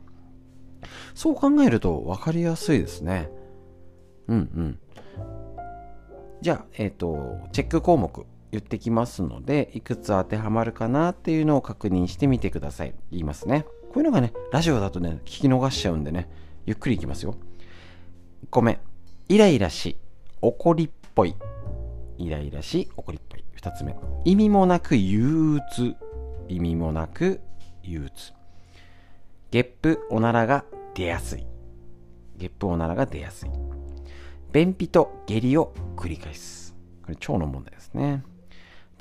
[1.14, 3.30] そう考えると分かりやすいですね。
[4.28, 4.78] うんうん。
[6.42, 12.94] じゃあ、えっ、ー、と、チェック項目言ってきますので、いくつ当てはまるかなっていうのを確認してみてください。
[13.10, 13.64] 言いますね。
[13.90, 16.30] こういうのがね、ラジオだとね、聞き逃しちゃうんでね、
[16.64, 17.34] ゆっくりいきますよ。
[18.44, 18.78] 1個目、
[19.28, 19.96] イライラし、
[20.40, 21.34] 怒りっぽい。
[22.16, 23.44] イライラし、怒りっぽい。
[23.60, 25.96] 2つ目、意味もなく憂鬱。
[26.48, 27.40] 意味もなく
[27.82, 28.32] 憂鬱。
[29.50, 30.64] ゲップ、おならが
[30.94, 31.44] 出やすい。
[32.36, 33.50] ゲップ、おならが出やすい。
[34.52, 36.76] 便秘と下痢を繰り返す。
[37.02, 38.22] これ腸の問題ですね。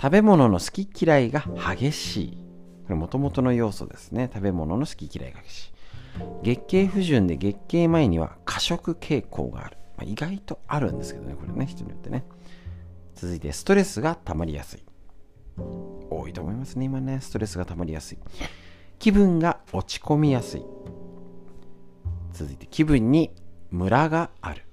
[0.02, 1.45] 食べ物の好き嫌いが
[1.76, 2.49] 激しい。
[2.90, 4.32] これもともとの要素ですね。
[4.34, 5.72] 食べ物の好き嫌いがし。
[6.41, 9.78] 月経不順で月経前には過食傾向がある。
[9.95, 12.26] まあ、意外とあるんですけどね、これね、人によってね。
[13.14, 14.84] 続いて、ストレスが溜まりやすい。
[16.10, 17.20] 多いと思いますね、今ね。
[17.22, 18.18] ストレスが溜まりやすい。
[18.98, 20.66] 気分が落ち込みやすい。
[22.34, 23.36] 続いて、気分に
[23.70, 24.64] ムラがある。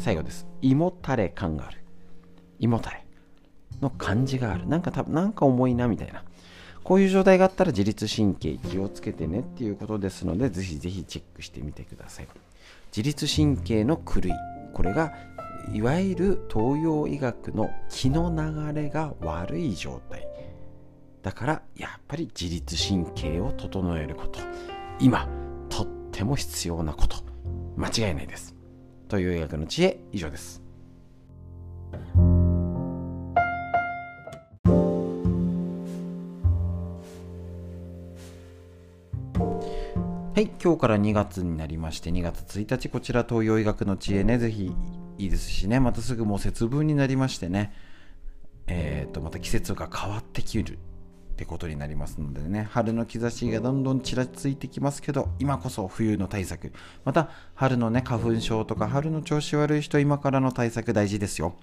[0.00, 0.48] 最後です。
[0.62, 1.84] 胃もたれ感がある。
[2.58, 3.06] 胃もたれ
[3.80, 4.66] の感じがある。
[4.66, 6.24] なんか多分、なんか重いなみたいな。
[6.84, 12.28] こういう状態があったら自律神経気をつけてねっていうことですので、ぜひぜひチェックしてみてください。
[12.94, 14.32] 自律神経の狂い。
[14.74, 15.12] これが、
[15.72, 20.28] いわゆる東洋医学の気の流れが悪い状態。
[21.22, 24.40] だから、やっぱり自律神経を整えること。
[25.00, 25.26] 今、
[25.70, 27.16] とっても必要なこと。
[27.76, 28.54] 間違いないです。
[29.08, 30.62] という医学の知恵以上です。
[40.34, 44.72] はい、今日から2月になりまして、2月1日、こちら東洋医学の知恵ね、ぜひ
[45.16, 47.72] いいですしね、またすぐもう節分になりましてね、
[48.66, 56.72] え、ー、と、また季節が変わってきるってことになりますのでね春の兆しがどんどんちらついてきますけど今こそ冬の対策
[57.04, 61.56] また春のね花粉症とか春の調子悪い人今からの対策大事ですよ。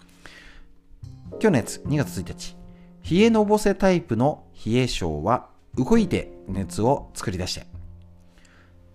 [1.31, 2.57] 今日のやつ2月1日
[3.10, 7.70] 冷えのぼせタイプの冷え性は動いて熱を作り出して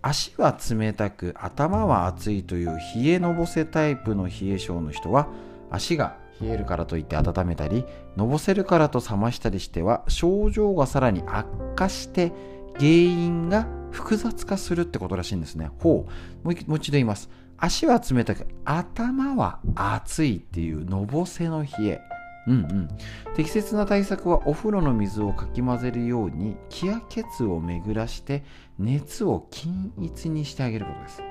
[0.09, 5.27] 足は冷たく頭は熱いという冷えのぼせタイプの冷え性の人は
[5.69, 7.85] 足が冷えるからといって温めたり
[8.17, 12.33] のぼせるからと冷ましたりしては症状がさらに悪化して
[12.77, 15.71] 原因が複雑化するってことらしいんですね。
[15.81, 16.07] ほ
[16.45, 16.47] う。
[16.47, 17.29] もう一度言います。
[17.57, 22.01] 足は冷たく頭は熱いっていうのぼせの冷え。
[22.47, 22.89] うんうん、
[23.35, 28.45] 適切な対策はお風呂の水をかき混ぜるように気や血を巡らして
[28.79, 31.23] 熱を均一にしてあげることです。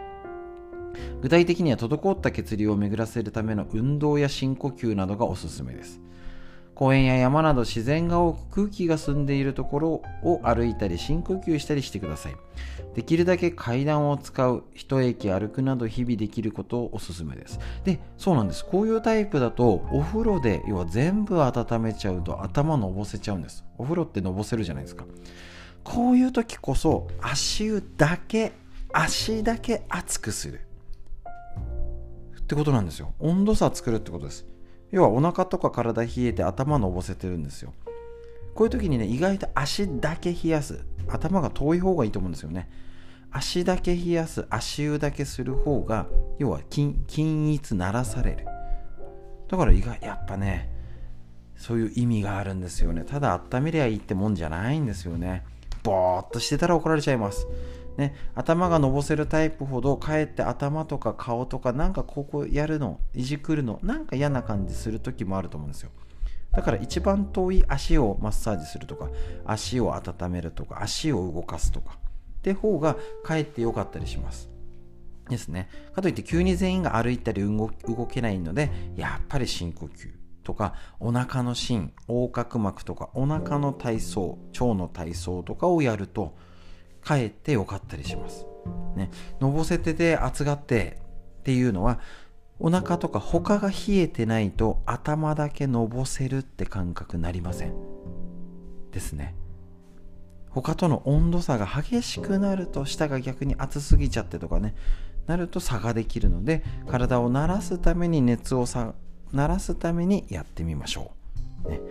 [1.22, 6.00] 具体的には滞った血流を巡らせるための運動や深呼吸などがおすすめです。
[6.74, 12.36] 公園や山など自然が多く空気が澄んでいるところを歩いたり深呼吸したりしてください。
[12.96, 17.60] できるだけ階段を使う一駅歩くなど日々できることをおすすめです。
[17.86, 18.66] でそうなんです。
[18.66, 23.64] こういうタイプだとお風呂で要は全部温めちゃうと頭のぼせちゃうんです。
[23.78, 25.06] お風呂ってのぼせるじゃないですか。
[25.86, 28.52] こういう時こそ足湯だけ
[28.92, 30.62] 足だけ熱くする。
[32.40, 33.14] ってことなんですよ。
[33.20, 34.46] 温度差作るってことです。
[34.92, 37.74] 要はお腹とか体冷えて頭のぼせてるんですよ。
[38.56, 40.86] こういう時にね意外と足だけ冷やす。
[41.08, 42.70] 頭が遠い方がいいと思うんですよね。
[43.32, 46.08] 足だけ冷やす足湯だけする方が
[46.40, 48.46] 要は均一ならされる。
[49.48, 50.72] だから意外やっぱね
[51.58, 53.04] そういう意味があるんですよね。
[53.06, 55.44] ただ温めりゃいいってもんじゃないんですよね。
[55.86, 57.48] ぼーっとしてたら怒られちゃいます。
[57.98, 65.92] ね、頭がのぼせるタイプほどかえって頭とか顔とかなんかここやるのいじくるのなんか嫌な感じする時もあると思うんですよ。
[66.52, 69.10] だから一番遠い足をマッサージするとか
[69.46, 71.98] 足を温めるとか足を動かすとか。
[72.40, 74.50] って方がかえって良かったりします。
[75.30, 75.70] ですね。
[75.94, 77.70] かといって急に全員が歩いたり動
[78.08, 80.12] けないのでやっぱり深呼吸。
[80.46, 86.38] とかお腹の芯横隔膜とかお腹の体操腸の体操とかをやると
[87.02, 88.46] かえってよかったりします。
[88.96, 89.12] ね、
[89.42, 91.02] のぼせてて熱がって
[91.40, 92.00] っていうのは
[92.60, 97.74] お腹とか他が冷えてないと頭だけのぼせるって感覚なりません。
[98.92, 99.36] ですね。
[100.50, 104.74] 他との温度差が激しくなると舌が逆に熱すぎちゃってとかね
[105.28, 108.66] なると差ができるので体を慣らすために熱を
[109.36, 111.12] 慣らすためにやってみましょ
[111.66, 111.82] う、ね。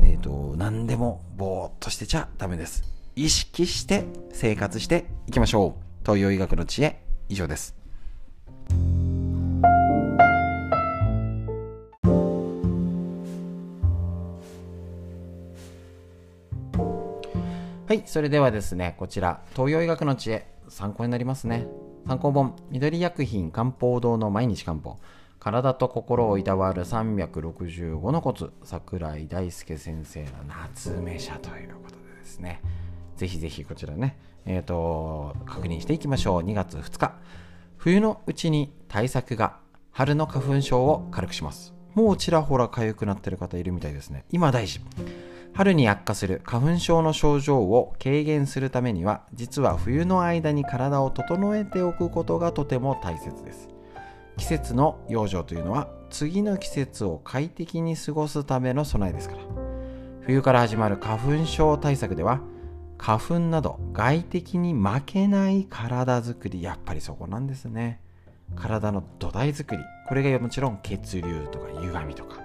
[0.00, 2.82] えーと、何でもぼーっとしてちゃダメです。
[3.14, 5.82] 意識して生活していきましょう。
[6.02, 7.04] 東洋医学の知恵。
[7.28, 7.74] 以上です。
[17.86, 21.66] はい、それではですね、こちら、東洋医学の知恵、参考になりますね。
[22.06, 24.96] 参考本、緑薬品漢方堂の毎日漢方。
[25.44, 32.62] 体と心をいたわる365のコツ、桜井大輔先生の夏目社ということでですね、
[33.18, 34.16] ぜひぜひこちらね、
[34.46, 36.42] えっ、ー、と、確認していきましょう。
[36.42, 37.12] 2月2日。
[37.76, 39.58] 冬のうちに対策が
[39.90, 41.74] 春の花粉症を軽くします。
[41.92, 44.24] もうちらほら痒くなってる方いるみたいですね。
[44.30, 44.80] 今大事。
[45.52, 53.73] 春に悪化する花粉症の症状を軽減するためには実は冬の間に体を整えておくことがとても大切です
[54.36, 59.42] 季節の養生というのは次の季節を快適に過ごすための備えですから。
[60.22, 62.40] 冬から始まる花粉症対策では
[62.96, 68.00] 花粉など外敵に負けない体づくりやっぱりそこなんですね。
[68.56, 69.82] 体の土台づくり。
[70.08, 72.40] これがもちろん血流とか歪みとか。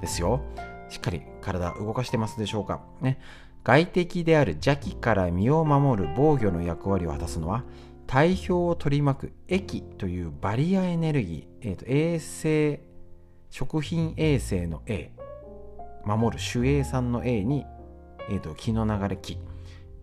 [0.00, 0.40] ですよ。
[0.88, 2.80] しっかり体動かしてますでしょうか。
[3.00, 3.18] ね。
[3.64, 7.64] 外敵である邪気から身を守る防御の役割を果たすのは、
[8.06, 12.82] 体表を取り巻く液というバリアエネルギー、えーと、衛生、
[13.50, 15.12] 食品衛生の A、
[16.04, 17.64] 守る守衛さんの A に、
[18.28, 19.38] えーと、気の流れ気、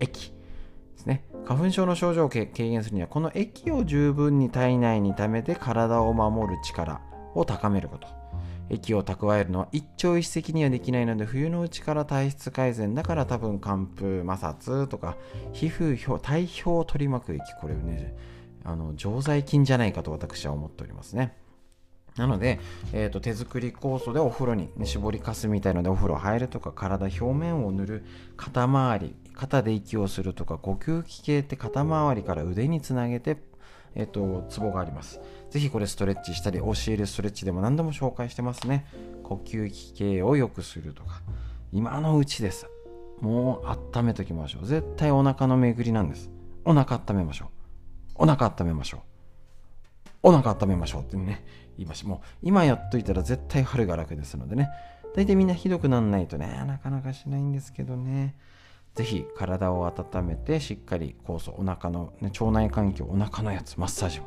[0.00, 1.24] 液ですね。
[1.44, 7.00] 花粉症の症状を軽減するには、この液を十分に体内に溜めて体を守る力
[7.34, 8.19] を高めること。
[8.70, 15.16] 液を蓄えるのは一朝一夕にはできないので冬のうちから体質改善だから多分寒風摩擦とか
[15.52, 18.16] 皮膚表体表を取り巻く液これね
[18.64, 21.34] あの常在菌じゃないかと私は思っておりますね
[22.16, 22.58] なので、
[22.92, 28.04] えーと、手作り酵素でお風呂に、ね、絞りかすみたいのでお風呂入るとか体表面を塗る
[28.36, 33.38] 肩周り肩で息をするとか呼吸器系って肩周りから腕につなげて
[33.94, 35.20] えっ、と、ツボがあります。
[35.50, 38.86] ぜひこれストレッチしたり、教えるストレッチでも何度も紹介してますね。
[39.24, 41.22] 呼吸器系を良くするとか。
[41.72, 42.66] 今のうちです。
[43.20, 44.66] もう温めときましょう。
[44.66, 46.30] 絶対お腹の巡りなんです。
[46.64, 47.48] お腹温めましょう。
[48.14, 49.00] お腹温めましょう。
[50.22, 51.44] お腹温めましょうってね、
[51.76, 52.06] 言いまし。
[52.06, 54.68] もう今やっといたら絶対春が楽ですのでね。
[55.14, 58.36] 大体みんなひどくならないとね、なかなかしないんですけどね。
[58.94, 64.26] ぜひ体を温めてしっかり酵素お腹の、ね、腸内環境お腹のやつマッサージも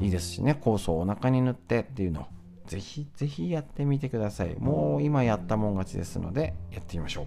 [0.00, 2.26] いいですしね酵素をお腹に塗ってっていうのを
[2.66, 4.56] ぜひぜひやってみてください。
[4.56, 7.26] もう今やったもん勝ちですのでやってみましょう、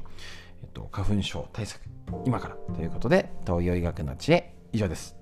[0.64, 1.82] えっと、花粉症対策
[2.26, 5.16] 今からということで東洋医学の知恵以上です。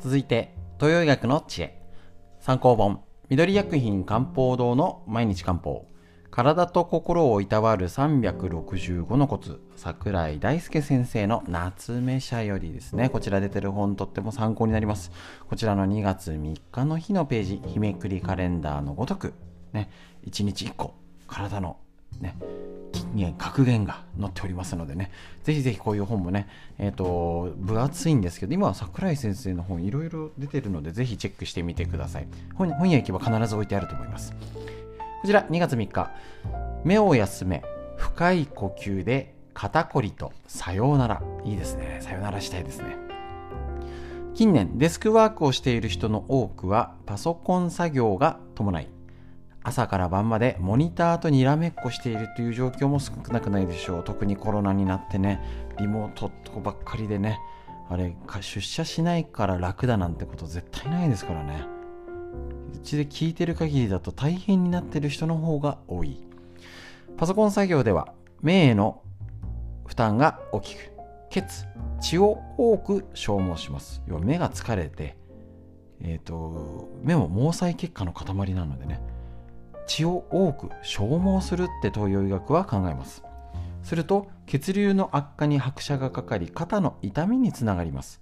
[0.00, 1.82] 続いて東洋医学の知恵
[2.40, 5.86] 参考本緑薬品漢方堂の毎日漢方。
[6.38, 9.60] 体と心をいたわる365のコツ。
[9.74, 13.08] 桜井大輔先生の夏目社よりですね。
[13.08, 15.10] こちら出てる本とっても参考になります。
[15.48, 19.34] こちらの2月3日の日のページ日めくりカレンダーのごとく
[19.72, 19.90] ね
[20.30, 20.94] 1日1個
[21.26, 21.76] 体の
[22.20, 22.36] ね
[22.92, 25.10] 金言格言が載っておりますのでね。
[25.42, 26.46] ぜひぜひこういう本もね
[26.78, 32.28] えっ、ー、と分厚いんですけど今は桜井先生の本いろいろ出てるのでぜひチェックしてみてください。
[32.54, 34.32] 本本屋行けば必ず置いてあると思います。
[35.20, 36.10] こちら2月3日。
[36.84, 37.64] 目を休め
[37.96, 41.22] 深い呼吸で肩こりとさようなら。
[41.44, 41.98] いいですね。
[42.00, 42.96] さようならしたいですね。
[44.34, 48.88] 近年デスクワークをしている人の多くはパソコン作業が伴い
[49.64, 54.04] 朝から晩までモニターとにらめっこしているという状況も少なくないでしょう。
[54.04, 55.42] 特にコロナになってね
[55.80, 57.40] リモートとかばっかりでね
[57.90, 61.77] あれ出社しないから楽だなんてこと絶対ないですからね。
[62.74, 66.22] うちで聞いてる限りだと大変になってる人の方が多い。
[67.16, 68.12] パソコン作業では
[68.42, 69.02] 目への
[69.86, 70.92] 負担が大きく
[71.30, 71.66] 血
[72.00, 74.02] 血を多く消耗します。
[74.06, 75.16] 要は目が疲れて
[76.00, 79.00] えっ、ー、と目も毛細血管の塊なのでね
[79.86, 83.22] 血を多く消耗するって東洋医学は考えます。
[83.82, 88.20] すると血流の悪化に拍車がかかり肩の痛みにつながります。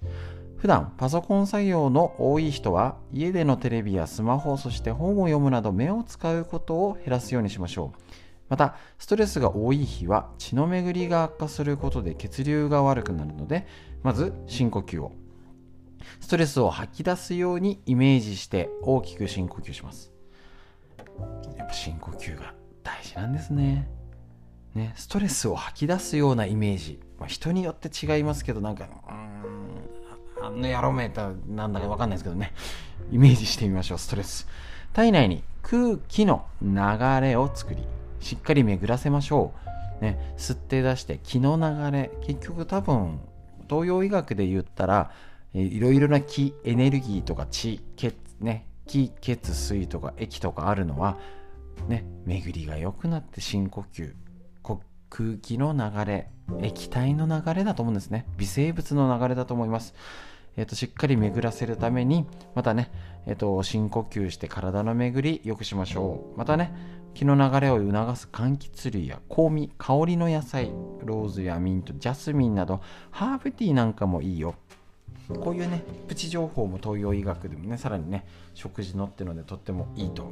[0.56, 8.00] 普段パソコン作業の多い人は家でのテレビやスマホそして本を読むなど目を使うことを減らすようにしましょう。
[8.48, 13.66] またストレスが多い日は血の巡りが悪化することで血流が悪くなるので
[14.02, 15.12] まず深呼吸を。
[16.20, 20.12] ストレスを吐き出すようにイメージして大きく深呼吸します。
[21.56, 23.88] やっぱ深呼吸が大事なんですね。
[24.74, 29.95] ねストレスを吐き出すようなイメージ、まあ、人によって違いますけどなんかうーん。
[30.46, 32.52] あの野郎めたなんだかわかんないですけどね。
[33.10, 33.98] イメージしてみましょう。
[33.98, 34.46] ストレス。
[34.92, 36.78] 体内に空気の流
[37.20, 37.82] れを作り
[38.20, 39.52] しっかり巡らせましょ
[40.00, 42.10] う、ね、吸って出して気の流れ。
[42.26, 43.18] 結局多分
[43.68, 45.10] 東洋医学で言ったら
[45.52, 48.66] いろいろな気エネルギーとか血血ね。
[48.86, 51.18] 気血水とか液とかあるのは
[51.88, 52.04] ね。
[52.24, 54.14] 巡りが良くなって深呼吸。
[55.08, 56.28] 空気の流れ
[56.62, 58.26] 液体の流れだと思うんですね。
[58.38, 59.94] 微生物の流れだと思います。
[60.56, 62.90] えーと、しっかり巡らせるためにまたね、
[63.26, 66.38] えーと、深呼吸して体の巡り良くしましょう。
[66.38, 66.74] またね
[67.14, 70.70] 気の流れを促す柑橘類や香味香りの野菜
[71.02, 74.54] ローズやミントジャスミンなどハーブティーなんかもいいよ。
[75.40, 80.30] こういうねプチ情報も東洋医学でもねさらにね食事のっていうのでとってもいいと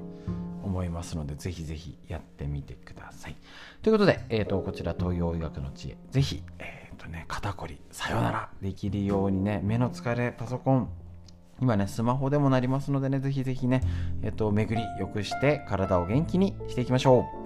[0.63, 3.37] 思いますのでぜひぜひやってみてください。
[3.83, 10.89] ということで、えーと、こちら東洋医学の知恵ぜひ、えーとね、肩こり、さよならできるようにね、目の疲れ、パソコン、
[11.61, 13.83] 今ね、スマホでもなりますのでね、ぜひぜひね、
[14.23, 17.45] えっと、巡り良くして体を元気にしていきましょう。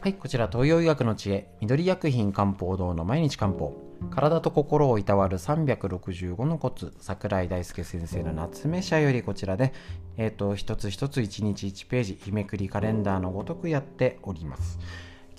[0.00, 3.85] はい、こちら東洋医学の知恵、緑薬品漢方堂の毎日漢方。
[4.10, 9.72] 体と心をいたわる365のコツ桜井大輔先生の夏目社よりこちらで、
[10.16, 14.78] えーと、一つ一つ一日1ページ日めくりカレンダーのごとくやっております。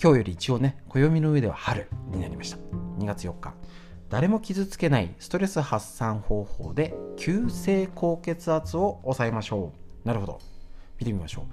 [0.00, 2.58] 今日より一応ね暦の上では春になりました。
[2.98, 3.54] 2月4日。
[4.08, 9.72] 誰も傷つけないストレス発散方法で急性高血圧を抑えましょ
[10.04, 10.08] う。
[10.08, 10.40] なるほど。
[10.98, 11.44] 見てみましょう。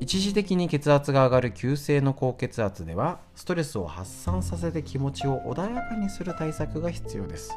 [0.00, 7.56] 一時的に血圧が上がる急性の高血圧ではストレスを発散させて気持ちを穏やかにする対策が必要です。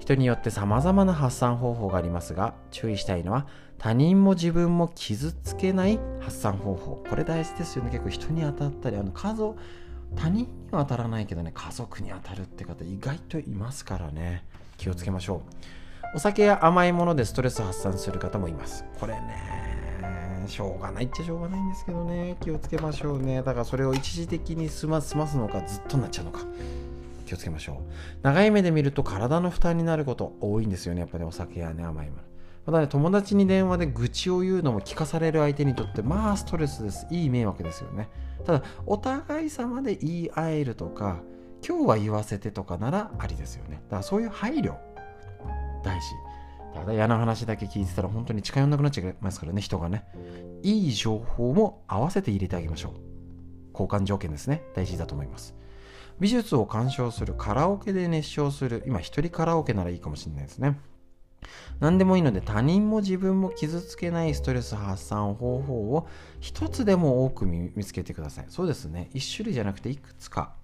[0.00, 3.46] 人によって様々な発散方法がありますが注意したいのは
[3.78, 7.02] 他人も自分も傷つけない発散方法。
[7.08, 7.90] これ大事ですよね。
[7.90, 9.58] 結構人に当たったりあの家族
[10.16, 14.44] 他人には当たらないけどね家族に当たるって方意外といますからね。
[14.76, 16.16] 気をつけましょう。
[16.16, 18.84] お酒や甘いものでストレス発散する方もいます。
[19.00, 19.83] これね
[20.48, 22.36] しょうがないっちゃしょうがないんですけどね。
[22.40, 23.42] 気をつけましょうね。
[23.42, 26.40] だからそれを一時的に済ま済ますのかずっとなっちゃうのか。
[27.26, 27.76] 気をつけましょう。
[28.22, 31.00] 長い目で見ると体の負担になること多いんですよね。
[31.00, 32.22] やっぱりお酒やね甘いもの。
[32.66, 37.06] またね友達に電話で愚痴を言うのも聞かされる相手にとってまあストレスです。
[37.10, 38.08] いい迷惑ですよね。
[38.44, 41.20] ただお互い様で言い合えるとか
[41.66, 43.82] 今日は言わせてとかならありですよね。
[43.88, 44.74] だからそういう配慮
[45.82, 46.06] 大事。
[46.74, 50.04] ただ嫌な話だけ聞いてたら本当に近寄んなくなっちゃいますからね、人がね。
[50.62, 52.92] いい情報も合わせて入れてあげましょう。
[53.72, 54.62] 交換条件ですね。
[54.74, 55.54] 大事だと思います。
[56.20, 58.82] 美術を鑑賞する、カラオケで熱唱する。
[58.86, 60.78] 今一人カラオケならいいかもしれないですね。
[61.80, 66.06] 何でもいいので他人も自分も傷つけないストレス発散方法を
[66.40, 68.46] 一つでも多く見つけてください。
[68.48, 69.10] そうですね。
[69.12, 70.54] 一種類じゃなくていくつか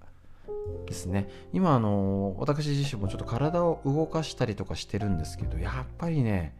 [0.85, 1.29] ですね。
[1.53, 6.55] 今あの私自身もちょっと体を動かしたりとかしてるんですけどやっぱりね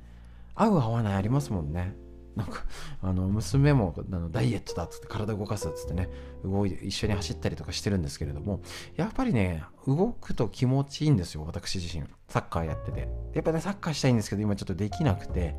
[0.56, 1.96] 合う合わないありますもんね。
[2.36, 2.64] なんか
[3.04, 6.10] あの娘もあのダイエットだっつって体動かすっつってね
[6.44, 8.62] 動い一緒に走ったりとかしてるんですけれども
[8.96, 12.06] やっぱりね動くと気持ちいいんですよ私自身。
[12.30, 13.10] サッカーやってて。
[13.34, 15.56] やっぱねサッカーしたいんですけど今ちょっとできなくて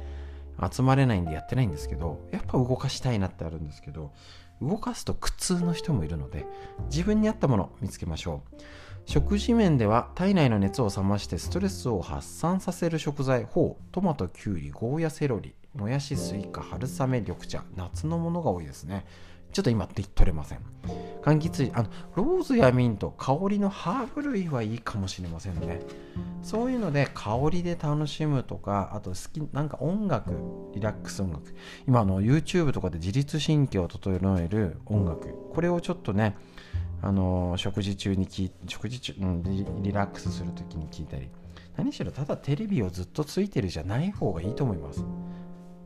[0.71, 4.13] 集まれないんでやってないんですけどやっぱ動かしたいなってあるんですけど
[4.63, 6.47] 動かすと苦痛の人もいるので
[6.91, 8.63] 自分に合ったものを見つけましょう。
[9.05, 19.05] 食事面では体内の熱を冷ましてストレスを発散させる食材ほうトマトきゅうりゴーヤセロリもやしスイカ春雨緑茶夏のものが多いですね。
[19.53, 20.59] ちょっと今取れません。
[21.23, 25.81] 柑橘類あのローズやミント香りのハーブ類はいいかもしれませんね。
[26.43, 30.33] そういうので香りで楽しむとかあと好きなんか音楽
[30.75, 31.55] リラックス音楽。
[31.87, 35.29] 今の YouTube とかで自律神経を整える音楽。
[35.53, 36.37] これをちょっとね
[37.01, 41.29] あの食事中に聞食事中、うん、リリラックスする時に聞いたり。
[41.77, 45.05] 何しろただテレビをずっとついてるじゃない方がいいと思います。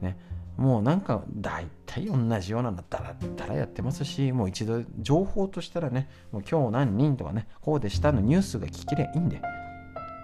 [0.01, 0.17] ね。
[0.57, 9.41] もうなんか大体同じようなのだらだらやってますし、もう一度情報としたらね、もう今日何人とかね、こうでしたのニュースが聞けりゃいいんで、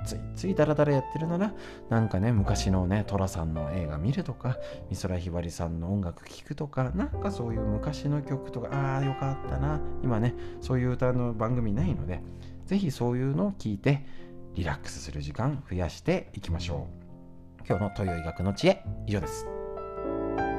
[0.05, 1.53] ついついダラダラやってるなら、
[1.89, 4.59] なんかね、昔のね、寅さんの映画見るとか、
[4.91, 9.81] 美空ひばりさんの音楽聴くとか、なんかそういう昔の曲とか、ああ、よかったな。
[10.03, 12.23] 今ね、そういう歌の番組ないので、
[12.67, 14.05] ぜひそういうのを聞いて、
[14.55, 16.89] リラックスする時間増やしていきましょ
[17.61, 17.67] う。
[17.67, 19.62] 今日の東洋医学の知恵、以上です。
[20.13, 20.52] thank you